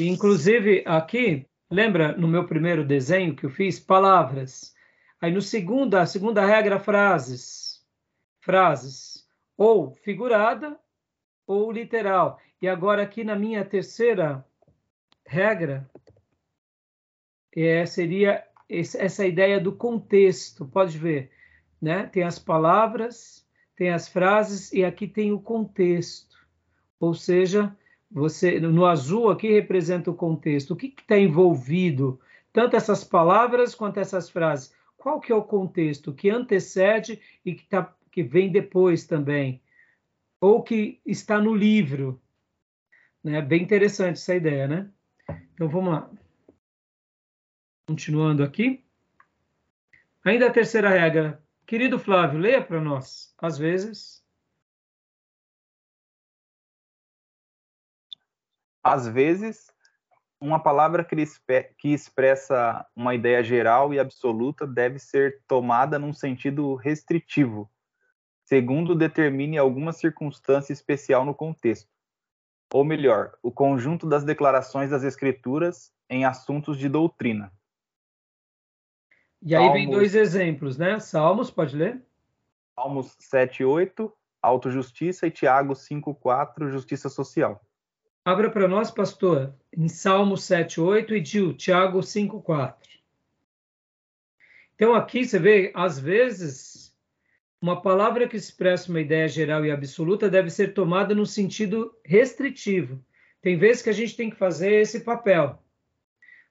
Inclusive, 0.00 0.82
aqui, 0.86 1.46
lembra 1.70 2.16
no 2.16 2.28
meu 2.28 2.46
primeiro 2.46 2.84
desenho 2.84 3.34
que 3.34 3.44
eu 3.44 3.50
fiz? 3.50 3.78
Palavras. 3.80 4.74
Aí 5.20 5.32
no 5.32 5.40
segundo, 5.40 5.94
a 5.96 6.06
segunda 6.06 6.44
regra, 6.44 6.78
frases. 6.78 7.84
Frases. 8.40 9.26
Ou 9.56 9.92
figurada 9.92 10.78
ou 11.46 11.70
literal. 11.70 12.40
E 12.60 12.68
agora 12.68 13.02
aqui 13.02 13.24
na 13.24 13.36
minha 13.36 13.64
terceira 13.64 14.44
regra, 15.26 15.88
é, 17.54 17.84
seria 17.86 18.44
essa 18.68 19.26
ideia 19.26 19.60
do 19.60 19.72
contexto. 19.72 20.66
Pode 20.66 20.96
ver, 20.96 21.30
né? 21.80 22.06
Tem 22.06 22.22
as 22.22 22.38
palavras, 22.38 23.46
tem 23.76 23.90
as 23.90 24.08
frases 24.08 24.72
e 24.72 24.84
aqui 24.84 25.06
tem 25.06 25.32
o 25.32 25.40
contexto. 25.40 26.36
Ou 26.98 27.14
seja, 27.14 27.76
você 28.12 28.60
no 28.60 28.84
azul 28.84 29.30
aqui 29.30 29.50
representa 29.50 30.10
o 30.10 30.14
contexto. 30.14 30.72
O 30.72 30.76
que 30.76 30.94
está 30.98 31.18
envolvido? 31.18 32.20
Tanto 32.52 32.76
essas 32.76 33.02
palavras 33.02 33.74
quanto 33.74 33.98
essas 33.98 34.28
frases. 34.28 34.74
Qual 34.96 35.18
que 35.18 35.32
é 35.32 35.34
o 35.34 35.42
contexto 35.42 36.12
que 36.12 36.28
antecede 36.28 37.20
e 37.44 37.54
que, 37.54 37.64
tá, 37.66 37.94
que 38.10 38.22
vem 38.22 38.52
depois 38.52 39.06
também? 39.06 39.62
Ou 40.40 40.62
que 40.62 41.00
está 41.06 41.40
no 41.40 41.54
livro? 41.54 42.20
Né? 43.24 43.40
Bem 43.40 43.62
interessante 43.62 44.16
essa 44.16 44.34
ideia, 44.34 44.68
né? 44.68 44.90
Então 45.54 45.68
vamos 45.68 45.94
lá. 45.94 46.10
Continuando 47.88 48.44
aqui. 48.44 48.84
Ainda 50.24 50.48
a 50.48 50.52
terceira 50.52 50.90
regra. 50.90 51.42
Querido 51.66 51.98
Flávio, 51.98 52.38
leia 52.38 52.62
para 52.62 52.80
nós. 52.80 53.34
Às 53.38 53.56
vezes. 53.56 54.21
Às 58.82 59.06
vezes, 59.06 59.72
uma 60.40 60.60
palavra 60.60 61.04
que 61.04 61.88
expressa 61.88 62.84
uma 62.96 63.14
ideia 63.14 63.44
geral 63.44 63.94
e 63.94 64.00
absoluta 64.00 64.66
deve 64.66 64.98
ser 64.98 65.40
tomada 65.46 65.98
num 65.98 66.12
sentido 66.12 66.74
restritivo, 66.74 67.70
segundo 68.44 68.94
determine 68.94 69.56
alguma 69.56 69.92
circunstância 69.92 70.72
especial 70.72 71.24
no 71.24 71.34
contexto. 71.34 71.88
Ou 72.74 72.84
melhor, 72.84 73.32
o 73.42 73.52
conjunto 73.52 74.08
das 74.08 74.24
declarações 74.24 74.90
das 74.90 75.04
Escrituras 75.04 75.92
em 76.10 76.24
assuntos 76.24 76.76
de 76.76 76.88
doutrina. 76.88 77.52
E 79.42 79.54
aí 79.54 79.62
Salmos, 79.62 79.80
vem 79.80 79.90
dois 79.90 80.14
exemplos, 80.14 80.78
né? 80.78 80.98
Salmos, 80.98 81.50
pode 81.50 81.76
ler? 81.76 82.02
Salmos 82.74 83.14
7, 83.18 83.64
8, 83.64 84.12
autojustiça, 84.40 85.26
e 85.26 85.30
Tiago 85.30 85.74
5, 85.74 86.14
4, 86.14 86.70
justiça 86.70 87.08
social. 87.08 87.60
Abra 88.24 88.48
para 88.50 88.68
nós, 88.68 88.88
pastor, 88.88 89.52
em 89.76 89.88
Salmos 89.88 90.44
7, 90.44 90.80
8 90.80 91.16
e 91.16 91.24
Gil, 91.24 91.54
Tiago 91.54 92.00
5, 92.00 92.40
4. 92.40 92.88
Então 94.76 94.94
aqui 94.94 95.24
você 95.24 95.40
vê, 95.40 95.72
às 95.74 95.98
vezes, 95.98 96.94
uma 97.60 97.82
palavra 97.82 98.28
que 98.28 98.36
expressa 98.36 98.90
uma 98.90 99.00
ideia 99.00 99.26
geral 99.26 99.64
e 99.66 99.72
absoluta 99.72 100.30
deve 100.30 100.50
ser 100.50 100.72
tomada 100.72 101.16
no 101.16 101.26
sentido 101.26 101.96
restritivo. 102.04 103.04
Tem 103.40 103.56
vezes 103.56 103.82
que 103.82 103.90
a 103.90 103.94
gente 103.94 104.16
tem 104.16 104.30
que 104.30 104.36
fazer 104.36 104.72
esse 104.72 105.00
papel. 105.00 105.60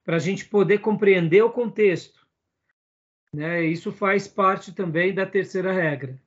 para 0.04 0.16
a 0.16 0.20
gente 0.20 0.46
poder 0.46 0.80
compreender 0.80 1.44
o 1.44 1.52
contexto. 1.52 2.26
Né? 3.34 3.64
Isso 3.64 3.92
faz 3.92 4.28
parte 4.28 4.74
também 4.74 5.14
da 5.14 5.26
terceira 5.26 5.72
regra. 5.72 6.20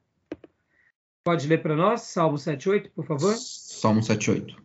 Pode 1.25 1.47
ler 1.49 1.61
para 1.61 1.75
nós, 1.75 2.03
Salmo 2.03 2.39
7,8, 2.39 2.91
por 2.95 3.05
favor? 3.05 3.35
Salmo 3.35 4.01
7,8. 4.01 4.64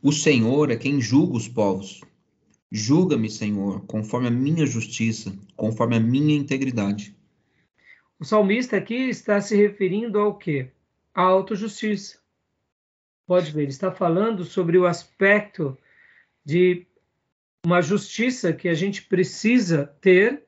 O 0.00 0.12
Senhor 0.12 0.70
é 0.70 0.76
quem 0.76 1.00
julga 1.00 1.36
os 1.36 1.48
povos. 1.48 2.02
Julga-me, 2.70 3.28
Senhor, 3.28 3.84
conforme 3.86 4.28
a 4.28 4.30
minha 4.30 4.64
justiça, 4.64 5.36
conforme 5.56 5.96
a 5.96 6.00
minha 6.00 6.36
integridade. 6.36 7.16
O 8.20 8.24
salmista 8.24 8.76
aqui 8.76 8.94
está 8.94 9.40
se 9.40 9.56
referindo 9.56 10.20
ao 10.20 10.36
quê? 10.36 10.70
À 11.12 11.22
autojustiça. 11.22 12.20
Pode 13.26 13.50
ver, 13.50 13.62
ele 13.62 13.70
está 13.70 13.90
falando 13.90 14.44
sobre 14.44 14.78
o 14.78 14.86
aspecto 14.86 15.76
de 16.44 16.86
uma 17.66 17.82
justiça 17.82 18.52
que 18.52 18.68
a 18.68 18.74
gente 18.74 19.02
precisa 19.02 19.86
ter 20.00 20.44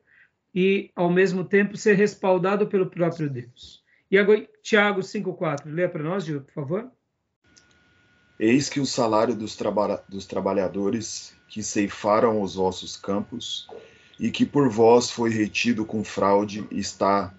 e, 0.54 0.92
ao 0.94 1.10
mesmo 1.10 1.44
tempo, 1.44 1.76
ser 1.76 1.94
respaldado 1.94 2.68
pelo 2.68 2.86
próprio 2.86 3.28
Deus. 3.28 3.82
E 4.08 4.16
agora, 4.16 4.48
Tiago 4.62 5.00
5,4, 5.00 5.62
lê 5.66 5.88
para 5.88 6.04
nós, 6.04 6.24
Gil, 6.24 6.40
por 6.40 6.52
favor. 6.52 6.92
Eis 8.42 8.70
que 8.70 8.80
o 8.80 8.86
salário 8.86 9.34
dos, 9.34 9.54
traba 9.54 10.02
dos 10.08 10.24
trabalhadores 10.24 11.36
que 11.46 11.62
ceifaram 11.62 12.40
os 12.40 12.54
vossos 12.54 12.96
campos 12.96 13.68
e 14.18 14.30
que 14.30 14.46
por 14.46 14.66
vós 14.70 15.10
foi 15.10 15.28
retido 15.28 15.84
com 15.84 16.02
fraude 16.02 16.66
está 16.70 17.34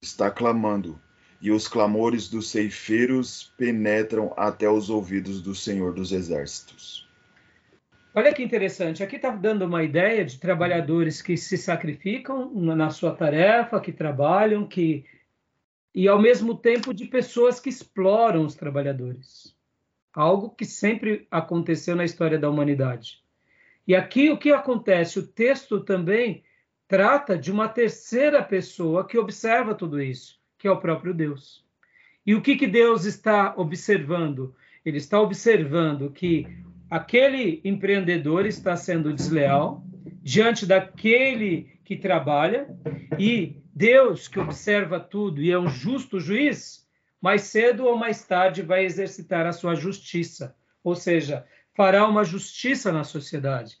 está 0.00 0.30
clamando 0.30 0.96
e 1.40 1.50
os 1.50 1.66
clamores 1.66 2.28
dos 2.28 2.48
ceifeiros 2.50 3.52
penetram 3.58 4.32
até 4.36 4.70
os 4.70 4.88
ouvidos 4.88 5.42
do 5.42 5.56
Senhor 5.56 5.92
dos 5.92 6.12
Exércitos. 6.12 7.08
Olha 8.14 8.32
que 8.32 8.44
interessante, 8.44 9.02
aqui 9.02 9.16
está 9.16 9.30
dando 9.30 9.64
uma 9.64 9.82
ideia 9.82 10.24
de 10.24 10.38
trabalhadores 10.38 11.20
que 11.20 11.36
se 11.36 11.58
sacrificam 11.58 12.48
na 12.54 12.90
sua 12.90 13.12
tarefa, 13.12 13.80
que 13.80 13.90
trabalham, 13.90 14.68
que 14.68 15.04
e 15.92 16.06
ao 16.06 16.22
mesmo 16.22 16.54
tempo 16.56 16.94
de 16.94 17.06
pessoas 17.06 17.58
que 17.58 17.68
exploram 17.68 18.46
os 18.46 18.54
trabalhadores. 18.54 19.60
Algo 20.14 20.50
que 20.50 20.64
sempre 20.64 21.26
aconteceu 21.30 21.96
na 21.96 22.04
história 22.04 22.38
da 22.38 22.50
humanidade. 22.50 23.22
E 23.86 23.94
aqui 23.94 24.30
o 24.30 24.38
que 24.38 24.52
acontece? 24.52 25.18
O 25.18 25.26
texto 25.26 25.80
também 25.80 26.44
trata 26.86 27.38
de 27.38 27.50
uma 27.50 27.68
terceira 27.68 28.42
pessoa 28.42 29.06
que 29.06 29.18
observa 29.18 29.74
tudo 29.74 30.00
isso, 30.00 30.38
que 30.58 30.68
é 30.68 30.70
o 30.70 30.80
próprio 30.80 31.14
Deus. 31.14 31.64
E 32.24 32.34
o 32.34 32.42
que, 32.42 32.54
que 32.54 32.66
Deus 32.66 33.04
está 33.04 33.54
observando? 33.56 34.54
Ele 34.84 34.98
está 34.98 35.20
observando 35.20 36.10
que 36.10 36.46
aquele 36.90 37.60
empreendedor 37.64 38.46
está 38.46 38.76
sendo 38.76 39.12
desleal 39.12 39.84
diante 40.22 40.66
daquele 40.66 41.72
que 41.84 41.96
trabalha 41.96 42.68
e 43.18 43.56
Deus, 43.74 44.28
que 44.28 44.38
observa 44.38 45.00
tudo 45.00 45.42
e 45.42 45.50
é 45.50 45.58
um 45.58 45.68
justo 45.68 46.20
juiz, 46.20 46.81
mais 47.22 47.42
cedo 47.42 47.86
ou 47.86 47.96
mais 47.96 48.26
tarde 48.26 48.62
vai 48.62 48.84
exercitar 48.84 49.46
a 49.46 49.52
sua 49.52 49.76
justiça, 49.76 50.56
ou 50.82 50.96
seja, 50.96 51.46
fará 51.72 52.06
uma 52.06 52.24
justiça 52.24 52.90
na 52.90 53.04
sociedade, 53.04 53.78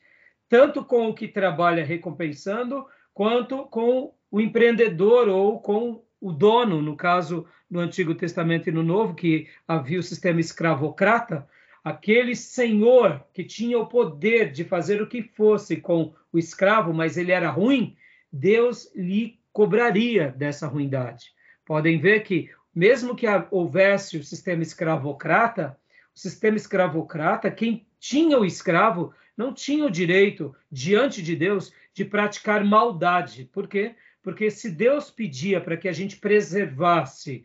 tanto 0.48 0.84
com 0.84 1.08
o 1.08 1.14
que 1.14 1.26
trabalha 1.26 1.84
recompensando, 1.84 2.86
quanto 3.12 3.64
com 3.64 4.14
o 4.30 4.40
empreendedor 4.40 5.28
ou 5.28 5.60
com 5.60 6.04
o 6.20 6.32
dono, 6.32 6.80
no 6.80 6.96
caso 6.96 7.46
no 7.68 7.80
Antigo 7.80 8.14
Testamento 8.14 8.68
e 8.68 8.72
no 8.72 8.82
Novo, 8.82 9.14
que 9.14 9.48
havia 9.66 9.98
o 9.98 10.02
sistema 10.02 10.40
escravocrata, 10.40 11.48
aquele 11.82 12.36
senhor 12.36 13.24
que 13.34 13.42
tinha 13.42 13.76
o 13.76 13.88
poder 13.88 14.52
de 14.52 14.62
fazer 14.62 15.02
o 15.02 15.08
que 15.08 15.22
fosse 15.22 15.78
com 15.78 16.14
o 16.32 16.38
escravo, 16.38 16.94
mas 16.94 17.16
ele 17.16 17.32
era 17.32 17.50
ruim, 17.50 17.96
Deus 18.32 18.90
lhe 18.94 19.40
cobraria 19.52 20.30
dessa 20.30 20.68
ruindade. 20.68 21.32
Podem 21.64 21.98
ver 21.98 22.20
que, 22.20 22.50
mesmo 22.74 23.14
que 23.14 23.26
houvesse 23.50 24.16
o 24.16 24.24
sistema 24.24 24.62
escravocrata, 24.62 25.78
o 26.14 26.18
sistema 26.18 26.56
escravocrata, 26.56 27.50
quem 27.50 27.86
tinha 27.98 28.38
o 28.38 28.44
escravo 28.44 29.14
não 29.36 29.52
tinha 29.52 29.84
o 29.84 29.90
direito, 29.90 30.54
diante 30.70 31.22
de 31.22 31.34
Deus, 31.34 31.72
de 31.94 32.04
praticar 32.04 32.64
maldade. 32.64 33.48
Por 33.52 33.66
quê? 33.66 33.94
Porque 34.22 34.50
se 34.50 34.70
Deus 34.70 35.10
pedia 35.10 35.60
para 35.60 35.76
que 35.76 35.88
a 35.88 35.92
gente 35.92 36.16
preservasse 36.16 37.44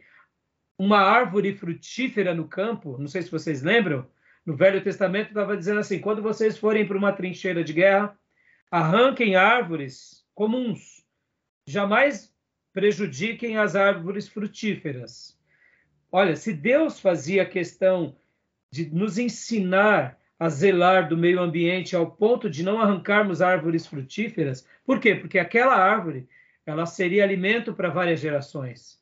uma 0.77 0.99
árvore 0.99 1.55
frutífera 1.55 2.33
no 2.33 2.47
campo, 2.47 2.97
não 2.99 3.07
sei 3.07 3.21
se 3.21 3.31
vocês 3.31 3.63
lembram, 3.63 4.07
no 4.45 4.55
Velho 4.55 4.81
Testamento 4.83 5.29
estava 5.29 5.57
dizendo 5.57 5.79
assim: 5.79 5.99
quando 5.99 6.21
vocês 6.21 6.57
forem 6.57 6.87
para 6.87 6.97
uma 6.97 7.11
trincheira 7.11 7.63
de 7.63 7.73
guerra, 7.73 8.17
arranquem 8.69 9.35
árvores 9.35 10.25
comuns, 10.35 11.03
jamais 11.65 12.33
prejudiquem 12.77 13.57
as 13.57 13.75
árvores 13.75 14.27
frutíferas. 14.27 15.35
Olha, 16.11 16.35
se 16.35 16.53
Deus 16.53 16.99
fazia 16.99 17.43
questão 17.43 18.15
de 18.69 18.87
nos 18.93 19.17
ensinar 19.17 20.15
a 20.37 20.47
zelar 20.47 21.09
do 21.09 21.17
meio 21.17 21.39
ambiente 21.39 21.95
ao 21.95 22.11
ponto 22.11 22.47
de 22.47 22.61
não 22.61 22.79
arrancarmos 22.79 23.41
árvores 23.41 23.87
frutíferas. 23.87 24.63
Por 24.85 24.99
quê? 24.99 25.15
Porque 25.15 25.39
aquela 25.39 25.75
árvore 25.75 26.29
ela 26.67 26.85
seria 26.85 27.23
alimento 27.23 27.73
para 27.73 27.89
várias 27.89 28.19
gerações, 28.19 29.01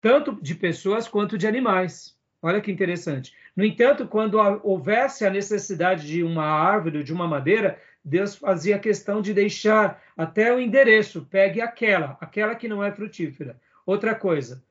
tanto 0.00 0.38
de 0.40 0.54
pessoas 0.54 1.06
quanto 1.06 1.36
de 1.36 1.46
animais. 1.46 2.16
Olha 2.40 2.62
que 2.62 2.72
interessante. 2.72 3.34
No 3.54 3.62
entanto, 3.62 4.08
quando 4.08 4.38
houvesse 4.62 5.26
a 5.26 5.30
necessidade 5.30 6.06
de 6.06 6.22
uma 6.22 6.46
árvore 6.46 7.04
de 7.04 7.12
uma 7.12 7.28
madeira, 7.28 7.78
Deus 8.04 8.34
fazia 8.34 8.78
questão 8.78 9.22
de 9.22 9.32
deixar 9.32 10.02
até 10.16 10.52
o 10.52 10.58
endereço, 10.58 11.26
pegue 11.30 11.60
aquela, 11.60 12.16
aquela 12.20 12.54
que 12.54 12.68
não 12.68 12.82
é 12.82 12.90
frutífera. 12.90 13.60
Outra 13.86 14.14
coisa, 14.14 14.62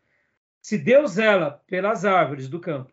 se 0.62 0.78
Deus 0.78 1.12
zela 1.12 1.62
pelas 1.66 2.06
árvores 2.06 2.48
do 2.48 2.60
campo 2.60 2.92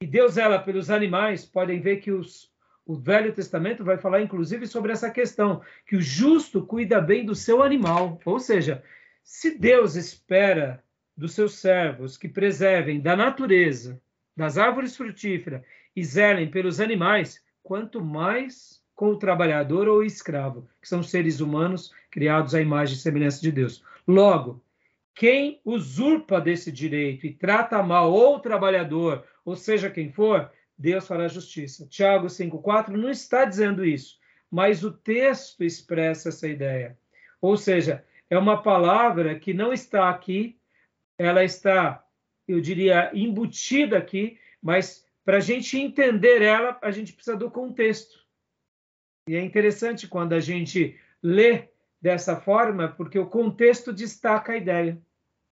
e 0.00 0.06
Deus 0.06 0.34
zela 0.34 0.58
pelos 0.58 0.90
animais, 0.90 1.44
podem 1.44 1.80
ver 1.80 1.96
que 1.96 2.10
os, 2.10 2.50
o 2.86 2.94
Velho 2.94 3.32
Testamento 3.32 3.84
vai 3.84 3.98
falar, 3.98 4.22
inclusive, 4.22 4.66
sobre 4.66 4.92
essa 4.92 5.10
questão, 5.10 5.60
que 5.86 5.96
o 5.96 6.00
justo 6.00 6.64
cuida 6.64 7.00
bem 7.00 7.24
do 7.24 7.34
seu 7.34 7.62
animal. 7.62 8.18
Ou 8.24 8.40
seja, 8.40 8.82
se 9.22 9.58
Deus 9.58 9.96
espera 9.96 10.82
dos 11.16 11.34
seus 11.34 11.58
servos 11.58 12.16
que 12.16 12.28
preservem 12.28 13.00
da 13.00 13.14
natureza, 13.14 14.00
das 14.36 14.56
árvores 14.56 14.96
frutíferas 14.96 15.62
e 15.94 16.02
zelem 16.02 16.50
pelos 16.50 16.80
animais, 16.80 17.44
quanto 17.62 18.02
mais 18.02 18.79
com 19.00 19.12
o 19.12 19.16
trabalhador 19.16 19.88
ou 19.88 20.00
o 20.00 20.04
escravo, 20.04 20.68
que 20.78 20.86
são 20.86 21.02
seres 21.02 21.40
humanos 21.40 21.90
criados 22.10 22.54
à 22.54 22.60
imagem 22.60 22.96
e 22.96 22.98
semelhança 22.98 23.40
de 23.40 23.50
Deus. 23.50 23.82
Logo, 24.06 24.62
quem 25.14 25.58
usurpa 25.64 26.38
desse 26.38 26.70
direito 26.70 27.26
e 27.26 27.32
trata 27.32 27.82
mal 27.82 28.12
ou 28.12 28.36
o 28.36 28.40
trabalhador, 28.40 29.24
ou 29.42 29.56
seja 29.56 29.88
quem 29.88 30.12
for, 30.12 30.52
Deus 30.76 31.06
fará 31.06 31.28
justiça. 31.28 31.86
Tiago 31.86 32.26
5,4 32.26 32.88
não 32.88 33.08
está 33.08 33.46
dizendo 33.46 33.86
isso, 33.86 34.18
mas 34.50 34.84
o 34.84 34.92
texto 34.92 35.64
expressa 35.64 36.28
essa 36.28 36.46
ideia. 36.46 36.94
Ou 37.40 37.56
seja, 37.56 38.04
é 38.28 38.36
uma 38.36 38.62
palavra 38.62 39.34
que 39.34 39.54
não 39.54 39.72
está 39.72 40.10
aqui, 40.10 40.58
ela 41.16 41.42
está, 41.42 42.04
eu 42.46 42.60
diria, 42.60 43.10
embutida 43.14 43.96
aqui, 43.96 44.36
mas 44.62 45.06
para 45.24 45.38
a 45.38 45.40
gente 45.40 45.78
entender 45.78 46.42
ela, 46.42 46.78
a 46.82 46.90
gente 46.90 47.14
precisa 47.14 47.34
do 47.34 47.50
contexto. 47.50 48.20
E 49.28 49.36
é 49.36 49.42
interessante 49.42 50.08
quando 50.08 50.32
a 50.32 50.40
gente 50.40 50.98
lê 51.22 51.68
dessa 52.00 52.40
forma, 52.40 52.88
porque 52.88 53.18
o 53.18 53.28
contexto 53.28 53.92
destaca 53.92 54.52
a 54.52 54.56
ideia. 54.56 55.00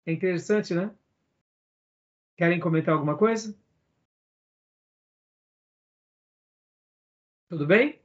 É 0.06 0.12
interessante, 0.12 0.74
né? 0.74 0.92
Querem 2.36 2.60
comentar 2.60 2.96
alguma 2.96 3.16
coisa? 3.16 3.56
Tudo 7.48 7.68
bem? 7.68 8.00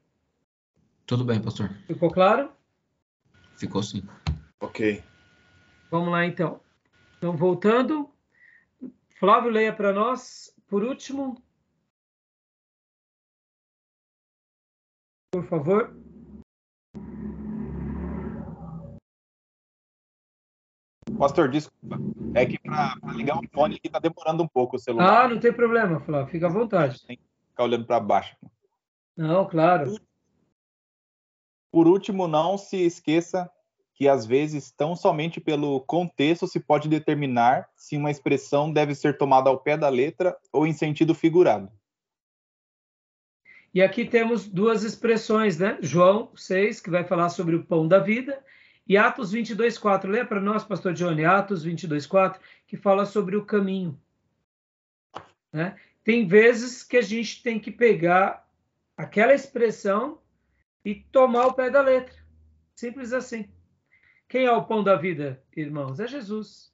Tudo 1.06 1.24
bem, 1.24 1.40
pastor. 1.40 1.70
Ficou 1.86 2.10
claro? 2.10 2.52
Ficou 3.56 3.82
sim. 3.82 4.02
Ok. 4.60 5.02
Vamos 5.90 6.10
lá, 6.10 6.26
então. 6.26 6.60
Então, 7.16 7.36
voltando. 7.36 8.10
Flávio, 9.18 9.50
leia 9.50 9.72
para 9.72 9.92
nós, 9.92 10.54
por 10.66 10.82
último. 10.82 11.42
Por 15.32 15.44
favor. 15.44 15.96
Pastor, 21.18 21.48
desculpa. 21.50 21.98
É 22.34 22.44
que 22.44 22.58
para 22.58 22.94
ligar 23.14 23.38
o 23.38 23.48
fone 23.52 23.80
está 23.82 23.98
demorando 23.98 24.42
um 24.42 24.48
pouco 24.48 24.76
o 24.76 24.78
celular. 24.78 25.24
Ah, 25.24 25.28
não 25.28 25.40
tem 25.40 25.52
problema, 25.52 26.00
Flávio. 26.00 26.30
Fica 26.30 26.46
à 26.46 26.50
vontade. 26.50 27.04
Tem 27.06 27.16
que 27.16 27.22
ficar 27.50 27.64
olhando 27.64 27.86
para 27.86 28.00
baixo. 28.00 28.36
Não, 29.16 29.46
claro. 29.48 29.96
Por 31.72 31.86
último, 31.86 32.28
não 32.28 32.58
se 32.58 32.76
esqueça 32.76 33.50
que 33.94 34.06
às 34.06 34.26
vezes 34.26 34.70
tão 34.70 34.94
somente 34.94 35.40
pelo 35.40 35.80
contexto 35.80 36.46
se 36.46 36.60
pode 36.60 36.86
determinar 36.86 37.70
se 37.74 37.96
uma 37.96 38.10
expressão 38.10 38.70
deve 38.70 38.94
ser 38.94 39.16
tomada 39.16 39.48
ao 39.48 39.58
pé 39.58 39.76
da 39.76 39.88
letra 39.88 40.36
ou 40.52 40.66
em 40.66 40.72
sentido 40.74 41.14
figurado. 41.14 41.70
E 43.76 43.82
aqui 43.82 44.06
temos 44.06 44.48
duas 44.48 44.82
expressões, 44.84 45.58
né? 45.58 45.76
João 45.82 46.34
6, 46.34 46.80
que 46.80 46.88
vai 46.88 47.04
falar 47.04 47.28
sobre 47.28 47.54
o 47.54 47.62
pão 47.62 47.86
da 47.86 47.98
vida, 47.98 48.42
e 48.88 48.96
Atos 48.96 49.32
22, 49.32 49.76
4. 49.76 50.10
Lê 50.10 50.24
para 50.24 50.40
nós, 50.40 50.64
pastor 50.64 50.94
Johnny, 50.94 51.26
Atos 51.26 51.62
22, 51.62 52.06
4, 52.06 52.40
que 52.66 52.74
fala 52.74 53.04
sobre 53.04 53.36
o 53.36 53.44
caminho. 53.44 54.00
Né? 55.52 55.76
Tem 56.02 56.26
vezes 56.26 56.82
que 56.82 56.96
a 56.96 57.02
gente 57.02 57.42
tem 57.42 57.60
que 57.60 57.70
pegar 57.70 58.48
aquela 58.96 59.34
expressão 59.34 60.22
e 60.82 60.94
tomar 60.94 61.48
o 61.48 61.52
pé 61.52 61.68
da 61.68 61.82
letra. 61.82 62.16
Simples 62.74 63.12
assim. 63.12 63.46
Quem 64.26 64.46
é 64.46 64.52
o 64.52 64.64
pão 64.64 64.82
da 64.82 64.96
vida, 64.96 65.38
irmãos? 65.54 66.00
É 66.00 66.06
Jesus. 66.06 66.72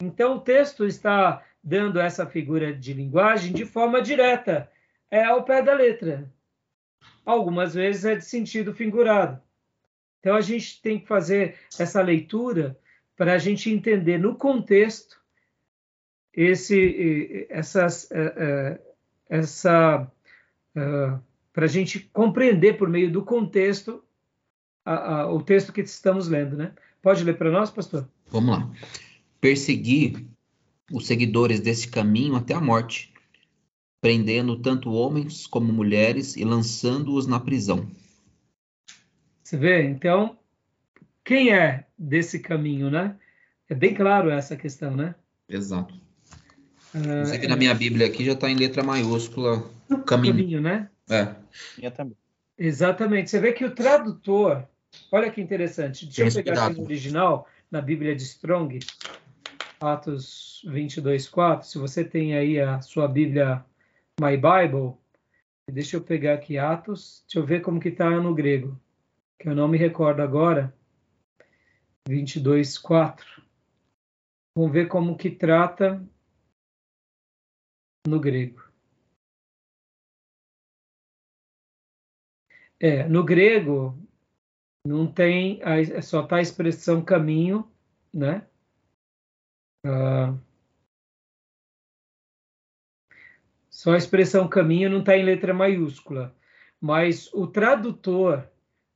Então 0.00 0.36
o 0.36 0.40
texto 0.40 0.86
está 0.86 1.44
dando 1.64 1.98
essa 1.98 2.24
figura 2.24 2.72
de 2.72 2.92
linguagem 2.92 3.52
de 3.52 3.64
forma 3.64 4.00
direta. 4.00 4.70
É 5.10 5.24
ao 5.24 5.44
pé 5.44 5.62
da 5.62 5.74
letra. 5.74 6.30
Algumas 7.24 7.74
vezes 7.74 8.04
é 8.04 8.16
de 8.16 8.24
sentido 8.24 8.74
figurado. 8.74 9.40
Então 10.20 10.34
a 10.34 10.40
gente 10.40 10.80
tem 10.82 10.98
que 10.98 11.06
fazer 11.06 11.56
essa 11.78 12.02
leitura 12.02 12.78
para 13.16 13.34
a 13.34 13.38
gente 13.38 13.70
entender 13.70 14.18
no 14.18 14.34
contexto 14.34 15.18
esse, 16.32 17.46
essas, 17.50 18.10
é, 18.12 18.20
é, 18.36 18.80
essa, 19.28 20.10
é, 20.74 21.18
para 21.52 21.64
a 21.64 21.68
gente 21.68 22.00
compreender 22.12 22.78
por 22.78 22.88
meio 22.88 23.10
do 23.10 23.24
contexto 23.24 24.04
a, 24.84 25.22
a, 25.22 25.32
o 25.32 25.42
texto 25.42 25.72
que 25.72 25.80
estamos 25.80 26.28
lendo, 26.28 26.56
né? 26.56 26.72
Pode 27.02 27.24
ler 27.24 27.36
para 27.36 27.50
nós, 27.50 27.70
pastor? 27.70 28.08
Vamos 28.28 28.56
lá. 28.56 28.70
Perseguir 29.40 30.24
os 30.92 31.06
seguidores 31.06 31.60
desse 31.60 31.88
caminho 31.88 32.36
até 32.36 32.54
a 32.54 32.60
morte, 32.60 33.12
prendendo 34.00 34.60
tanto 34.60 34.92
homens 34.92 35.46
como 35.46 35.72
mulheres 35.72 36.36
e 36.36 36.44
lançando-os 36.44 37.26
na 37.26 37.40
prisão. 37.40 37.88
Você 39.42 39.56
vê? 39.56 39.82
Então, 39.82 40.38
quem 41.24 41.52
é 41.52 41.86
desse 41.98 42.38
caminho, 42.38 42.90
né? 42.90 43.16
É 43.68 43.74
bem 43.74 43.94
claro 43.94 44.30
essa 44.30 44.56
questão, 44.56 44.94
né? 44.96 45.14
Exato. 45.48 45.94
Uh, 46.94 47.48
na 47.48 47.56
minha 47.56 47.74
Bíblia 47.74 48.06
aqui 48.06 48.24
já 48.24 48.32
está 48.32 48.48
em 48.48 48.56
letra 48.56 48.82
maiúscula 48.82 49.62
caminho. 50.06 50.34
caminho, 50.34 50.60
né? 50.60 50.88
É. 51.10 51.34
Minha 51.76 51.90
também. 51.90 52.16
Exatamente. 52.56 53.30
Você 53.30 53.40
vê 53.40 53.52
que 53.52 53.64
o 53.64 53.74
tradutor, 53.74 54.64
olha 55.12 55.30
que 55.30 55.40
interessante. 55.40 56.06
Deixa 56.06 56.40
eu 56.40 56.44
pegar 56.44 56.66
aqui 56.66 56.78
no 56.78 56.84
original, 56.84 57.46
na 57.70 57.80
Bíblia 57.80 58.16
de 58.16 58.22
Strong, 58.22 58.78
Atos 59.80 60.62
22, 60.66 61.28
4. 61.28 61.68
Se 61.68 61.78
você 61.78 62.04
tem 62.04 62.34
aí 62.34 62.58
a 62.60 62.80
sua 62.80 63.06
Bíblia 63.06 63.64
My 64.20 64.36
Bible, 64.36 64.98
deixa 65.70 65.96
eu 65.96 66.02
pegar 66.02 66.34
aqui 66.34 66.58
Atos, 66.58 67.22
deixa 67.26 67.38
eu 67.38 67.46
ver 67.46 67.62
como 67.62 67.78
que 67.78 67.88
está 67.88 68.10
no 68.20 68.34
grego, 68.34 68.76
que 69.38 69.48
eu 69.48 69.54
não 69.54 69.68
me 69.68 69.78
recordo 69.78 70.20
agora. 70.20 70.74
22, 72.08 72.78
4. 72.78 73.42
Vamos 74.56 74.72
ver 74.72 74.88
como 74.88 75.16
que 75.16 75.30
trata 75.30 76.04
no 78.08 78.18
grego. 78.18 78.68
É, 82.80 83.08
no 83.08 83.24
grego 83.24 83.96
não 84.84 85.12
tem, 85.12 85.60
só 86.02 86.24
está 86.24 86.36
a 86.36 86.40
expressão 86.40 87.04
caminho, 87.04 87.70
né? 88.12 88.48
Ah, 89.84 90.36
só 93.78 93.92
a 93.92 93.96
expressão 93.96 94.48
caminho 94.48 94.90
não 94.90 94.98
está 94.98 95.16
em 95.16 95.22
letra 95.22 95.54
maiúscula, 95.54 96.34
mas 96.80 97.32
o 97.32 97.46
tradutor, 97.46 98.44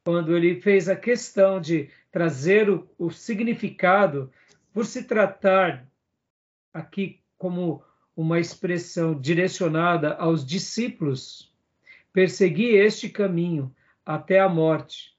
quando 0.05 0.37
ele 0.37 0.61
fez 0.61 0.89
a 0.89 0.97
questão 0.97 1.61
de 1.61 1.89
trazer 2.11 2.69
o, 2.69 2.91
o 2.99 3.09
significado, 3.09 4.29
por 4.73 4.85
se 4.85 5.05
tratar 5.05 5.87
aqui 6.75 7.21
como 7.39 7.81
uma 8.17 8.41
expressão 8.41 9.15
direcionada 9.15 10.15
aos 10.15 10.45
discípulos, 10.45 11.55
persegui 12.13 12.75
este 12.75 13.09
caminho 13.09 13.73
até 14.05 14.41
a 14.41 14.49
morte, 14.49 15.17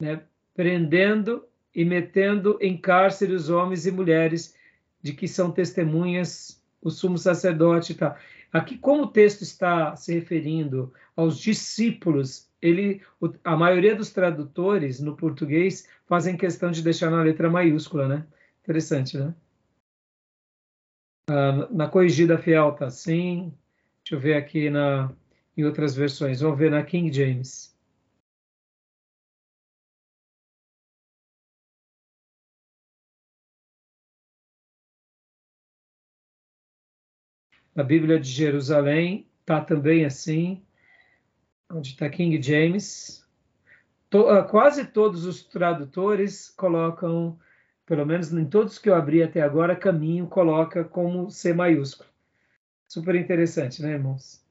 né? 0.00 0.22
prendendo 0.54 1.44
e 1.74 1.84
metendo 1.84 2.56
em 2.60 2.80
cárcere 2.80 3.32
os 3.32 3.50
homens 3.50 3.86
e 3.86 3.90
mulheres 3.90 4.54
de 5.02 5.12
que 5.12 5.26
são 5.26 5.50
testemunhas 5.50 6.62
o 6.80 6.90
sumo 6.90 7.18
sacerdote 7.18 7.92
e 7.92 7.94
tal. 7.96 8.16
Aqui, 8.52 8.76
como 8.76 9.04
o 9.04 9.06
texto 9.06 9.42
está 9.42 9.94
se 9.94 10.12
referindo 10.12 10.92
aos 11.14 11.38
discípulos, 11.38 12.50
ele, 12.60 13.00
a 13.44 13.56
maioria 13.56 13.94
dos 13.94 14.10
tradutores 14.10 15.00
no 15.00 15.16
português 15.16 15.88
fazem 16.06 16.36
questão 16.36 16.70
de 16.70 16.82
deixar 16.82 17.10
na 17.10 17.22
letra 17.22 17.48
maiúscula, 17.48 18.08
né? 18.08 18.26
Interessante, 18.62 19.16
né? 19.16 19.34
Ah, 21.28 21.68
na 21.70 21.88
corrigida 21.88 22.38
fiel 22.38 22.72
tá 22.72 22.86
assim. 22.86 23.54
Deixa 24.02 24.16
eu 24.16 24.20
ver 24.20 24.34
aqui 24.34 24.68
na 24.68 25.12
em 25.56 25.64
outras 25.64 25.94
versões. 25.94 26.40
Vamos 26.40 26.58
ver 26.58 26.70
na 26.70 26.82
King 26.82 27.12
James. 27.12 27.69
Na 37.80 37.84
Bíblia 37.84 38.20
de 38.20 38.28
Jerusalém 38.28 39.26
está 39.40 39.58
também 39.58 40.04
assim, 40.04 40.62
onde 41.72 41.92
está 41.92 42.10
King 42.10 42.38
James. 42.42 43.26
To, 44.10 44.30
uh, 44.30 44.46
quase 44.46 44.84
todos 44.84 45.24
os 45.24 45.42
tradutores 45.42 46.50
colocam, 46.50 47.38
pelo 47.86 48.04
menos 48.04 48.30
em 48.34 48.44
todos 48.44 48.78
que 48.78 48.90
eu 48.90 48.94
abri 48.94 49.22
até 49.22 49.40
agora, 49.40 49.74
caminho 49.74 50.26
coloca 50.26 50.84
como 50.84 51.30
C 51.30 51.54
maiúsculo. 51.54 52.10
Super 52.86 53.14
interessante, 53.14 53.80
né, 53.80 53.92
irmãos? 53.92 54.44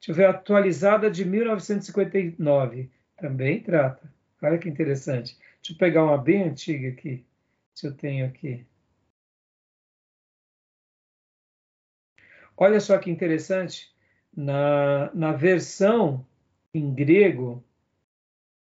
Deixa 0.00 0.10
eu 0.10 0.14
ver, 0.16 0.26
atualizada 0.26 1.08
de 1.08 1.24
1959. 1.24 2.90
Também 3.16 3.62
trata. 3.62 4.12
Olha 4.42 4.58
que 4.58 4.68
interessante. 4.68 5.38
Deixa 5.62 5.72
eu 5.72 5.78
pegar 5.78 6.02
uma 6.02 6.18
bem 6.18 6.42
antiga 6.42 6.88
aqui. 6.88 7.24
Se 7.72 7.86
eu 7.86 7.94
tenho 7.94 8.26
aqui. 8.26 8.66
Olha 12.62 12.78
só 12.78 12.98
que 12.98 13.10
interessante. 13.10 13.90
Na, 14.36 15.10
na 15.14 15.32
versão 15.32 16.26
em 16.74 16.94
grego, 16.94 17.64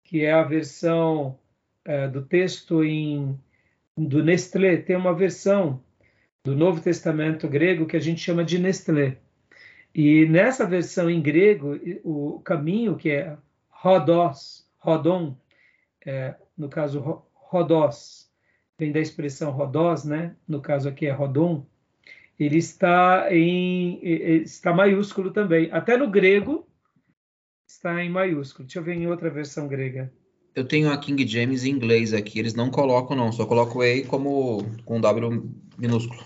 que 0.04 0.26
é 0.26 0.34
a 0.34 0.44
versão 0.44 1.40
é, 1.86 2.06
do 2.06 2.22
texto 2.22 2.84
em, 2.84 3.40
do 3.98 4.22
Nestlé, 4.22 4.76
tem 4.76 4.98
uma 4.98 5.16
versão 5.16 5.82
do 6.44 6.58
Novo 6.58 6.82
Testamento 6.82 7.48
grego 7.48 7.88
que 7.88 7.96
a 7.96 8.00
gente 8.02 8.20
chama 8.20 8.44
de 8.44 8.60
Nestlé. 8.60 9.18
E 9.94 10.26
nessa 10.26 10.68
versão 10.68 11.10
em 11.10 11.22
grego, 11.22 11.80
o 12.04 12.42
caminho 12.42 12.98
que 12.98 13.10
é 13.10 13.38
rodós, 13.70 14.70
rodon, 14.78 15.38
é, 16.06 16.36
no 16.58 16.68
caso 16.68 17.24
rodós, 17.34 18.30
vem 18.78 18.92
da 18.92 19.00
expressão 19.00 19.52
rodós, 19.52 20.04
né? 20.04 20.36
No 20.46 20.62
caso 20.62 20.90
aqui 20.90 21.06
é 21.06 21.12
rodon. 21.12 21.66
Ele 22.38 22.58
está 22.58 23.28
em 23.32 24.00
está 24.42 24.74
maiúsculo 24.74 25.32
também. 25.32 25.70
Até 25.72 25.98
no 25.98 26.10
grego 26.10 26.68
está 27.68 28.04
em 28.04 28.10
maiúsculo. 28.10 28.66
Deixa 28.66 28.80
eu 28.80 28.84
ver 28.84 28.96
em 28.96 29.08
outra 29.08 29.30
versão 29.30 29.68
grega. 29.68 30.12
Eu 30.54 30.66
tenho 30.66 30.90
a 30.90 30.98
King 30.98 31.28
James 31.28 31.66
em 31.66 31.72
inglês 31.72 32.14
aqui. 32.14 32.40
Eles 32.40 32.54
não 32.54 32.70
colocam 32.70 33.16
não, 33.16 33.32
só 33.32 33.46
colocam 33.46 33.84
E 33.84 34.06
como 34.06 34.66
com 34.86 35.02
W 35.02 35.50
minúsculo. 35.78 36.24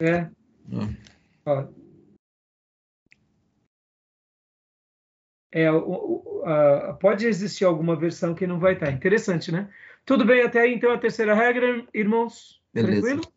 É. 0.00 0.28
é. 1.46 1.68
É, 5.54 5.70
o, 5.70 6.42
a, 6.46 6.94
pode 6.94 7.26
existir 7.26 7.66
alguma 7.66 7.94
versão 7.94 8.34
que 8.34 8.46
não 8.46 8.58
vai 8.58 8.72
estar. 8.72 8.90
Interessante, 8.90 9.52
né? 9.52 9.70
Tudo 10.04 10.24
bem 10.24 10.42
até 10.42 10.62
aí, 10.62 10.74
então, 10.74 10.90
a 10.90 10.98
terceira 10.98 11.34
regra, 11.34 11.86
irmãos? 11.94 12.62
Beleza. 12.72 13.02
Tranquilo? 13.02 13.32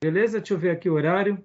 Beleza? 0.00 0.38
Deixa 0.38 0.54
eu 0.54 0.58
ver 0.58 0.70
aqui 0.70 0.88
o 0.88 0.94
horário. 0.94 1.44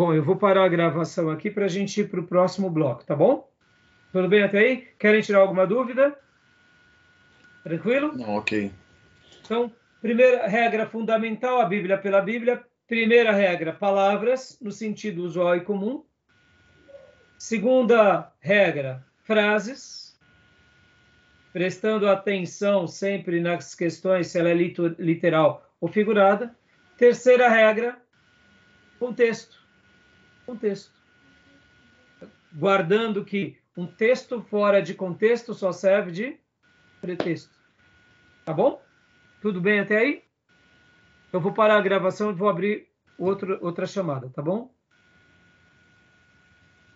Bom, 0.00 0.14
eu 0.14 0.22
vou 0.22 0.34
parar 0.34 0.64
a 0.64 0.68
gravação 0.68 1.28
aqui 1.28 1.50
para 1.50 1.66
a 1.66 1.68
gente 1.68 2.00
ir 2.00 2.08
para 2.08 2.20
o 2.20 2.26
próximo 2.26 2.70
bloco, 2.70 3.04
tá 3.04 3.14
bom? 3.14 3.46
Tudo 4.10 4.28
bem 4.28 4.42
até 4.42 4.58
aí? 4.58 4.76
Querem 4.98 5.20
tirar 5.20 5.40
alguma 5.40 5.66
dúvida? 5.66 6.18
Tranquilo? 7.62 8.16
Não, 8.16 8.36
ok. 8.36 8.72
Então, 9.44 9.70
primeira 10.00 10.46
regra 10.46 10.86
fundamental, 10.86 11.60
a 11.60 11.66
Bíblia 11.66 11.98
pela 11.98 12.22
Bíblia. 12.22 12.64
Primeira 12.88 13.30
regra, 13.30 13.74
palavras 13.74 14.58
no 14.58 14.72
sentido 14.72 15.22
usual 15.22 15.56
e 15.56 15.60
comum. 15.60 16.02
Segunda 17.36 18.32
regra, 18.40 19.04
frases, 19.24 20.18
prestando 21.52 22.08
atenção 22.08 22.86
sempre 22.86 23.38
nas 23.38 23.74
questões 23.74 24.28
se 24.28 24.38
ela 24.38 24.48
é 24.48 24.54
literal 24.54 25.70
ou 25.78 25.88
figurada. 25.90 26.56
Terceira 26.96 27.50
regra, 27.50 28.00
contexto. 28.98 29.59
Contexto. 30.50 30.90
guardando 32.52 33.24
que 33.24 33.56
um 33.76 33.86
texto 33.86 34.42
fora 34.42 34.82
de 34.82 34.94
contexto 34.94 35.54
só 35.54 35.70
serve 35.70 36.10
de 36.10 36.40
pretexto. 37.00 37.56
Tá 38.44 38.52
bom? 38.52 38.82
Tudo 39.40 39.60
bem 39.60 39.78
até 39.78 39.98
aí? 39.98 40.24
Eu 41.32 41.40
vou 41.40 41.52
parar 41.52 41.76
a 41.76 41.80
gravação 41.80 42.30
e 42.30 42.34
vou 42.34 42.48
abrir 42.48 42.88
outro, 43.16 43.60
outra 43.62 43.86
chamada, 43.86 44.28
tá 44.30 44.42
bom? 44.42 44.74